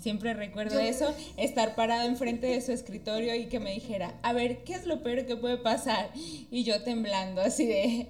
Siempre 0.00 0.34
recuerdo 0.34 0.78
eso, 0.78 1.14
estar 1.38 1.74
parado 1.74 2.06
enfrente 2.06 2.46
de 2.46 2.60
su 2.60 2.72
escritorio 2.72 3.34
y 3.34 3.46
que 3.46 3.58
me 3.58 3.72
dijera, 3.72 4.14
a 4.22 4.34
ver, 4.34 4.62
¿qué 4.62 4.74
es 4.74 4.86
lo 4.86 5.02
peor 5.02 5.24
que 5.24 5.36
puede 5.36 5.56
pasar? 5.56 6.10
Y 6.14 6.62
yo 6.62 6.82
temblando 6.82 7.40
así 7.40 7.64
de, 7.64 8.08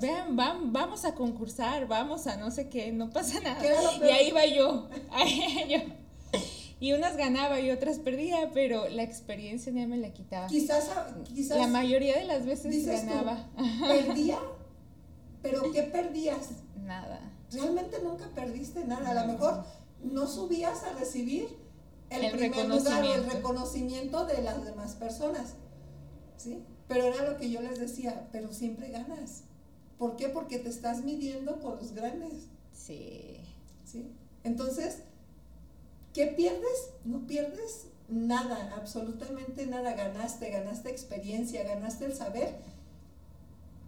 vean, 0.00 0.36
vamos 0.36 1.04
a 1.04 1.14
concursar, 1.14 1.86
vamos 1.86 2.26
a 2.26 2.36
no 2.36 2.50
sé 2.50 2.68
qué, 2.68 2.92
no 2.92 3.10
pasa 3.10 3.40
nada. 3.40 3.62
Y 4.00 4.10
ahí 4.10 4.30
va 4.30 4.46
yo, 4.46 4.88
yo. 5.68 5.78
Y 6.78 6.92
unas 6.92 7.16
ganaba 7.16 7.58
y 7.60 7.70
otras 7.70 7.98
perdía, 7.98 8.50
pero 8.52 8.88
la 8.88 9.02
experiencia 9.02 9.72
no 9.72 9.86
me 9.88 9.96
la 9.96 10.12
quitaba. 10.12 10.46
Quizás, 10.46 10.90
quizás 11.34 11.58
la 11.58 11.68
mayoría 11.68 12.18
de 12.18 12.24
las 12.24 12.44
veces 12.44 12.86
ganaba. 12.86 13.48
perdía 13.86 14.38
pero 15.50 15.72
¿qué 15.72 15.82
perdías? 15.84 16.50
Nada. 16.82 17.20
Realmente 17.52 17.98
nunca 18.02 18.28
perdiste 18.34 18.84
nada. 18.84 19.10
A 19.10 19.26
lo 19.26 19.32
mejor 19.32 19.64
no 20.02 20.26
subías 20.26 20.82
a 20.82 20.92
recibir 20.94 21.48
el, 22.10 22.32
primer 22.32 22.68
lugar 22.68 23.04
el 23.04 23.30
reconocimiento 23.30 24.26
de 24.26 24.42
las 24.42 24.64
demás 24.64 24.94
personas. 24.94 25.54
¿Sí? 26.36 26.62
Pero 26.88 27.04
era 27.04 27.30
lo 27.30 27.36
que 27.36 27.50
yo 27.50 27.60
les 27.60 27.78
decía, 27.78 28.28
pero 28.32 28.52
siempre 28.52 28.90
ganas. 28.90 29.44
¿Por 29.98 30.16
qué? 30.16 30.28
Porque 30.28 30.58
te 30.58 30.68
estás 30.68 31.04
midiendo 31.04 31.60
con 31.60 31.76
los 31.76 31.92
grandes. 31.92 32.48
Sí. 32.72 33.40
¿Sí? 33.84 34.12
Entonces, 34.44 34.98
¿qué 36.12 36.26
pierdes? 36.26 36.90
No 37.04 37.26
pierdes 37.26 37.86
nada, 38.08 38.74
absolutamente 38.76 39.66
nada. 39.66 39.94
Ganaste, 39.94 40.50
ganaste 40.50 40.90
experiencia, 40.90 41.64
ganaste 41.64 42.04
el 42.04 42.14
saber 42.14 42.54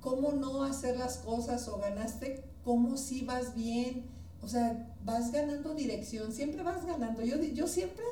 cómo 0.01 0.33
no 0.33 0.63
hacer 0.65 0.97
las 0.97 1.19
cosas 1.19 1.69
o 1.69 1.79
ganaste 1.79 2.45
cómo 2.65 2.97
sí 2.97 3.25
vas 3.25 3.55
bien, 3.55 4.05
o 4.43 4.49
sea, 4.49 4.95
vas 5.05 5.33
ganando 5.33 5.75
dirección, 5.75 6.33
siempre 6.33 6.63
vas 6.63 6.85
ganando. 6.85 7.23
Yo, 7.23 7.37
yo 7.43 7.67
siempre 7.67 8.05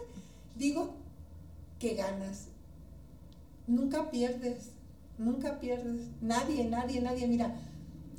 digo 0.57 0.95
que 1.78 1.95
ganas, 1.95 2.47
nunca 3.66 4.11
pierdes, 4.11 4.70
nunca 5.18 5.61
pierdes, 5.61 6.09
nadie, 6.20 6.64
nadie, 6.64 7.01
nadie, 7.01 7.26
mira, 7.26 7.55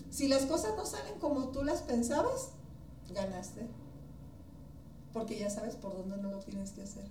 si 0.09 0.27
las 0.27 0.45
cosas 0.45 0.75
no 0.77 0.85
salen 0.85 1.19
como 1.19 1.49
tú 1.49 1.63
las 1.63 1.81
pensabas, 1.81 2.49
ganaste, 3.13 3.67
porque 5.13 5.39
ya 5.39 5.49
sabes 5.49 5.75
por 5.75 5.95
dónde 5.97 6.17
no 6.17 6.31
lo 6.31 6.39
tienes 6.39 6.71
que 6.71 6.83
hacer. 6.83 7.05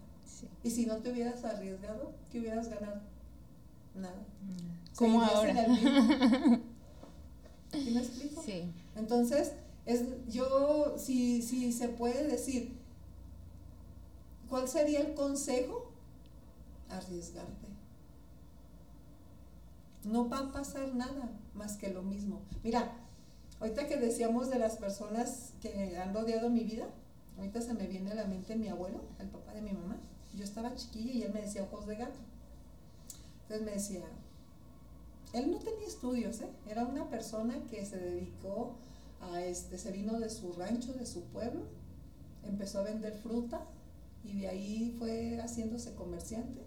Y 0.62 0.70
si 0.70 0.86
no 0.86 0.98
te 0.98 1.12
hubieras 1.12 1.44
arriesgado, 1.44 2.12
¿qué 2.30 2.40
hubieras 2.40 2.68
ganado? 2.68 3.00
Nada. 3.94 4.22
Como 4.96 5.22
ahora. 5.22 5.66
¿Sí 7.72 7.90
me 7.90 8.00
explico? 8.00 8.42
Sí. 8.42 8.72
Entonces, 8.96 9.52
es, 9.84 10.02
yo, 10.28 10.96
si, 10.98 11.42
si 11.42 11.72
se 11.72 11.88
puede 11.88 12.26
decir, 12.26 12.76
¿cuál 14.48 14.68
sería 14.68 15.00
el 15.00 15.14
consejo? 15.14 15.92
Arriesgarte. 16.88 17.66
No 20.04 20.28
va 20.28 20.38
a 20.38 20.52
pasar 20.52 20.94
nada 20.94 21.30
más 21.54 21.76
que 21.76 21.90
lo 21.90 22.02
mismo. 22.02 22.40
Mira, 22.62 22.92
ahorita 23.60 23.86
que 23.86 23.96
decíamos 23.96 24.48
de 24.48 24.58
las 24.58 24.76
personas 24.76 25.52
que 25.60 25.98
han 25.98 26.14
rodeado 26.14 26.48
mi 26.48 26.64
vida, 26.64 26.86
ahorita 27.36 27.60
se 27.60 27.74
me 27.74 27.86
viene 27.86 28.12
a 28.12 28.14
la 28.14 28.24
mente 28.24 28.56
mi 28.56 28.68
abuelo, 28.68 29.00
el 29.18 29.28
papá 29.28 29.52
de 29.52 29.62
mi 29.62 29.72
mamá. 29.72 29.96
Yo 30.34 30.44
estaba 30.44 30.74
chiquilla 30.74 31.12
y 31.12 31.22
él 31.22 31.32
me 31.32 31.42
decía 31.42 31.64
ojos 31.64 31.86
de 31.86 31.96
gato. 31.96 32.18
Entonces 33.42 33.66
me 33.66 33.72
decía, 33.72 34.04
él 35.36 35.50
no 35.50 35.58
tenía 35.58 35.86
estudios, 35.86 36.40
¿eh? 36.40 36.48
era 36.66 36.84
una 36.84 37.10
persona 37.10 37.54
que 37.70 37.84
se 37.84 37.98
dedicó 37.98 38.76
a 39.20 39.42
este, 39.42 39.76
se 39.76 39.92
vino 39.92 40.18
de 40.18 40.30
su 40.30 40.52
rancho, 40.54 40.94
de 40.94 41.04
su 41.04 41.24
pueblo, 41.24 41.64
empezó 42.42 42.80
a 42.80 42.84
vender 42.84 43.14
fruta 43.14 43.60
y 44.24 44.40
de 44.40 44.48
ahí 44.48 44.96
fue 44.98 45.38
haciéndose 45.38 45.94
comerciante. 45.94 46.62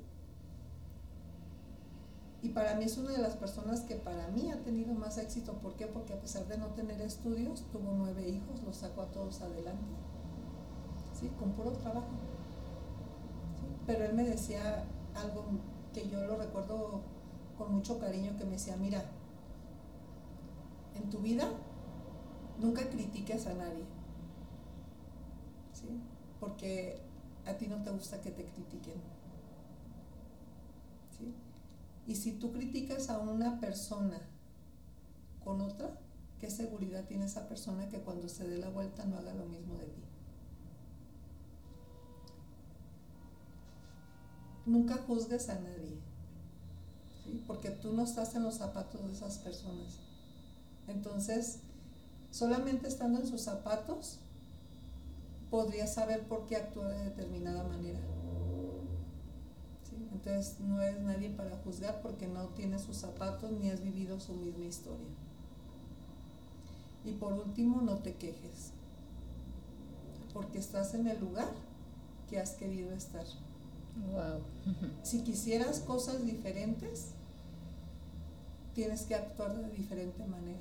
Y 2.41 2.49
para 2.49 2.75
mí 2.75 2.85
es 2.85 2.97
una 2.97 3.11
de 3.11 3.17
las 3.17 3.35
personas 3.35 3.81
que 3.81 3.95
para 3.95 4.27
mí 4.29 4.49
ha 4.49 4.63
tenido 4.63 4.93
más 4.93 5.17
éxito. 5.17 5.53
¿Por 5.55 5.75
qué? 5.75 5.87
Porque 5.87 6.13
a 6.13 6.21
pesar 6.21 6.47
de 6.47 6.57
no 6.57 6.67
tener 6.67 7.01
estudios, 7.01 7.65
tuvo 7.69 7.91
nueve 7.97 8.29
hijos, 8.29 8.63
los 8.63 8.77
sacó 8.77 9.01
a 9.01 9.11
todos 9.11 9.41
adelante. 9.41 9.93
¿Sí? 11.19 11.29
Con 11.37 11.51
puro 11.51 11.71
trabajo. 11.71 12.07
Pero 13.85 14.05
él 14.05 14.13
me 14.13 14.23
decía 14.23 14.85
algo 15.15 15.43
que 15.93 16.07
yo 16.07 16.21
lo 16.21 16.37
recuerdo 16.37 17.01
con 17.59 17.75
mucho 17.75 17.99
cariño 17.99 18.37
que 18.37 18.45
me 18.45 18.51
decía, 18.51 18.77
mira, 18.77 19.03
en 20.95 21.09
tu 21.09 21.19
vida 21.19 21.45
nunca 22.57 22.89
critiques 22.89 23.45
a 23.47 23.53
nadie, 23.53 23.83
¿sí? 25.73 25.99
Porque 26.39 27.01
a 27.45 27.53
ti 27.55 27.67
no 27.67 27.83
te 27.83 27.91
gusta 27.91 28.21
que 28.21 28.31
te 28.31 28.45
critiquen. 28.45 29.01
Y 32.07 32.15
si 32.15 32.31
tú 32.31 32.53
criticas 32.53 33.09
a 33.09 33.19
una 33.19 33.59
persona 33.59 34.19
con 35.43 35.61
otra, 35.61 35.99
¿qué 36.39 36.49
seguridad 36.49 37.05
tiene 37.05 37.25
esa 37.25 37.47
persona 37.47 37.89
que 37.89 37.99
cuando 37.99 38.29
se 38.29 38.47
dé 38.47 38.57
la 38.57 38.69
vuelta 38.69 39.05
no 39.05 39.17
haga 39.17 39.33
lo 39.33 39.45
mismo 39.45 39.75
de 39.75 39.85
ti? 39.85 40.01
Nunca 44.65 44.95
juzgues 44.95 45.49
a 45.49 45.59
nadie 45.59 45.98
porque 47.47 47.69
tú 47.69 47.93
no 47.93 48.03
estás 48.03 48.35
en 48.35 48.43
los 48.43 48.55
zapatos 48.55 49.05
de 49.05 49.11
esas 49.13 49.37
personas. 49.37 49.99
Entonces, 50.87 51.59
solamente 52.31 52.87
estando 52.87 53.19
en 53.19 53.27
sus 53.27 53.41
zapatos, 53.41 54.19
podrías 55.49 55.93
saber 55.93 56.27
por 56.27 56.45
qué 56.45 56.57
actúa 56.57 56.87
de 56.89 57.05
determinada 57.05 57.63
manera. 57.63 57.99
Entonces, 60.11 60.59
no 60.59 60.81
es 60.81 60.99
nadie 60.99 61.29
para 61.29 61.57
juzgar 61.57 62.01
porque 62.01 62.27
no 62.27 62.47
tiene 62.49 62.79
sus 62.79 62.97
zapatos 62.97 63.51
ni 63.51 63.69
has 63.69 63.81
vivido 63.81 64.19
su 64.19 64.33
misma 64.33 64.65
historia. 64.65 65.07
Y 67.05 67.13
por 67.13 67.33
último, 67.33 67.81
no 67.81 67.99
te 67.99 68.15
quejes, 68.15 68.71
porque 70.33 70.59
estás 70.59 70.93
en 70.93 71.07
el 71.07 71.19
lugar 71.19 71.49
que 72.29 72.39
has 72.39 72.51
querido 72.51 72.91
estar. 72.91 73.25
Wow. 74.11 74.41
Si 75.03 75.23
quisieras 75.23 75.79
cosas 75.79 76.25
diferentes, 76.25 77.13
tienes 78.73 79.03
que 79.03 79.15
actuar 79.15 79.55
de 79.55 79.69
diferente 79.71 80.25
manera. 80.25 80.59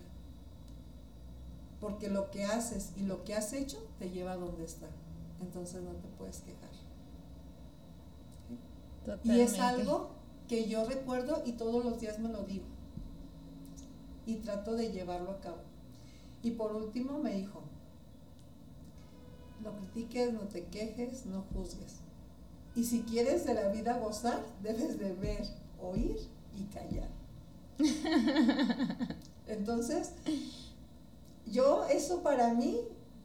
Porque 1.81 2.09
lo 2.09 2.31
que 2.31 2.45
haces 2.45 2.93
y 2.97 3.03
lo 3.03 3.25
que 3.25 3.35
has 3.35 3.53
hecho 3.53 3.79
te 3.99 4.11
lleva 4.11 4.33
a 4.33 4.37
donde 4.37 4.65
está. 4.65 4.89
Entonces 5.41 5.83
no 5.83 5.93
te 5.93 6.09
puedes 6.19 6.41
quejar. 6.41 6.69
Y 9.25 9.41
es 9.41 9.59
algo 9.61 10.11
que 10.49 10.69
yo 10.69 10.85
recuerdo 10.85 11.43
y 11.47 11.53
todos 11.53 11.85
los 11.85 12.01
días 12.01 12.19
me 12.19 12.29
lo 12.29 12.43
digo. 12.43 12.67
Y 14.27 14.37
trato 14.37 14.75
de 14.75 14.91
llevarlo 14.93 15.31
a 15.31 15.41
cabo. 15.41 15.59
Y 16.43 16.53
por 16.53 16.75
último 16.75 17.19
me 17.19 17.35
dijo, 17.35 17.63
no 19.63 19.73
critiques, 19.77 20.33
no 20.33 20.41
te 20.41 20.65
quejes, 20.67 21.27
no 21.27 21.45
juzgues. 21.55 22.01
Y 22.75 22.85
si 22.85 23.03
quieres 23.03 23.45
de 23.47 23.55
la 23.55 23.69
vida 23.69 23.99
gozar, 23.99 24.45
debes 24.63 24.99
de 24.99 25.13
ver, 25.15 25.45
oír 25.81 26.17
y 26.57 26.65
callar. 26.65 27.09
Entonces, 29.47 30.13
yo 31.47 31.85
eso 31.87 32.23
para 32.23 32.55
mí, 32.55 32.79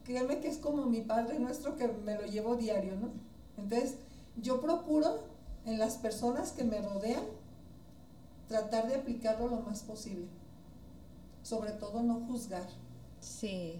créeme 0.04 0.40
que 0.40 0.48
es 0.48 0.58
como 0.58 0.86
mi 0.86 1.02
Padre 1.02 1.40
nuestro 1.40 1.76
que 1.76 1.88
me 1.88 2.16
lo 2.16 2.26
llevo 2.26 2.56
diario, 2.56 2.96
¿no? 2.96 3.10
Entonces, 3.58 3.96
yo 4.38 4.62
procuro 4.62 5.24
en 5.66 5.80
las 5.80 5.98
personas 5.98 6.52
que 6.52 6.64
me 6.64 6.82
rodean 6.82 7.24
tratar 8.48 8.88
de 8.88 8.96
aplicarlo 8.96 9.48
lo 9.48 9.62
más 9.62 9.82
posible. 9.82 10.28
Sobre 11.44 11.72
todo 11.72 12.04
no 12.04 12.22
juzgar. 12.28 12.68
Sí. 13.20 13.80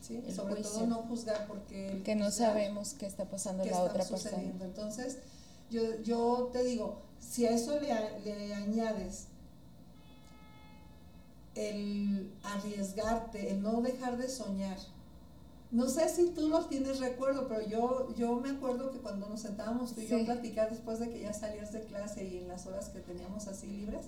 ¿sí? 0.00 0.22
Sobre 0.34 0.62
todo 0.62 0.86
no 0.86 0.96
juzgar 1.02 1.46
porque... 1.46 2.02
Que 2.04 2.14
no 2.14 2.30
sabemos 2.30 2.94
qué 2.94 3.06
está 3.06 3.24
pasando 3.24 3.64
la 3.64 3.82
otra 3.82 4.04
persona. 4.04 4.42
Entonces, 4.60 5.18
yo, 5.70 6.00
yo 6.02 6.50
te 6.52 6.64
digo, 6.64 7.02
si 7.18 7.46
a 7.46 7.50
eso 7.50 7.78
le, 7.80 7.88
le 8.24 8.54
añades 8.54 9.28
el 11.54 12.32
arriesgarte, 12.42 13.52
el 13.52 13.62
no 13.62 13.80
dejar 13.80 14.16
de 14.16 14.28
soñar. 14.28 14.76
No 15.70 15.88
sé 15.88 16.08
si 16.08 16.30
tú 16.30 16.48
lo 16.48 16.64
tienes 16.66 17.00
recuerdo, 17.00 17.48
pero 17.48 17.66
yo, 17.66 18.14
yo 18.14 18.36
me 18.36 18.50
acuerdo 18.50 18.92
que 18.92 18.98
cuando 18.98 19.28
nos 19.28 19.40
sentábamos 19.40 19.92
tú 19.92 20.02
y 20.02 20.06
yo 20.06 20.20
a 20.20 20.24
platicar 20.24 20.70
después 20.70 21.00
de 21.00 21.10
que 21.10 21.20
ya 21.20 21.32
salías 21.32 21.72
de 21.72 21.84
clase 21.84 22.24
y 22.24 22.38
en 22.38 22.48
las 22.48 22.66
horas 22.66 22.90
que 22.90 23.00
teníamos 23.00 23.48
así 23.48 23.66
libres, 23.66 24.06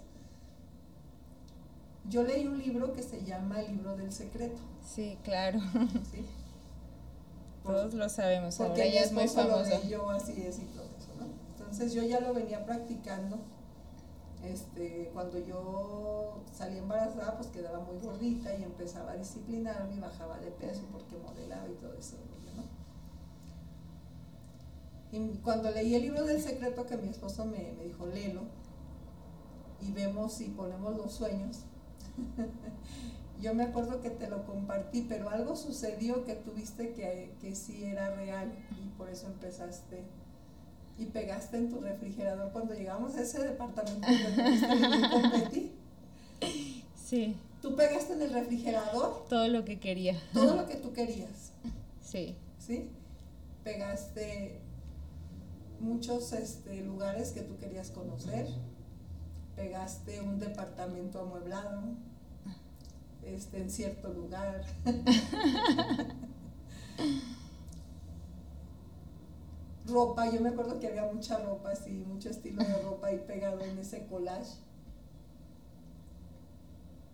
yo 2.09 2.23
leí 2.23 2.47
un 2.47 2.59
libro 2.59 2.93
que 2.93 3.03
se 3.03 3.25
llama 3.25 3.61
El 3.61 3.73
libro 3.73 3.97
del 3.97 4.13
secreto. 4.13 4.61
Sí, 4.85 5.19
claro. 5.25 5.59
Todos 7.65 7.95
lo 7.95 8.09
sabemos, 8.09 8.57
porque 8.59 8.93
ya 8.93 9.01
es 9.01 9.11
muy 9.11 9.27
famoso. 9.27 9.83
yo 9.89 10.09
así 10.11 10.41
es 10.41 10.61
y 10.61 10.67
todo 10.67 10.89
eso, 10.97 11.09
¿no? 11.19 11.27
Entonces 11.51 11.93
yo 11.93 12.05
ya 12.05 12.21
lo 12.21 12.33
venía 12.33 12.65
practicando 12.65 13.41
este, 14.45 15.11
cuando 15.13 15.39
yo 15.39 16.43
salí 16.53 16.79
embarazada, 16.79 17.37
pues 17.37 17.49
quedaba 17.49 17.81
muy 17.81 17.99
gordita 17.99 18.55
y 18.55 18.63
empezaba 18.63 19.13
a 19.13 19.17
disciplinarme 19.17 19.97
y 19.97 20.01
bajaba 20.01 20.39
de 20.39 20.51
peso 20.51 20.83
porque 20.93 21.17
modelaba 21.17 21.69
y 21.69 21.75
todo 21.75 21.95
eso. 21.95 22.17
¿no? 22.55 22.65
Y 25.13 25.39
cuando 25.39 25.71
leí 25.71 25.95
el 25.95 26.03
libro 26.03 26.25
del 26.25 26.41
secreto 26.41 26.87
que 26.87 26.97
mi 26.97 27.09
esposo 27.09 27.45
me, 27.45 27.73
me 27.73 27.85
dijo, 27.85 28.07
léelo 28.07 28.43
y 29.81 29.93
vemos 29.93 30.35
si 30.35 30.47
ponemos 30.47 30.97
los 30.97 31.13
sueños. 31.13 31.65
yo 33.41 33.55
me 33.55 33.65
acuerdo 33.65 34.01
que 34.01 34.11
te 34.11 34.29
lo 34.29 34.45
compartí, 34.47 35.03
pero 35.09 35.29
algo 35.29 35.57
sucedió 35.57 36.25
que 36.25 36.35
tuviste 36.35 36.93
que, 36.95 37.37
que 37.41 37.55
sí 37.55 37.85
era 37.85 38.15
real 38.15 38.53
y 38.83 38.89
por 38.97 39.11
eso 39.11 39.27
empezaste 39.27 40.05
y 40.99 41.07
pegaste 41.07 41.59
en 41.59 41.71
tu 41.71 41.81
refrigerador 41.81 42.53
cuando 42.53 42.75
llegamos 42.75 43.15
a 43.17 43.23
ese 43.23 43.41
departamento 43.41 44.07
donde 44.07 45.73
Sí. 46.97 47.37
Tú 47.63 47.77
pegaste 47.77 48.15
en 48.15 48.23
el 48.23 48.33
refrigerador 48.33 49.27
todo 49.29 49.49
lo 49.49 49.65
que 49.65 49.79
quería. 49.79 50.21
Todo 50.33 50.57
lo 50.57 50.67
que 50.67 50.77
tú 50.77 50.93
querías. 50.93 51.53
Sí. 52.03 52.37
¿Sí? 52.59 52.91
Pegaste 53.65 54.61
muchos 55.81 56.33
este, 56.33 56.83
lugares 56.83 57.33
que 57.33 57.43
tú 57.43 57.57
querías 57.59 57.91
conocer. 57.91 58.49
Pegaste 59.55 60.21
un 60.21 60.39
departamento 60.39 61.21
amueblado 61.21 61.83
este, 63.25 63.59
en 63.59 63.71
cierto 63.71 64.13
lugar. 64.13 64.65
ropa, 69.87 70.31
yo 70.31 70.41
me 70.41 70.51
acuerdo 70.51 70.79
que 70.81 70.89
había 70.89 71.05
mucha 71.05 71.39
ropa 71.39 71.71
así, 71.71 72.05
mucho 72.07 72.31
estilo 72.31 72.63
de 72.63 72.83
ropa 72.83 73.09
ahí 73.09 73.23
pegado 73.27 73.61
en 73.61 73.79
ese 73.79 74.07
collage. 74.07 74.57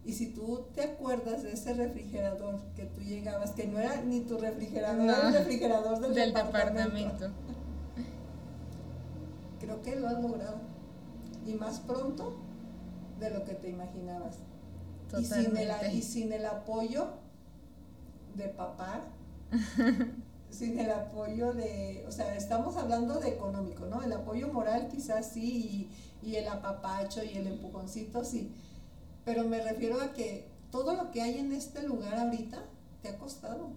Y 0.05 0.15
si 0.15 0.33
tú 0.33 0.67
te 0.75 0.83
acuerdas 0.83 1.45
de 1.45 1.53
ese 1.53 1.75
refrigerador 1.75 2.61
que 2.75 2.87
tú 2.87 3.01
llegabas, 3.03 3.53
que 3.53 3.67
no 3.69 3.79
era 3.79 4.03
ni 4.03 4.21
tu 4.21 4.37
refrigerador, 4.37 5.05
era 5.05 5.29
el 5.29 5.35
refrigerador 5.35 6.01
del, 6.01 6.33
departamento. 6.35 7.31
Creo 9.61 9.81
que 9.83 9.95
lo 9.95 10.09
has 10.09 10.21
logrado. 10.21 10.57
Y 11.47 11.55
más 11.55 11.79
pronto 11.81 12.37
de 13.21 13.31
lo 13.31 13.45
que 13.45 13.55
te 13.55 13.69
imaginabas. 13.69 14.39
Y 15.19 15.25
sin, 15.25 15.57
el, 15.57 15.71
y 15.93 16.03
sin 16.03 16.33
el 16.33 16.47
apoyo 16.47 17.07
de 18.35 18.49
papá, 18.49 19.03
sin 20.53 20.79
el 20.79 20.91
apoyo 20.91 21.53
de, 21.53 22.05
o 22.07 22.13
sea, 22.13 22.37
estamos 22.37 22.77
hablando 22.77 23.19
de 23.19 23.31
económico, 23.31 23.87
¿no? 23.87 24.03
El 24.03 24.13
apoyo 24.13 24.53
moral 24.53 24.89
quizás 24.89 25.31
sí, 25.33 25.91
y, 26.23 26.37
el 26.37 26.47
apapacho 26.47 27.25
y 27.25 27.37
el 27.37 27.47
empujoncito 27.49 28.25
sí, 28.25 28.53
pero 29.25 29.45
me 29.45 29.61
refiero 29.61 30.01
a 30.01 30.13
que 30.13 30.47
todo 30.71 30.95
lo 30.95 31.11
que 31.11 31.23
hay 31.23 31.39
en 31.39 31.53
este 31.53 31.83
lugar 31.83 32.15
ahorita 32.15 32.63
te 33.03 33.09
ha 33.09 33.19
costado. 33.19 33.71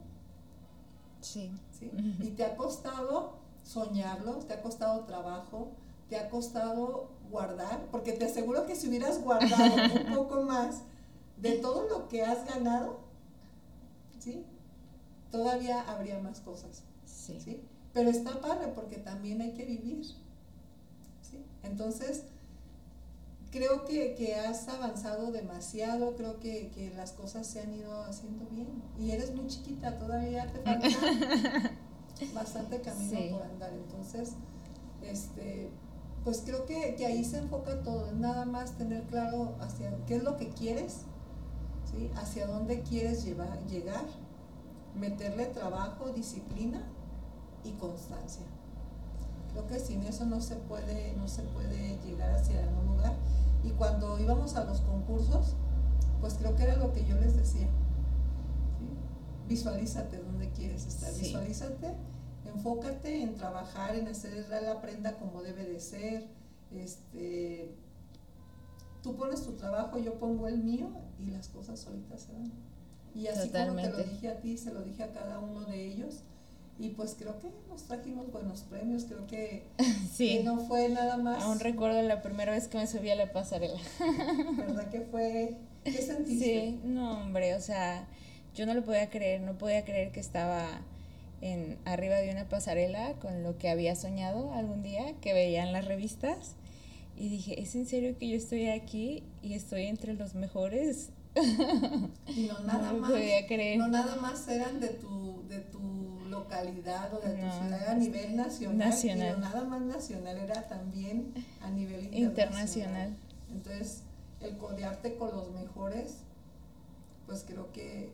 Sí. 1.21 1.51
¿sí? 1.71 1.91
Y 2.21 2.31
te 2.31 2.45
ha 2.45 2.55
costado 2.55 3.33
soñarlo, 3.63 4.33
te 4.39 4.53
ha 4.53 4.61
costado 4.61 5.05
trabajo, 5.05 5.71
te 6.07 6.17
ha 6.17 6.29
costado 6.29 7.09
guardar, 7.31 7.87
porque 7.91 8.13
te 8.13 8.25
aseguro 8.25 8.65
que 8.65 8.75
si 8.75 8.87
hubieras 8.87 9.21
guardado 9.21 9.75
un 10.05 10.13
poco 10.13 10.43
más 10.43 10.81
de 11.37 11.53
todo 11.53 11.87
lo 11.87 12.07
que 12.07 12.23
has 12.23 12.45
ganado. 12.45 13.04
Todavía 15.35 15.81
habría 15.81 16.19
más 16.19 16.39
cosas. 16.39 16.83
Sí. 17.05 17.61
Pero 17.93 18.09
está 18.09 18.39
padre 18.39 18.71
porque 18.73 18.97
también 18.97 19.41
hay 19.41 19.53
que 19.53 19.65
vivir. 19.65 20.05
¿sí? 21.21 21.43
Entonces, 21.63 22.23
creo 23.51 23.85
que, 23.85 24.35
has 24.35 24.67
avanzado 24.67 25.31
demasiado, 25.31 26.15
creo 26.15 26.39
que, 26.39 26.91
las 26.95 27.11
cosas 27.11 27.47
se 27.47 27.61
han 27.61 27.73
ido 27.73 28.03
haciendo 28.03 28.45
bien. 28.47 28.67
Y 28.99 29.11
eres 29.11 29.33
muy 29.35 29.47
chiquita, 29.47 29.97
todavía 29.97 30.51
te 30.51 30.59
falta 30.59 30.87
bastante 32.33 32.81
camino 32.81 33.37
por 33.37 33.43
andar. 33.43 33.73
Entonces, 33.73 34.33
este, 35.01 35.69
pues 36.23 36.43
creo 36.45 36.65
que, 36.65 37.05
ahí 37.05 37.23
se 37.25 37.39
enfoca 37.39 37.81
todo, 37.83 38.11
nada 38.13 38.45
más 38.45 38.77
tener 38.77 39.03
claro 39.03 39.55
hacia 39.59 39.97
qué 40.05 40.15
es 40.15 40.23
lo 40.23 40.37
que 40.37 40.49
quieres, 40.49 41.01
¿sí? 41.91 42.09
hacia 42.15 42.47
dónde 42.47 42.81
quieres 42.81 43.23
llevar, 43.25 43.65
llegar 43.67 44.05
meterle 44.95 45.45
trabajo, 45.47 46.11
disciplina 46.11 46.83
y 47.63 47.71
constancia. 47.73 48.45
Creo 49.51 49.67
que 49.67 49.79
sin 49.79 50.03
eso 50.03 50.25
no 50.25 50.41
se 50.41 50.55
puede, 50.55 51.13
no 51.17 51.27
se 51.27 51.41
puede 51.43 51.97
llegar 52.05 52.33
hacia 52.33 52.63
algún 52.63 52.87
lugar. 52.87 53.13
Y 53.63 53.71
cuando 53.71 54.19
íbamos 54.19 54.55
a 54.55 54.65
los 54.65 54.81
concursos, 54.81 55.55
pues 56.21 56.35
creo 56.35 56.55
que 56.55 56.63
era 56.63 56.75
lo 56.77 56.93
que 56.93 57.05
yo 57.05 57.15
les 57.15 57.35
decía. 57.35 57.67
Visualízate 59.47 60.17
donde 60.21 60.49
quieres 60.51 60.85
estar, 60.85 61.13
visualízate, 61.13 61.93
enfócate 62.45 63.21
en 63.21 63.35
trabajar, 63.35 63.95
en 63.95 64.07
hacer 64.07 64.47
la 64.49 64.81
prenda 64.81 65.17
como 65.17 65.41
debe 65.41 65.65
de 65.65 65.79
ser. 65.79 66.27
Este, 66.71 67.75
tú 69.01 69.15
pones 69.15 69.43
tu 69.43 69.53
trabajo, 69.53 69.99
yo 69.99 70.17
pongo 70.17 70.47
el 70.47 70.63
mío 70.63 70.89
y 71.19 71.27
las 71.27 71.49
cosas 71.49 71.79
solitas 71.79 72.23
se 72.23 72.33
dan. 72.33 72.51
Y 73.15 73.27
así 73.27 73.49
como 73.49 73.75
te 73.75 73.89
lo 73.89 74.03
dije 74.03 74.27
a 74.27 74.39
ti, 74.39 74.57
se 74.57 74.73
lo 74.73 74.81
dije 74.81 75.03
a 75.03 75.11
cada 75.11 75.39
uno 75.39 75.61
de 75.61 75.85
ellos. 75.85 76.21
Y 76.77 76.89
pues 76.89 77.15
creo 77.17 77.39
que 77.39 77.47
nos 77.69 77.83
trajimos 77.83 78.29
buenos 78.31 78.63
premios, 78.63 79.05
creo 79.05 79.25
que, 79.27 79.63
sí. 80.13 80.41
no 80.43 80.59
fue 80.67 80.89
nada 80.89 81.15
más. 81.15 81.41
Aún 81.43 81.59
recuerdo 81.61 82.01
la 82.01 82.21
primera 82.21 82.51
vez 82.51 82.67
que 82.67 82.77
me 82.77 82.85
subí 82.85 83.09
a 83.09 83.15
la 83.15 83.31
pasarela. 83.31 83.79
¿Verdad 84.57 84.89
que 84.89 85.01
fue? 85.01 85.55
¿Qué 85.85 85.93
sentiste? 85.93 86.45
Sí, 86.45 86.79
no 86.83 87.21
hombre, 87.21 87.55
o 87.55 87.61
sea, 87.61 88.07
yo 88.53 88.65
no 88.65 88.73
lo 88.73 88.83
podía 88.83 89.09
creer, 89.09 89.41
no 89.41 89.57
podía 89.57 89.85
creer 89.85 90.11
que 90.11 90.19
estaba 90.19 90.67
en 91.39 91.77
arriba 91.85 92.15
de 92.15 92.31
una 92.31 92.49
pasarela 92.49 93.13
con 93.21 93.43
lo 93.43 93.57
que 93.57 93.69
había 93.69 93.95
soñado 93.95 94.51
algún 94.53 94.83
día, 94.83 95.13
que 95.21 95.31
veía 95.31 95.63
en 95.63 95.71
las 95.71 95.85
revistas. 95.85 96.55
Y 97.15 97.29
dije, 97.29 97.61
¿es 97.61 97.75
en 97.75 97.85
serio 97.85 98.17
que 98.17 98.27
yo 98.27 98.35
estoy 98.35 98.67
aquí 98.67 99.23
y 99.41 99.53
estoy 99.53 99.85
entre 99.85 100.13
los 100.13 100.35
mejores? 100.35 101.11
Y 102.27 102.47
no 102.47 102.59
nada 102.65 102.93
más. 102.93 103.11
No 103.77 103.87
nada 103.87 104.15
más 104.17 104.47
eran 104.47 104.79
de 104.79 104.89
tu, 104.89 105.43
de 105.47 105.59
tu 105.59 106.25
localidad 106.29 107.13
o 107.13 107.19
de 107.19 107.33
tu 107.33 107.51
ciudad, 107.51 107.81
era 107.81 107.91
a 107.91 107.95
nivel 107.95 108.35
nacional, 108.35 108.77
nacional. 108.77 109.27
Y 109.27 109.41
no 109.41 109.49
nada 109.49 109.63
más 109.63 109.81
nacional, 109.81 110.37
era 110.37 110.67
también 110.67 111.33
a 111.61 111.69
nivel 111.69 112.13
internacional. 112.13 113.15
Entonces, 113.51 114.03
el 114.41 114.57
codearte 114.57 115.17
con 115.17 115.31
los 115.31 115.51
mejores, 115.51 116.17
pues 117.25 117.43
creo 117.45 117.71
que, 117.71 118.11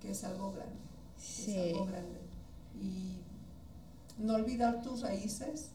que 0.00 0.10
es 0.10 0.24
algo 0.24 0.52
grande. 0.52 0.76
Sí. 1.16 1.56
Es 1.56 1.74
algo 1.74 1.86
grande. 1.86 2.20
Y 2.80 3.18
no 4.18 4.34
olvidar 4.34 4.82
tus 4.82 5.02
raíces, 5.02 5.70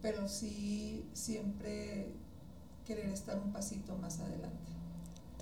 pero 0.00 0.28
sí 0.28 1.04
siempre 1.12 2.12
querer 2.84 3.08
estar 3.10 3.38
un 3.38 3.52
pasito 3.52 3.96
más 3.96 4.18
adelante. 4.20 4.71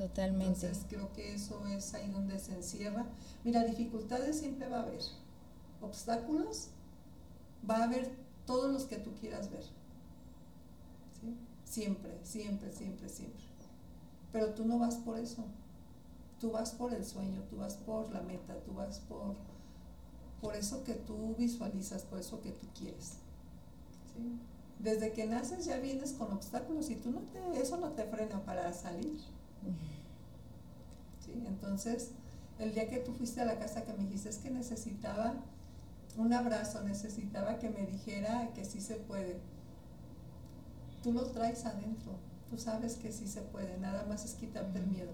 Totalmente. 0.01 0.67
Entonces 0.67 0.87
creo 0.89 1.13
que 1.13 1.35
eso 1.35 1.67
es 1.67 1.93
ahí 1.93 2.09
donde 2.11 2.39
se 2.39 2.55
encierra. 2.55 3.05
Mira, 3.45 3.65
dificultades 3.65 4.39
siempre 4.39 4.67
va 4.67 4.79
a 4.79 4.83
haber. 4.85 5.03
Obstáculos, 5.83 6.69
va 7.69 7.77
a 7.77 7.85
haber 7.85 8.11
todos 8.47 8.73
los 8.73 8.85
que 8.85 8.97
tú 8.97 9.13
quieras 9.21 9.51
ver. 9.51 9.63
Siempre, 11.67 12.19
siempre, 12.23 12.73
siempre, 12.73 13.09
siempre. 13.11 13.43
Pero 14.33 14.55
tú 14.55 14.65
no 14.65 14.79
vas 14.79 14.97
por 14.97 15.19
eso. 15.19 15.45
Tú 16.41 16.51
vas 16.51 16.71
por 16.71 16.95
el 16.95 17.05
sueño, 17.05 17.43
tú 17.51 17.59
vas 17.59 17.75
por 17.75 18.11
la 18.11 18.23
meta, 18.23 18.59
tú 18.65 18.73
vas 18.73 19.01
por, 19.01 19.35
por 20.41 20.57
eso 20.57 20.83
que 20.83 20.95
tú 20.95 21.35
visualizas, 21.37 22.05
por 22.05 22.19
eso 22.19 22.41
que 22.41 22.53
tú 22.53 22.67
quieres. 22.75 23.19
Desde 24.79 25.13
que 25.13 25.27
naces 25.27 25.67
ya 25.67 25.79
vienes 25.79 26.15
con 26.15 26.33
obstáculos 26.33 26.89
y 26.89 26.97
tú 26.97 27.11
no 27.11 27.21
te, 27.21 27.61
eso 27.61 27.77
no 27.77 27.91
te 27.91 28.05
frena 28.05 28.43
para 28.47 28.73
salir. 28.73 29.21
¿Sí? 31.25 31.33
Entonces, 31.47 32.13
el 32.59 32.75
día 32.75 32.89
que 32.89 32.99
tú 32.99 33.13
fuiste 33.13 33.41
a 33.41 33.45
la 33.45 33.59
casa 33.59 33.85
que 33.85 33.93
me 33.93 34.05
dijiste 34.05 34.29
es 34.29 34.39
que 34.39 34.51
necesitaba 34.51 35.35
un 36.17 36.33
abrazo, 36.33 36.83
necesitaba 36.83 37.59
que 37.59 37.71
me 37.71 37.87
dijera 37.87 38.53
que 38.55 38.65
sí 38.65 38.81
se 38.81 38.97
puede. 38.97 39.41
Tú 41.03 41.13
lo 41.13 41.27
traes 41.31 41.65
adentro, 41.65 42.13
tú 42.51 42.59
sabes 42.59 42.97
que 42.97 43.13
sí 43.13 43.27
se 43.27 43.41
puede, 43.43 43.79
nada 43.79 44.05
más 44.05 44.25
es 44.25 44.35
quitarte 44.35 44.79
el 44.79 44.87
miedo. 44.89 45.13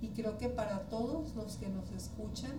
Y 0.00 0.08
creo 0.08 0.38
que 0.38 0.48
para 0.48 0.88
todos 0.88 1.34
los 1.34 1.56
que 1.56 1.68
nos 1.68 1.90
escuchan, 1.90 2.52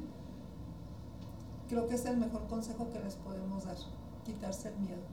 creo 1.70 1.88
que 1.88 1.96
es 1.96 2.06
el 2.06 2.18
mejor 2.18 2.48
consejo 2.48 2.92
que 2.92 3.00
les 3.00 3.16
podemos 3.16 3.66
dar, 3.66 3.78
quitarse 4.26 4.70
el 4.70 4.80
miedo. 4.80 5.04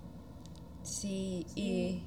Sí, 0.83 1.47
y, 1.55 2.03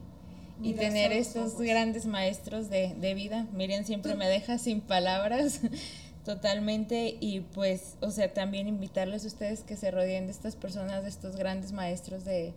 y 0.64 0.74
tener 0.74 1.12
estos 1.12 1.60
grandes 1.60 2.06
maestros 2.06 2.70
de, 2.70 2.96
de 2.96 3.14
vida. 3.14 3.48
Miriam 3.54 3.84
siempre 3.84 4.16
me 4.16 4.28
deja 4.28 4.58
sin 4.58 4.82
palabras 4.82 5.60
totalmente 6.26 7.18
y 7.20 7.42
pues, 7.42 7.96
o 8.02 8.12
sea, 8.12 8.34
también 8.34 8.68
invitarles 8.68 9.26
a 9.26 9.28
ustedes 9.28 9.62
que 9.62 9.76
se 9.76 9.92
rodeen 9.92 10.26
de 10.26 10.32
estas 10.32 10.56
personas, 10.56 11.04
de 11.04 11.10
estos 11.10 11.36
grandes 11.36 11.74
maestros 11.74 12.24
de, 12.24 12.54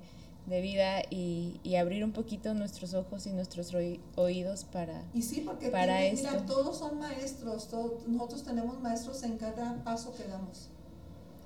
de 0.46 0.60
vida 0.60 1.02
y, 1.10 1.60
y, 1.64 1.76
abrir 1.76 2.04
un 2.04 2.12
poquito 2.12 2.54
nuestros 2.54 2.94
ojos 2.94 3.26
y 3.26 3.32
nuestros 3.32 3.74
oídos 4.14 4.64
para 4.64 5.02
Y 5.12 5.22
sí, 5.22 5.40
porque 5.40 5.68
para 5.68 5.98
mira, 6.00 6.46
todos 6.46 6.78
son 6.78 6.98
maestros, 6.98 7.68
todos, 7.68 8.06
nosotros 8.06 8.44
tenemos 8.44 8.80
maestros 8.80 9.22
en 9.24 9.36
cada 9.36 9.82
paso 9.82 10.14
que 10.14 10.24
damos. 10.24 10.68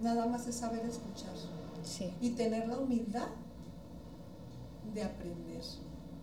Nada 0.01 0.27
más 0.27 0.47
es 0.47 0.57
saber 0.57 0.85
escuchar. 0.87 1.31
Sí. 1.83 2.13
Y 2.21 2.31
tener 2.31 2.69
la 2.69 2.79
humildad 2.79 3.29
de 4.95 5.03
aprender. 5.03 5.63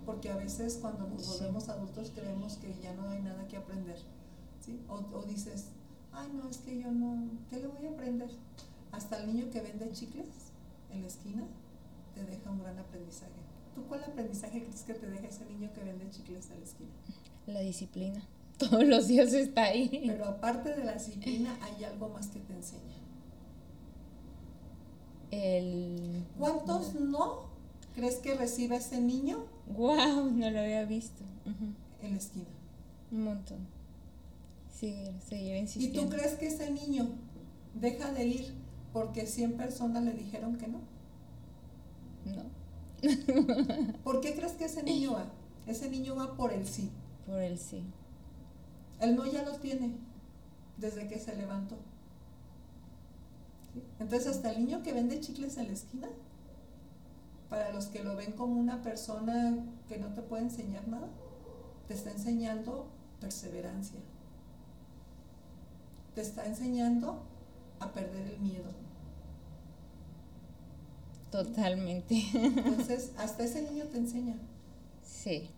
Porque 0.08 0.30
a 0.30 0.38
veces 0.38 0.80
cuando 0.82 1.06
nos 1.06 1.28
volvemos 1.28 1.68
adultos 1.68 2.14
creemos 2.16 2.56
que 2.56 2.74
ya 2.82 2.94
no 2.94 3.10
hay 3.10 3.22
nada 3.22 3.46
que 3.50 3.58
aprender. 3.58 3.98
¿sí? 4.66 4.80
O, 4.88 4.94
o, 5.14 5.24
dices, 5.24 5.66
ay 6.14 6.30
no, 6.34 6.48
es 6.48 6.60
que 6.60 6.80
yo 6.80 6.90
no, 6.94 7.30
¿qué 7.50 7.58
le 7.58 7.68
voy 7.68 7.86
a 7.86 7.90
aprender? 7.90 8.30
Hasta 8.94 9.22
el 9.22 9.28
niño 9.28 9.50
que 9.52 9.60
vende 9.60 9.92
chicles 9.92 10.30
en 10.92 11.02
la 11.02 11.08
esquina 11.08 11.44
te 12.16 12.24
deja 12.24 12.50
un 12.50 12.60
gran 12.60 12.80
aprendizaje. 12.80 13.34
¿Tú 13.76 13.84
cuál 13.90 14.02
aprendizaje 14.06 14.64
crees 14.64 14.84
que 14.84 14.94
te 14.94 15.08
deja 15.08 15.28
ese 15.28 15.46
niño 15.46 15.74
que 15.74 15.84
vende 15.84 16.10
chicles 16.10 16.50
en 16.52 16.60
la 16.62 16.66
esquina? 16.66 16.92
La 17.46 17.60
disciplina. 17.60 18.26
Todos 18.58 18.88
los 18.88 19.10
días 19.10 19.34
está 19.34 19.66
ahí. 19.66 20.06
Pero 20.08 20.24
aparte 20.24 20.74
de 20.74 20.86
la 20.86 20.94
disciplina 20.94 21.60
hay 21.62 21.84
algo 21.84 22.08
más 22.08 22.28
que 22.28 22.40
te 22.40 22.54
enseña. 22.54 22.96
El... 25.32 26.24
¿Cuántos 26.40 26.96
no 26.96 27.48
crees 27.94 28.16
que 28.20 28.36
recibe 28.36 28.78
ese 28.78 29.02
niño? 29.02 29.57
¡Wow! 29.76 30.32
No 30.32 30.50
lo 30.50 30.60
había 30.60 30.86
visto. 30.86 31.24
En 32.02 32.12
la 32.12 32.18
esquina. 32.18 32.46
Un 33.12 33.24
montón. 33.24 33.60
Sí, 34.72 34.96
se 35.28 35.42
lleva 35.42 35.58
insistiendo. 35.58 36.02
¿Y 36.02 36.04
tú 36.04 36.10
crees 36.10 36.36
que 36.36 36.48
ese 36.48 36.72
niño 36.72 37.10
deja 37.74 38.12
de 38.12 38.26
ir 38.26 38.54
porque 38.94 39.26
100 39.26 39.58
personas 39.58 40.04
le 40.04 40.14
dijeron 40.14 40.58
que 40.58 40.68
no? 40.68 40.80
No. 42.26 42.44
¿Por 44.04 44.22
qué 44.22 44.36
crees 44.36 44.54
que 44.54 44.66
ese 44.66 44.84
niño 44.84 45.14
va? 45.14 45.26
Ese 45.66 45.90
niño 45.90 46.16
va 46.16 46.36
por 46.36 46.54
el 46.54 46.68
sí. 46.68 46.90
Por 47.26 47.42
el 47.42 47.58
sí. 47.58 47.84
El 49.00 49.16
no 49.16 49.26
ya 49.26 49.44
lo 49.44 49.54
tiene 49.54 49.96
desde 50.78 51.08
que 51.08 51.20
se 51.20 51.36
levantó. 51.36 51.78
Entonces 54.00 54.28
hasta 54.28 54.52
el 54.52 54.66
niño 54.66 54.84
que 54.84 54.94
vende 54.94 55.20
chicles 55.20 55.58
en 55.58 55.68
la 55.68 55.74
esquina 55.74 56.08
para 57.50 57.72
los 57.72 57.88
que 57.88 58.04
lo 58.04 58.16
ven 58.16 58.34
como 58.34 58.60
una 58.60 58.82
persona 58.82 59.58
que 59.88 59.98
no 59.98 60.08
te 60.14 60.22
puede 60.22 60.44
enseñar 60.44 60.88
nada, 60.88 61.08
te 61.88 61.94
está 61.94 62.12
enseñando 62.12 62.88
perseverancia. 63.22 64.00
Te 66.14 66.22
está 66.22 66.46
enseñando 66.46 67.24
a 67.80 67.92
perder 67.94 68.28
el 68.28 68.40
miedo. 68.40 68.70
Totalmente. 71.32 72.22
Entonces, 72.34 73.12
hasta 73.18 73.44
ese 73.44 73.62
niño 73.62 73.86
te 73.86 73.98
enseña. 73.98 74.36
Sí. 75.04 75.50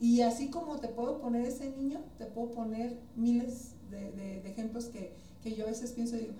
Y 0.00 0.20
así 0.22 0.50
como 0.50 0.78
te 0.78 0.88
puedo 0.88 1.20
poner 1.20 1.46
ese 1.46 1.70
niño, 1.70 2.00
te 2.18 2.26
puedo 2.26 2.50
poner 2.50 2.98
miles 3.14 3.72
de, 3.90 4.46
ejemplos 4.46 4.86
que, 4.86 5.14
que, 5.42 5.54
yo 5.54 5.64
a 5.64 5.68
veces 5.68 5.92
pienso, 5.92 6.16
digo, 6.16 6.34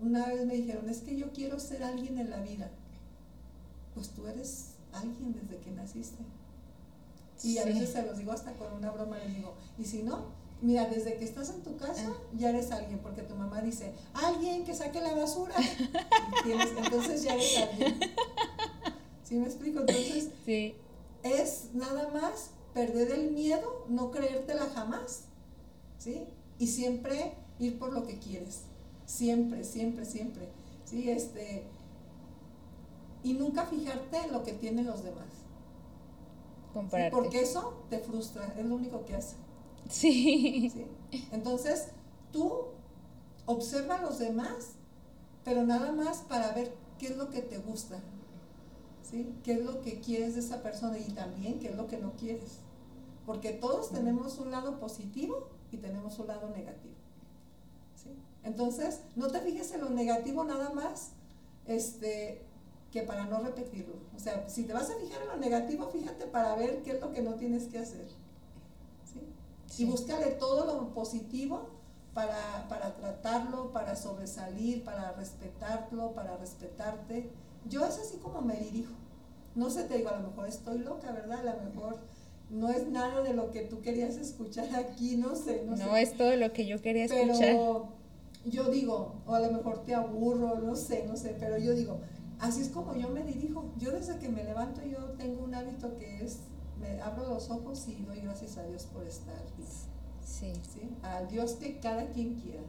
una 0.00 0.26
vez 0.26 0.46
me 0.46 0.54
dijeron, 0.54 0.88
es 0.88 1.00
que 1.00 1.16
yo 1.16 1.32
quiero 1.32 1.58
ser 1.58 1.82
alguien 1.82 2.18
en 2.18 2.30
la 2.30 2.40
vida 2.40 2.70
pues 3.94 4.10
tú 4.10 4.26
eres 4.26 4.74
alguien 4.92 5.34
desde 5.34 5.62
que 5.62 5.70
naciste. 5.70 6.22
Y 7.42 7.58
a 7.58 7.64
veces 7.64 7.90
se 7.90 8.02
los 8.02 8.16
digo 8.16 8.32
hasta 8.32 8.52
con 8.54 8.72
una 8.72 8.90
broma, 8.90 9.18
les 9.18 9.34
digo, 9.34 9.54
y 9.78 9.84
si 9.84 10.02
no, 10.02 10.26
mira, 10.62 10.86
desde 10.86 11.16
que 11.16 11.24
estás 11.24 11.50
en 11.50 11.62
tu 11.62 11.76
casa 11.76 12.08
ah. 12.08 12.16
ya 12.38 12.50
eres 12.50 12.70
alguien, 12.70 12.98
porque 13.00 13.22
tu 13.22 13.34
mamá 13.34 13.60
dice, 13.60 13.92
alguien 14.14 14.64
que 14.64 14.74
saque 14.74 15.00
la 15.00 15.14
basura, 15.14 15.54
entonces 16.46 17.22
ya 17.22 17.34
eres 17.34 17.58
alguien. 17.58 18.00
¿Sí 19.24 19.36
me 19.36 19.46
explico? 19.46 19.80
Entonces, 19.80 20.30
sí. 20.46 20.74
es 21.22 21.70
nada 21.74 22.08
más 22.08 22.50
perder 22.72 23.10
el 23.12 23.30
miedo, 23.32 23.84
no 23.88 24.10
creértela 24.10 24.66
jamás, 24.74 25.24
¿sí? 25.98 26.26
Y 26.58 26.66
siempre 26.68 27.34
ir 27.58 27.78
por 27.78 27.92
lo 27.92 28.06
que 28.06 28.18
quieres, 28.18 28.62
siempre, 29.06 29.64
siempre, 29.64 30.04
siempre, 30.04 30.48
¿sí? 30.84 31.10
Este, 31.10 31.64
y 33.24 33.32
nunca 33.32 33.64
fijarte 33.66 34.18
en 34.18 34.32
lo 34.32 34.44
que 34.44 34.52
tienen 34.52 34.86
los 34.86 35.02
demás. 35.02 35.26
Porque 37.10 37.40
eso 37.40 37.84
te 37.88 37.98
frustra, 37.98 38.54
es 38.56 38.66
lo 38.66 38.74
único 38.76 39.04
que 39.04 39.16
hace. 39.16 39.36
Sí. 39.88 40.72
Entonces, 41.32 41.88
tú 42.32 42.66
observa 43.46 43.96
a 43.96 44.02
los 44.02 44.18
demás, 44.18 44.72
pero 45.44 45.64
nada 45.64 45.92
más 45.92 46.18
para 46.18 46.52
ver 46.52 46.72
qué 46.98 47.06
es 47.06 47.16
lo 47.16 47.30
que 47.30 47.42
te 47.42 47.58
gusta, 47.58 48.00
¿sí? 49.02 49.34
¿Qué 49.42 49.54
es 49.54 49.64
lo 49.64 49.80
que 49.82 50.00
quieres 50.00 50.34
de 50.34 50.40
esa 50.40 50.62
persona 50.62 50.98
y 50.98 51.12
también 51.12 51.60
qué 51.60 51.68
es 51.68 51.76
lo 51.76 51.86
que 51.86 51.98
no 51.98 52.12
quieres? 52.12 52.58
Porque 53.24 53.52
todos 53.52 53.90
tenemos 53.90 54.38
un 54.38 54.50
lado 54.50 54.78
positivo 54.80 55.48
y 55.70 55.78
tenemos 55.78 56.18
un 56.18 56.26
lado 56.26 56.50
negativo. 56.50 56.94
¿sí? 57.94 58.10
Entonces, 58.42 59.00
no 59.16 59.28
te 59.28 59.40
fijes 59.40 59.72
en 59.72 59.80
lo 59.80 59.90
negativo 59.90 60.44
nada 60.44 60.70
más, 60.70 61.12
este, 61.66 62.42
que 62.94 63.02
para 63.02 63.26
no 63.26 63.40
repetirlo. 63.40 63.96
O 64.14 64.20
sea, 64.20 64.48
si 64.48 64.62
te 64.62 64.72
vas 64.72 64.88
a 64.88 64.94
fijar 64.94 65.20
en 65.22 65.28
lo 65.28 65.36
negativo, 65.38 65.88
fíjate 65.88 66.26
para 66.26 66.54
ver 66.54 66.80
qué 66.82 66.92
es 66.92 67.00
lo 67.00 67.12
que 67.12 67.22
no 67.22 67.34
tienes 67.34 67.64
que 67.64 67.80
hacer. 67.80 68.06
¿sí? 69.04 69.82
Y 69.82 69.84
búscale 69.84 70.26
todo 70.26 70.64
lo 70.64 70.94
positivo 70.94 71.70
para, 72.14 72.68
para 72.68 72.94
tratarlo, 72.94 73.72
para 73.72 73.96
sobresalir, 73.96 74.84
para 74.84 75.10
respetarlo, 75.10 76.12
para 76.12 76.36
respetarte. 76.36 77.30
Yo 77.68 77.84
es 77.84 77.98
así 77.98 78.18
como 78.18 78.42
me 78.42 78.54
dirijo. 78.58 78.92
No 79.56 79.70
sé, 79.70 79.82
te 79.84 79.96
digo, 79.96 80.10
a 80.10 80.20
lo 80.20 80.28
mejor 80.28 80.46
estoy 80.46 80.78
loca, 80.78 81.10
¿verdad? 81.10 81.48
A 81.48 81.56
lo 81.56 81.62
mejor 81.62 81.98
no 82.48 82.68
es 82.68 82.86
nada 82.86 83.22
de 83.22 83.34
lo 83.34 83.50
que 83.50 83.62
tú 83.62 83.80
querías 83.80 84.14
escuchar 84.18 84.72
aquí, 84.76 85.16
no 85.16 85.34
sé. 85.34 85.64
No, 85.66 85.74
no 85.74 85.96
es 85.96 86.16
todo 86.16 86.36
lo 86.36 86.52
que 86.52 86.64
yo 86.64 86.80
quería 86.80 87.06
escuchar. 87.06 87.38
Pero 87.40 87.88
yo 88.44 88.68
digo, 88.68 89.14
o 89.26 89.34
a 89.34 89.40
lo 89.40 89.50
mejor 89.50 89.84
te 89.84 89.96
aburro, 89.96 90.60
no 90.60 90.76
sé, 90.76 91.04
no 91.08 91.16
sé, 91.16 91.34
pero 91.40 91.58
yo 91.58 91.74
digo, 91.74 91.98
así 92.40 92.62
es 92.62 92.68
como 92.68 92.94
yo 92.94 93.08
me 93.08 93.22
dirijo. 93.22 93.72
Yo 93.78 93.92
desde 93.92 94.18
que 94.18 94.28
me 94.28 94.44
levanto 94.44 94.82
yo 94.82 94.98
tengo 95.12 95.44
un 95.44 95.54
hábito 95.54 95.96
que 95.98 96.24
es, 96.24 96.40
me 96.80 97.00
abro 97.00 97.28
los 97.28 97.50
ojos 97.50 97.86
y 97.88 98.02
doy 98.02 98.20
gracias 98.20 98.56
a 98.56 98.64
Dios 98.64 98.84
por 98.86 99.06
estar 99.06 99.42
viva. 99.56 99.68
Sí. 100.24 100.52
¿Sí? 100.72 100.90
A 101.02 101.22
Dios 101.24 101.52
que 101.54 101.78
cada 101.80 102.08
quien 102.10 102.40
quiera, 102.40 102.62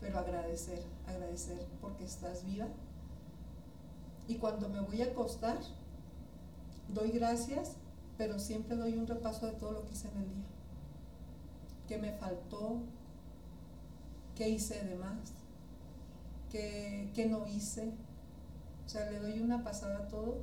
pero 0.00 0.18
agradecer, 0.18 0.82
agradecer 1.06 1.66
porque 1.80 2.04
estás 2.04 2.44
viva, 2.44 2.68
Y 4.26 4.36
cuando 4.36 4.70
me 4.70 4.80
voy 4.80 5.02
a 5.02 5.06
acostar, 5.06 5.58
doy 6.88 7.10
gracias, 7.10 7.72
pero 8.16 8.38
siempre 8.38 8.76
doy 8.76 8.94
un 8.96 9.06
repaso 9.06 9.46
de 9.46 9.52
todo 9.52 9.72
lo 9.72 9.84
que 9.84 9.92
hice 9.92 10.08
en 10.08 10.16
el 10.16 10.28
día. 10.28 10.44
¿Qué 11.88 11.98
me 11.98 12.12
faltó? 12.12 12.78
¿Qué 14.34 14.48
hice 14.48 14.82
de 14.82 14.94
más? 14.96 15.32
¿Qué, 16.50 17.10
qué 17.14 17.26
no 17.26 17.46
hice? 17.46 17.92
O 18.86 18.88
sea, 18.88 19.10
le 19.10 19.18
doy 19.18 19.40
una 19.40 19.62
pasada 19.62 19.98
a 19.98 20.08
todo 20.08 20.42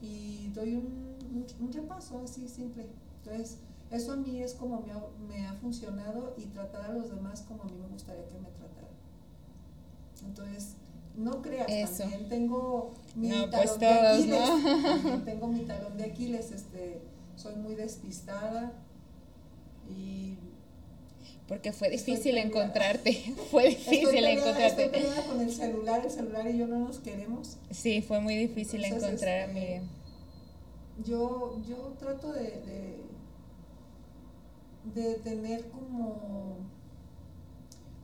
y 0.00 0.48
doy 0.54 0.74
un, 0.74 1.16
un, 1.60 1.72
repaso 1.72 2.22
así 2.24 2.48
simple. 2.48 2.86
Entonces, 3.18 3.58
eso 3.90 4.12
a 4.12 4.16
mí 4.16 4.42
es 4.42 4.54
como 4.54 4.80
me 4.80 4.92
ha, 4.92 5.02
me 5.28 5.46
ha, 5.46 5.54
funcionado 5.54 6.34
y 6.36 6.46
tratar 6.46 6.90
a 6.90 6.94
los 6.94 7.10
demás 7.10 7.42
como 7.42 7.62
a 7.62 7.66
mí 7.66 7.72
me 7.78 7.88
gustaría 7.88 8.26
que 8.26 8.38
me 8.38 8.48
trataran. 8.50 8.90
Entonces, 10.24 10.76
no 11.16 11.42
creas, 11.42 11.98
también 11.98 12.28
tengo 12.28 12.94
mi 13.16 13.30
pues 13.30 13.50
talón 13.50 13.80
de 13.80 13.88
Aquiles. 13.88 15.24
tengo 15.24 15.48
mi 15.48 15.60
talón 15.60 15.96
de 15.96 16.04
Aquiles, 16.04 16.52
este, 16.52 17.02
soy 17.34 17.56
muy 17.56 17.74
despistada 17.74 18.72
y 19.88 20.38
porque 21.48 21.72
fue 21.72 21.88
difícil 21.88 22.36
encontrarte, 22.36 23.12
fue 23.50 23.70
difícil 23.70 24.22
encontrarte. 24.24 24.84
Estoy 24.84 25.24
con 25.26 25.40
el 25.40 25.50
celular, 25.50 26.04
el 26.04 26.10
celular 26.10 26.46
y 26.46 26.58
yo 26.58 26.66
no 26.66 26.78
nos 26.80 26.98
queremos. 26.98 27.56
Sí, 27.70 28.02
fue 28.02 28.20
muy 28.20 28.36
difícil 28.36 28.84
encontrar 28.84 29.28
a 29.28 29.44
este, 29.46 29.54
Miriam. 29.54 29.88
Yo, 31.04 31.58
yo 31.66 31.76
trato 31.98 32.32
de, 32.32 32.42
de, 32.42 32.98
de 34.94 35.14
tener 35.20 35.68
como 35.70 36.58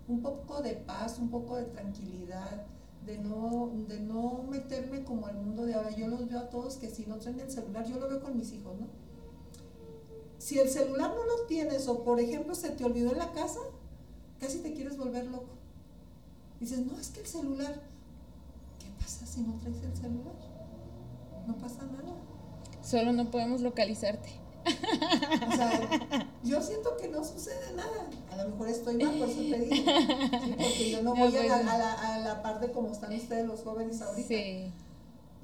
un 0.09 0.23
poco 0.23 0.63
de 0.63 0.73
paz, 0.73 1.19
un 1.19 1.29
poco 1.29 1.57
de 1.57 1.65
tranquilidad, 1.65 2.67
de 3.05 3.19
no, 3.19 3.73
de 3.89 4.01
no 4.01 4.45
meterme 4.49 5.05
como 5.05 5.27
al 5.27 5.35
mundo 5.35 5.67
de 5.67 5.75
ahora. 5.75 5.91
Yo 5.91 6.09
los 6.09 6.29
veo 6.31 6.39
a 6.39 6.49
todos 6.49 6.77
que 6.77 6.89
si 6.89 7.05
no 7.05 7.17
traen 7.19 7.41
el 7.41 7.51
celular, 7.51 7.87
yo 7.87 7.99
lo 7.99 8.09
veo 8.09 8.23
con 8.23 8.39
mis 8.39 8.53
hijos, 8.53 8.75
¿no? 8.81 8.87
Si 10.45 10.59
el 10.59 10.69
celular 10.69 11.11
no 11.15 11.25
lo 11.25 11.47
tienes 11.47 11.89
o 11.89 12.05
por 12.05 12.21
ejemplo 12.21 12.55
se 12.55 12.69
te 12.69 12.85
olvidó 12.85 13.13
en 13.13 13.19
la 13.19 13.33
casa, 13.33 13.61
casi 14.39 14.59
te 14.59 14.75
quieres 14.75 14.99
volver 14.99 15.25
loco. 15.25 15.49
Dices, 16.61 16.81
no, 16.81 17.01
es 17.01 17.09
que 17.09 17.21
el 17.21 17.27
celular, 17.27 17.81
¿qué 18.79 18.91
pasa 19.03 19.25
si 19.25 19.41
no 19.41 19.55
traes 19.55 19.83
el 19.83 19.97
celular? 19.97 20.35
No 21.47 21.57
pasa 21.57 21.87
nada. 21.87 22.15
Solo 22.83 23.15
no 23.15 23.31
podemos 23.31 23.63
localizarte. 23.63 24.29
O 25.51 25.57
sea, 25.57 26.29
yo 26.45 26.61
siento 26.61 26.95
que 26.99 27.09
no 27.09 27.25
sucede 27.25 27.73
nada. 27.75 28.11
A 28.31 28.45
lo 28.45 28.51
mejor 28.51 28.69
estoy 28.69 29.03
mal, 29.03 29.19
por 29.19 29.31
eso 29.31 29.41
te 29.41 29.59
digo. 29.61 29.93
Porque 30.59 30.91
yo 30.91 31.03
no, 31.05 31.15
voy 31.15 31.29
a, 31.29 31.41
pues 31.41 31.49
la, 31.49 31.57
a, 31.57 31.79
la, 31.79 32.17
a 32.17 32.19
la 32.19 32.43
par 32.43 32.61
de 32.61 32.71
como 32.71 32.93
están 32.93 33.15
ustedes 33.15 33.47
los 33.47 33.63
jóvenes 33.63 34.03
ahorita. 34.03 34.29
Sí 34.29 34.71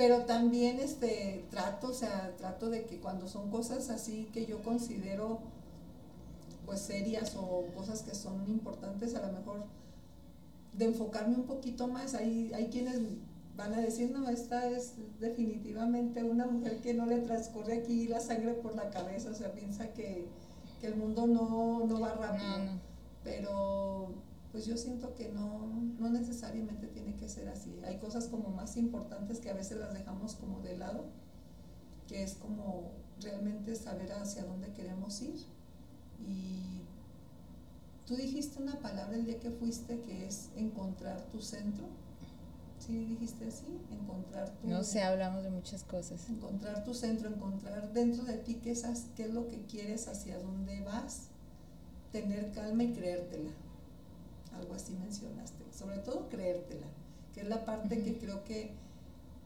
pero 0.00 0.24
también 0.24 0.80
este 0.80 1.44
trato, 1.50 1.88
o 1.88 1.92
sea, 1.92 2.34
trato 2.38 2.70
de 2.70 2.86
que 2.86 3.00
cuando 3.00 3.28
son 3.28 3.50
cosas 3.50 3.90
así 3.90 4.30
que 4.32 4.46
yo 4.46 4.62
considero 4.62 5.40
pues 6.64 6.80
serias 6.80 7.36
o 7.36 7.66
cosas 7.76 8.02
que 8.02 8.14
son 8.14 8.48
importantes, 8.48 9.14
a 9.14 9.26
lo 9.26 9.30
mejor 9.30 9.64
de 10.72 10.86
enfocarme 10.86 11.34
un 11.34 11.42
poquito 11.42 11.86
más, 11.86 12.14
hay, 12.14 12.50
hay 12.54 12.68
quienes 12.68 12.98
van 13.58 13.74
a 13.74 13.82
decir, 13.82 14.10
no, 14.10 14.26
esta 14.30 14.70
es 14.70 14.94
definitivamente 15.20 16.24
una 16.24 16.46
mujer 16.46 16.80
que 16.80 16.94
no 16.94 17.04
le 17.04 17.18
transcurre 17.18 17.74
aquí 17.74 18.08
la 18.08 18.20
sangre 18.20 18.54
por 18.54 18.74
la 18.74 18.88
cabeza, 18.88 19.28
o 19.28 19.34
sea, 19.34 19.52
piensa 19.52 19.92
que, 19.92 20.24
el 20.80 20.96
mundo 20.96 21.26
no, 21.26 21.84
no 21.86 22.00
va 22.00 22.14
rápido, 22.14 22.80
pero 23.22 24.14
pues 24.52 24.66
yo 24.66 24.76
siento 24.76 25.14
que 25.14 25.28
no, 25.28 25.68
no 25.98 26.10
necesariamente 26.10 26.88
tiene 26.88 27.14
que 27.14 27.28
ser 27.28 27.48
así. 27.48 27.72
Hay 27.84 27.98
cosas 27.98 28.26
como 28.26 28.50
más 28.50 28.76
importantes 28.76 29.38
que 29.38 29.50
a 29.50 29.54
veces 29.54 29.78
las 29.78 29.94
dejamos 29.94 30.34
como 30.34 30.60
de 30.60 30.76
lado, 30.76 31.04
que 32.08 32.24
es 32.24 32.34
como 32.34 32.90
realmente 33.20 33.76
saber 33.76 34.12
hacia 34.12 34.44
dónde 34.44 34.72
queremos 34.72 35.20
ir. 35.22 35.38
Y 36.26 36.82
tú 38.06 38.16
dijiste 38.16 38.60
una 38.60 38.80
palabra 38.80 39.16
el 39.16 39.24
día 39.24 39.38
que 39.38 39.50
fuiste 39.50 40.00
que 40.00 40.26
es 40.26 40.50
encontrar 40.56 41.20
tu 41.26 41.40
centro. 41.40 41.84
¿Sí 42.80 43.04
dijiste 43.04 43.46
así? 43.46 43.78
Encontrar 43.92 44.50
tu... 44.56 44.66
No 44.66 44.82
sé, 44.82 45.02
hablamos 45.02 45.44
de 45.44 45.50
muchas 45.50 45.84
cosas. 45.84 46.28
Encontrar 46.28 46.82
tu 46.82 46.94
centro, 46.94 47.28
encontrar 47.28 47.92
dentro 47.92 48.24
de 48.24 48.38
ti 48.38 48.54
qué 48.54 48.72
es, 48.72 48.84
qué 49.14 49.24
es 49.24 49.34
lo 49.34 49.46
que 49.46 49.62
quieres, 49.66 50.08
hacia 50.08 50.40
dónde 50.40 50.80
vas, 50.80 51.28
tener 52.10 52.50
calma 52.52 52.82
y 52.82 52.92
creértela 52.94 53.50
algo 54.54 54.74
así 54.74 54.92
mencionaste, 54.94 55.64
sobre 55.76 55.98
todo 55.98 56.28
creértela, 56.28 56.86
que 57.34 57.40
es 57.40 57.48
la 57.48 57.64
parte 57.64 58.02
que 58.02 58.18
creo 58.18 58.44
que 58.44 58.70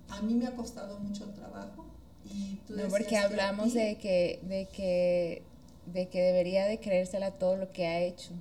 a 0.09 0.23
mí 0.23 0.35
me 0.35 0.47
ha 0.47 0.55
costado 0.55 0.99
mucho 0.99 1.27
trabajo. 1.31 1.87
Y 2.25 2.57
tú 2.67 2.77
no, 2.77 2.89
porque 2.89 3.17
hablamos 3.17 3.75
de, 3.75 3.97
que, 3.97 4.41
de, 4.43 4.67
que, 4.67 5.43
de 5.87 6.09
que 6.09 6.23
debería 6.23 6.67
de 6.67 6.81
creérsela 6.81 7.33
todo 7.33 7.57
lo 7.57 7.71
que 7.73 7.87
ha 7.87 8.01
hecho. 8.01 8.33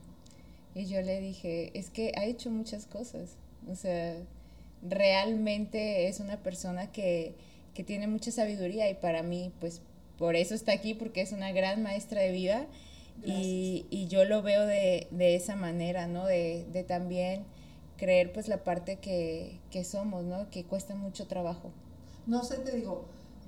Y 0.76 0.86
yo 0.86 1.02
le 1.02 1.20
dije, 1.20 1.78
es 1.78 1.90
que 1.90 2.14
ha 2.16 2.26
hecho 2.26 2.50
muchas 2.50 2.86
cosas. 2.86 3.36
O 3.70 3.76
sea, 3.76 4.16
realmente 4.82 6.08
es 6.08 6.20
una 6.20 6.38
persona 6.38 6.92
que, 6.92 7.36
que 7.74 7.84
tiene 7.84 8.08
mucha 8.08 8.32
sabiduría 8.32 8.90
y 8.90 8.96
para 8.96 9.22
mí, 9.22 9.52
pues, 9.60 9.82
por 10.18 10.36
eso 10.36 10.56
está 10.56 10.72
aquí, 10.72 10.94
porque 10.94 11.22
es 11.22 11.32
una 11.32 11.52
gran 11.52 11.84
maestra 11.84 12.22
de 12.22 12.32
vida 12.32 12.68
y, 13.24 13.86
y, 13.90 14.08
yo 14.08 14.26
lo 14.26 14.42
veo 14.42 14.66
de, 14.66 15.08
de 15.12 15.36
esa 15.36 15.56
manera, 15.56 16.08
¿no? 16.08 16.26
De, 16.26 16.66
de, 16.72 16.84
también 16.84 17.46
creer 17.98 18.34
pues 18.34 18.48
la 18.48 18.64
parte 18.64 18.98
que, 18.98 19.60
que 19.72 19.84
somos, 19.84 20.24
¿no? 20.24 20.50
Que 20.50 20.66
cuesta 20.66 20.96
mucho 20.96 21.28
trabajo. 21.28 21.72
No 22.26 22.44
sé, 22.44 22.58
te 22.58 22.76
digo, 22.76 23.06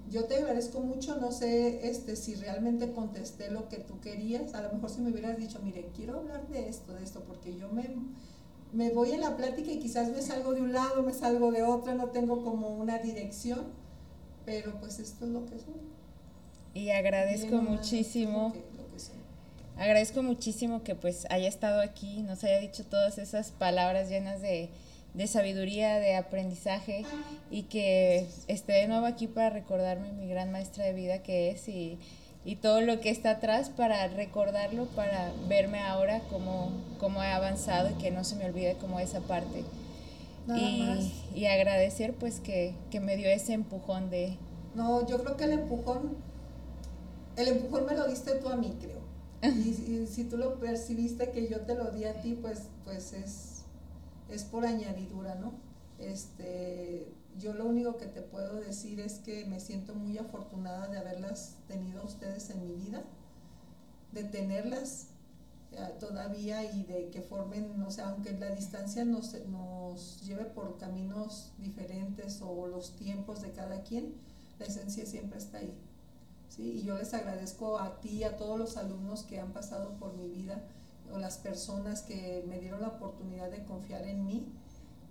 yo 0.10 0.26
te 0.26 0.36
agradezco 0.36 0.82
mucho, 0.82 1.18
no 1.18 1.32
sé 1.32 1.90
este, 1.90 2.16
si 2.16 2.36
realmente 2.36 2.92
contesté 2.92 3.50
lo 3.50 3.70
que 3.70 3.78
tú 3.78 4.00
querías, 4.02 4.54
a 4.54 4.62
lo 4.62 4.72
mejor 4.72 4.90
si 4.90 5.02
me 5.02 5.12
hubieras 5.12 5.38
dicho, 5.38 5.60
mire, 5.64 5.90
quiero 5.96 6.20
hablar 6.20 6.48
de 6.48 6.70
esto, 6.70 6.94
de 6.94 7.04
esto, 7.04 7.24
porque 7.28 7.58
yo 7.58 7.70
me, 7.70 7.90
me 8.72 8.92
voy 8.92 9.12
en 9.12 9.22
la 9.22 9.36
plática 9.36 9.72
y 9.72 9.80
quizás 9.80 10.10
me 10.10 10.22
salgo 10.22 10.54
de 10.54 10.62
un 10.62 10.74
lado, 10.74 11.02
me 11.02 11.14
salgo 11.14 11.52
de 11.52 11.64
otro, 11.64 11.96
no 11.96 12.10
tengo 12.10 12.44
como 12.44 12.70
una 12.70 13.00
dirección, 13.00 13.64
pero 14.46 14.80
pues 14.80 15.00
esto 15.00 15.26
es 15.26 15.32
lo 15.32 15.46
que 15.46 15.58
soy. 15.60 15.82
Y 16.76 16.90
agradezco 16.92 17.56
muchísimo 17.58 18.54
agradezco 19.78 20.24
muchísimo 20.24 20.84
que 20.84 20.96
pues 20.96 21.26
haya 21.30 21.48
estado 21.48 21.82
aquí, 21.82 22.22
nos 22.22 22.44
haya 22.44 22.60
dicho 22.60 22.86
todas 22.86 23.18
esas 23.18 23.52
palabras 23.52 24.10
llenas 24.10 24.42
de, 24.42 24.70
sabiduría, 25.28 26.00
de 26.00 26.16
aprendizaje 26.16 27.06
y 27.50 27.64
que 27.64 28.28
esté 28.48 28.74
de 28.74 28.88
nuevo 28.88 29.06
aquí 29.06 29.28
para 29.28 29.50
recordarme 29.50 30.12
mi 30.12 30.28
gran 30.28 30.52
maestra 30.52 30.86
de 30.86 30.94
vida 30.94 31.24
que 31.24 31.52
es 31.52 31.68
y, 31.68 32.00
todo 32.62 32.82
lo 32.82 33.00
que 33.02 33.10
está 33.10 33.32
atrás 33.32 33.70
para 33.70 34.08
recordarlo, 34.08 34.86
para 34.86 35.34
verme 35.48 35.80
ahora 35.80 36.20
como, 36.30 36.72
como 37.00 37.24
he 37.24 37.28
avanzado 37.28 37.90
y 37.90 37.94
que 37.96 38.12
no 38.12 38.24
se 38.24 38.36
me 38.36 38.46
olvide 38.46 38.76
como 38.76 39.00
esa 39.00 39.20
parte. 39.22 39.64
Y, 40.56 41.12
y, 41.34 41.48
agradecer 41.48 42.14
pues 42.14 42.40
que, 42.40 42.76
que 42.92 43.00
me 43.00 43.18
dio 43.18 43.28
ese 43.30 43.54
empujón 43.54 44.12
de... 44.12 44.38
No, 44.76 45.08
yo 45.08 45.24
creo 45.24 45.38
que 45.38 45.46
el 45.46 45.54
empujón, 45.54 46.18
el 47.36 47.48
empujón 47.48 47.88
me 47.88 47.96
lo 47.96 48.08
diste 48.08 48.36
tú 48.36 48.48
a 48.50 48.56
mí, 48.56 48.78
creo 48.80 49.05
y, 49.42 50.08
si 50.08 50.24
tú 50.26 50.38
lo 50.38 50.60
percibiste 50.60 51.32
que 51.32 51.48
yo 51.48 51.62
te 51.62 51.76
lo 51.76 51.92
di 51.92 52.06
a 52.06 52.22
ti, 52.22 52.38
pues, 52.42 52.64
pues 52.84 53.14
es, 53.14 53.64
es 54.30 54.44
por 54.44 54.66
añadidura, 54.66 55.36
¿no? 55.36 55.54
Este, 56.00 57.08
yo 57.38 57.54
lo 57.54 57.66
único 57.66 57.98
que 57.98 58.06
te 58.06 58.22
puedo 58.22 58.56
decir 58.56 59.00
es 59.00 59.20
que 59.20 59.46
me 59.46 59.60
siento 59.60 59.94
muy 59.94 60.18
afortunada 60.18 60.88
de 60.88 60.98
haberlas 60.98 61.58
tenido 61.68 62.04
ustedes 62.04 62.50
en 62.50 62.66
mi 62.66 62.74
vida, 62.74 63.04
de 64.12 64.24
tenerlas 64.24 65.08
eh, 65.72 65.94
todavía 66.00 66.64
y 66.72 66.84
de 66.84 67.10
que 67.10 67.22
formen, 67.22 67.82
o 67.82 67.92
sea, 67.92 68.10
aunque 68.10 68.32
la 68.32 68.50
distancia 68.50 69.04
nos, 69.04 69.34
nos 69.48 70.22
lleve 70.26 70.46
por 70.46 70.78
caminos 70.78 71.52
diferentes 71.60 72.42
o 72.42 72.68
los 72.68 72.96
tiempos 72.96 73.42
de 73.42 73.52
cada 73.52 73.84
quien, 73.84 74.14
la 74.60 74.66
esencia 74.66 75.06
siempre 75.06 75.38
está 75.38 75.58
ahí. 75.58 75.74
Y 76.58 76.84
yo 76.84 76.98
les 76.98 77.14
agradezco 77.14 77.80
a 77.80 78.00
ti, 78.00 78.24
a 78.24 78.38
todos 78.38 78.58
los 78.58 78.78
alumnos 78.78 79.24
que 79.24 79.40
han 79.40 79.52
pasado 79.52 79.92
por 80.00 80.14
mi 80.16 80.28
vida 80.28 80.64
o 81.14 81.18
las 81.18 81.38
personas 81.38 82.02
que 82.02 82.44
me 82.48 82.60
dieron 82.60 82.82
la 82.82 82.90
oportunidad 82.90 83.52
de 83.52 83.64
confiar 83.64 84.08
en 84.08 84.26
mí, 84.26 84.48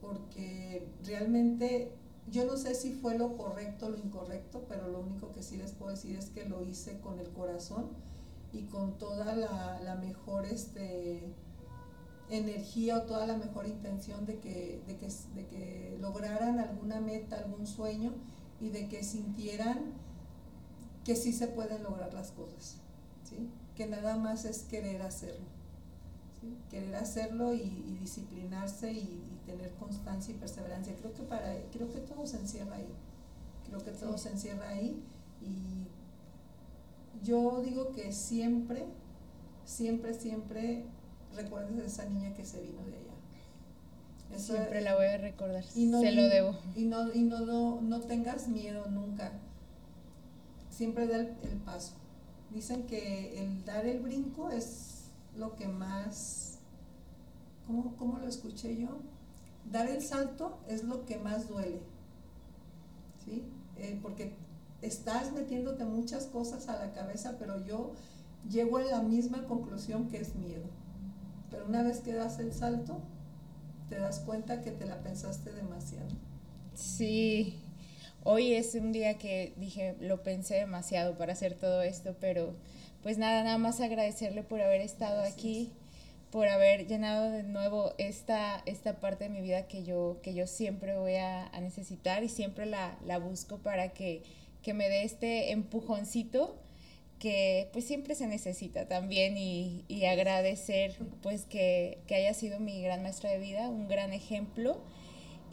porque 0.01 0.87
realmente 1.05 1.93
yo 2.31 2.45
no 2.47 2.57
sé 2.57 2.75
si 2.75 2.93
fue 2.93 3.19
lo 3.19 3.37
correcto 3.37 3.87
o 3.87 3.91
lo 3.91 3.99
incorrecto, 3.99 4.65
pero 4.69 4.89
lo 4.89 5.01
único 5.01 5.31
que 5.33 5.43
sí 5.43 5.57
les 5.57 5.73
puedo 5.73 5.91
decir 5.91 6.17
es 6.17 6.31
que 6.31 6.49
lo 6.49 6.63
hice 6.63 6.99
con 7.01 7.19
el 7.19 7.29
corazón 7.31 7.89
y 8.53 8.63
con 8.63 8.99
toda 8.99 9.35
la, 9.35 9.99
mejor 10.01 10.47
este, 10.47 11.23
energía 12.31 12.99
o 12.99 13.03
toda 13.03 13.27
la 13.27 13.37
mejor 13.37 13.67
intención 13.67 14.25
de 14.27 14.39
que, 14.39 14.83
de, 14.87 14.97
que, 14.97 15.09
de 15.35 15.47
que 15.47 15.99
lograran 16.01 16.59
alguna 16.59 17.01
meta, 17.01 17.37
algún 17.37 17.67
sueño 17.67 18.13
y 18.61 18.71
de 18.71 18.89
que 18.89 19.03
sintieran 19.03 19.93
que 21.05 21.17
sí 21.17 21.33
se 21.33 21.49
pueden 21.49 21.83
lograr 21.83 22.13
las 22.15 22.31
cosas, 22.31 22.77
¿sí? 23.29 23.49
que 23.75 23.87
nada 23.87 24.17
más 24.17 24.45
es 24.45 24.63
querer 24.63 25.03
hacerlo. 25.03 25.47
querer 26.71 26.97
hacerlo 26.97 27.55
y, 27.55 27.99
disciplinarse 28.01 28.93
y, 28.93 29.23
tener 29.47 29.71
constancia 29.75 30.35
y 30.35 30.39
perseverancia. 30.39 30.95
Creo 30.97 31.13
que 31.13 31.23
para 31.23 31.55
creo 31.71 31.93
que 31.93 31.99
todo 31.99 32.27
se 32.27 32.39
encierra 32.39 32.77
ahí. 32.77 32.89
Creo 33.69 33.79
que 33.85 33.91
todo 33.91 34.17
se 34.17 34.31
encierra 34.31 34.71
ahí 34.71 35.03
y 35.43 35.87
yo 37.23 37.63
digo 37.63 37.93
que 37.93 38.13
siempre, 38.13 38.85
siempre, 39.65 40.15
siempre 40.15 40.85
recuerdes 41.35 41.79
a 41.79 41.87
esa 41.87 42.05
niña 42.07 42.35
que 42.35 42.45
se 42.45 42.61
vino 42.61 42.83
de 42.85 42.97
allá. 42.97 44.39
siempre 44.39 44.81
la 44.81 44.95
voy 44.95 45.07
a 45.07 45.19
recordar. 45.19 45.65
se 45.65 46.13
lo 46.13 46.29
debo. 46.29 46.59
Y 46.77 46.85
no, 46.85 47.13
y 47.13 47.23
no, 47.23 47.81
no, 47.81 48.01
tengas 48.01 48.49
miedo 48.49 48.87
nunca. 48.89 49.33
Siempre 50.75 51.07
da 51.07 51.19
el 51.19 51.61
paso. 51.65 51.93
Dicen 52.51 52.87
que 52.87 53.39
el 53.41 53.65
dar 53.65 53.87
el 53.87 54.01
brinco 54.01 54.51
es 54.51 55.05
lo 55.37 55.55
que 55.55 55.69
más, 55.69 56.59
¿cómo, 57.67 57.95
cómo 57.97 58.19
lo 58.19 58.27
escuché 58.27 58.77
yo? 58.77 58.89
Dar 59.71 59.89
el 59.89 60.03
salto 60.03 60.59
es 60.67 60.83
lo 60.83 61.05
que 61.05 61.19
más 61.19 61.49
duele, 61.49 61.81
¿sí? 63.25 63.45
Eh, 63.77 63.99
porque 64.03 64.35
estás 64.83 65.33
metiéndote 65.33 65.85
muchas 65.85 66.27
cosas 66.27 66.69
a 66.69 66.85
la 66.85 66.93
cabeza, 66.93 67.37
pero 67.39 67.65
yo 67.65 67.93
llego 68.51 68.79
a 68.79 68.83
la 68.83 69.01
misma 69.01 69.47
conclusión 69.47 70.09
que 70.09 70.19
es 70.19 70.35
miedo. 70.35 70.67
Pero 71.51 71.67
una 71.67 71.83
vez 71.83 72.01
que 72.01 72.13
das 72.13 72.41
el 72.41 72.53
salto, 72.53 72.99
te 73.89 73.97
das 73.97 74.19
cuenta 74.21 74.61
que 74.61 74.73
te 74.73 74.87
la 74.87 75.03
pensaste 75.03 75.53
demasiado. 75.53 76.09
Sí, 76.75 77.64
hoy 78.25 78.55
es 78.55 78.75
un 78.75 78.93
día 78.93 79.19
que 79.19 79.53
dije, 79.57 79.95
lo 80.01 80.23
pensé 80.23 80.57
demasiado 80.57 81.17
para 81.17 81.35
hacer 81.35 81.55
todo 81.55 81.83
esto, 81.83 82.17
pero 82.21 82.55
pues 83.03 83.19
nada, 83.19 83.45
nada 83.45 83.59
más 83.59 83.81
agradecerle 83.81 84.43
por 84.43 84.61
haber 84.61 84.81
estado 84.81 85.23
aquí, 85.23 85.71
por 86.35 86.49
haber 86.49 86.89
llenado 86.89 87.31
de 87.31 87.45
nuevo 87.45 87.93
esta, 87.97 88.63
esta 88.67 88.99
parte 88.99 89.25
de 89.25 89.31
mi 89.31 89.41
vida 89.41 89.69
que 89.69 89.85
yo, 89.85 90.19
que 90.23 90.35
yo 90.35 90.47
siempre 90.49 90.99
voy 90.99 91.15
a, 91.15 91.49
necesitar 91.61 92.25
y 92.25 92.29
siempre 92.29 92.67
la, 92.67 92.97
busco 93.19 93.59
para 93.59 93.91
que, 93.91 94.23
me 94.67 94.89
dé 94.89 95.05
este 95.05 95.53
empujoncito 95.53 96.57
que 97.21 97.69
pues 97.73 97.85
siempre 97.85 98.15
se 98.17 98.27
necesita 98.27 98.89
también 98.89 99.37
y, 99.39 99.85
agradecer 100.07 100.97
pues 101.23 101.45
que, 101.45 101.99
haya 102.11 102.35
sido 102.35 102.59
mi 102.59 102.83
gran 102.83 103.03
maestra 103.03 103.31
de 103.31 103.39
vida, 103.39 103.69
un 103.69 103.87
gran 103.87 104.13
ejemplo 104.13 104.81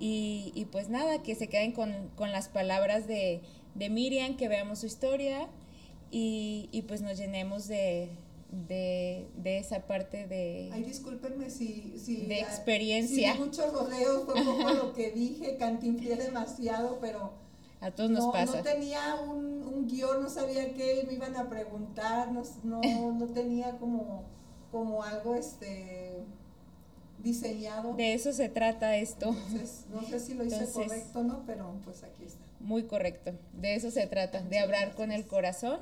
y, 0.03 0.67
pues 0.71 0.89
nada, 0.89 1.21
que 1.21 1.35
se 1.35 1.47
queden 1.47 1.73
con, 1.73 2.31
las 2.31 2.49
palabras 2.49 3.07
de, 3.07 3.41
de 3.75 3.89
Miriam, 3.89 4.35
que 4.35 4.47
veamos 4.47 4.79
su 4.79 4.87
historia, 4.87 5.47
y, 6.09 6.69
y 6.71 6.81
pues 6.83 7.01
nos 7.01 7.17
llenemos 7.17 7.67
de, 7.67 8.09
de, 8.49 9.29
de, 9.35 9.59
esa 9.59 9.85
parte 9.85 10.25
de... 10.27 10.71
Ay, 10.73 10.83
discúlpenme 10.83 11.51
si... 11.51 11.99
si 11.99 12.25
de 12.25 12.39
experiencia. 12.39 13.33
Si 13.33 13.39
muchos 13.39 13.71
rodeos 13.71 14.23
fue 14.25 14.43
como 14.43 14.69
lo 14.71 14.93
que 14.93 15.11
dije, 15.11 15.57
cantinflé 15.57 16.15
demasiado, 16.15 16.97
pero... 16.99 17.33
A 17.79 17.91
todos 17.91 18.09
nos 18.09 18.31
pasa. 18.33 18.57
No 18.57 18.63
tenía 18.63 19.15
un, 19.15 19.63
un, 19.63 19.87
guion, 19.87 20.21
no 20.21 20.29
sabía 20.29 20.73
qué 20.73 21.03
me 21.07 21.13
iban 21.13 21.35
a 21.35 21.47
preguntar, 21.47 22.31
no, 22.31 22.43
no, 22.63 23.11
no 23.13 23.27
tenía 23.27 23.77
como, 23.77 24.23
como 24.71 25.03
algo 25.03 25.35
este 25.35 26.23
diseñado. 27.23 27.93
De 27.95 28.13
eso 28.13 28.33
se 28.33 28.49
trata 28.49 28.95
esto. 28.97 29.35
no 29.91 30.01
sé 30.07 30.19
si 30.19 30.33
lo 30.33 30.43
hice 30.43 30.65
correcto, 30.71 31.23
¿no? 31.23 31.43
Pero 31.45 31.75
pues 31.83 32.03
aquí 32.03 32.25
está. 32.25 32.43
Muy 32.59 32.83
correcto. 32.83 33.33
De 33.53 33.75
eso 33.75 33.91
se 33.91 34.05
trata, 34.07 34.41
de 34.41 34.59
hablar 34.59 34.93
con 34.95 35.11
el 35.11 35.25
corazón 35.25 35.79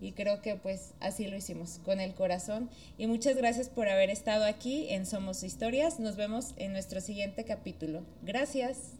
y 0.00 0.12
creo 0.12 0.42
que 0.42 0.56
pues 0.56 0.94
así 1.00 1.28
lo 1.28 1.36
hicimos 1.36 1.80
con 1.84 2.00
el 2.00 2.14
corazón 2.14 2.68
y 2.98 3.06
muchas 3.06 3.36
gracias 3.36 3.68
por 3.68 3.88
haber 3.88 4.10
estado 4.10 4.44
aquí 4.44 4.88
en 4.90 5.06
Somos 5.06 5.42
Historias. 5.44 6.00
Nos 6.00 6.16
vemos 6.16 6.54
en 6.56 6.72
nuestro 6.72 7.00
siguiente 7.00 7.44
capítulo. 7.44 8.02
Gracias. 8.22 8.94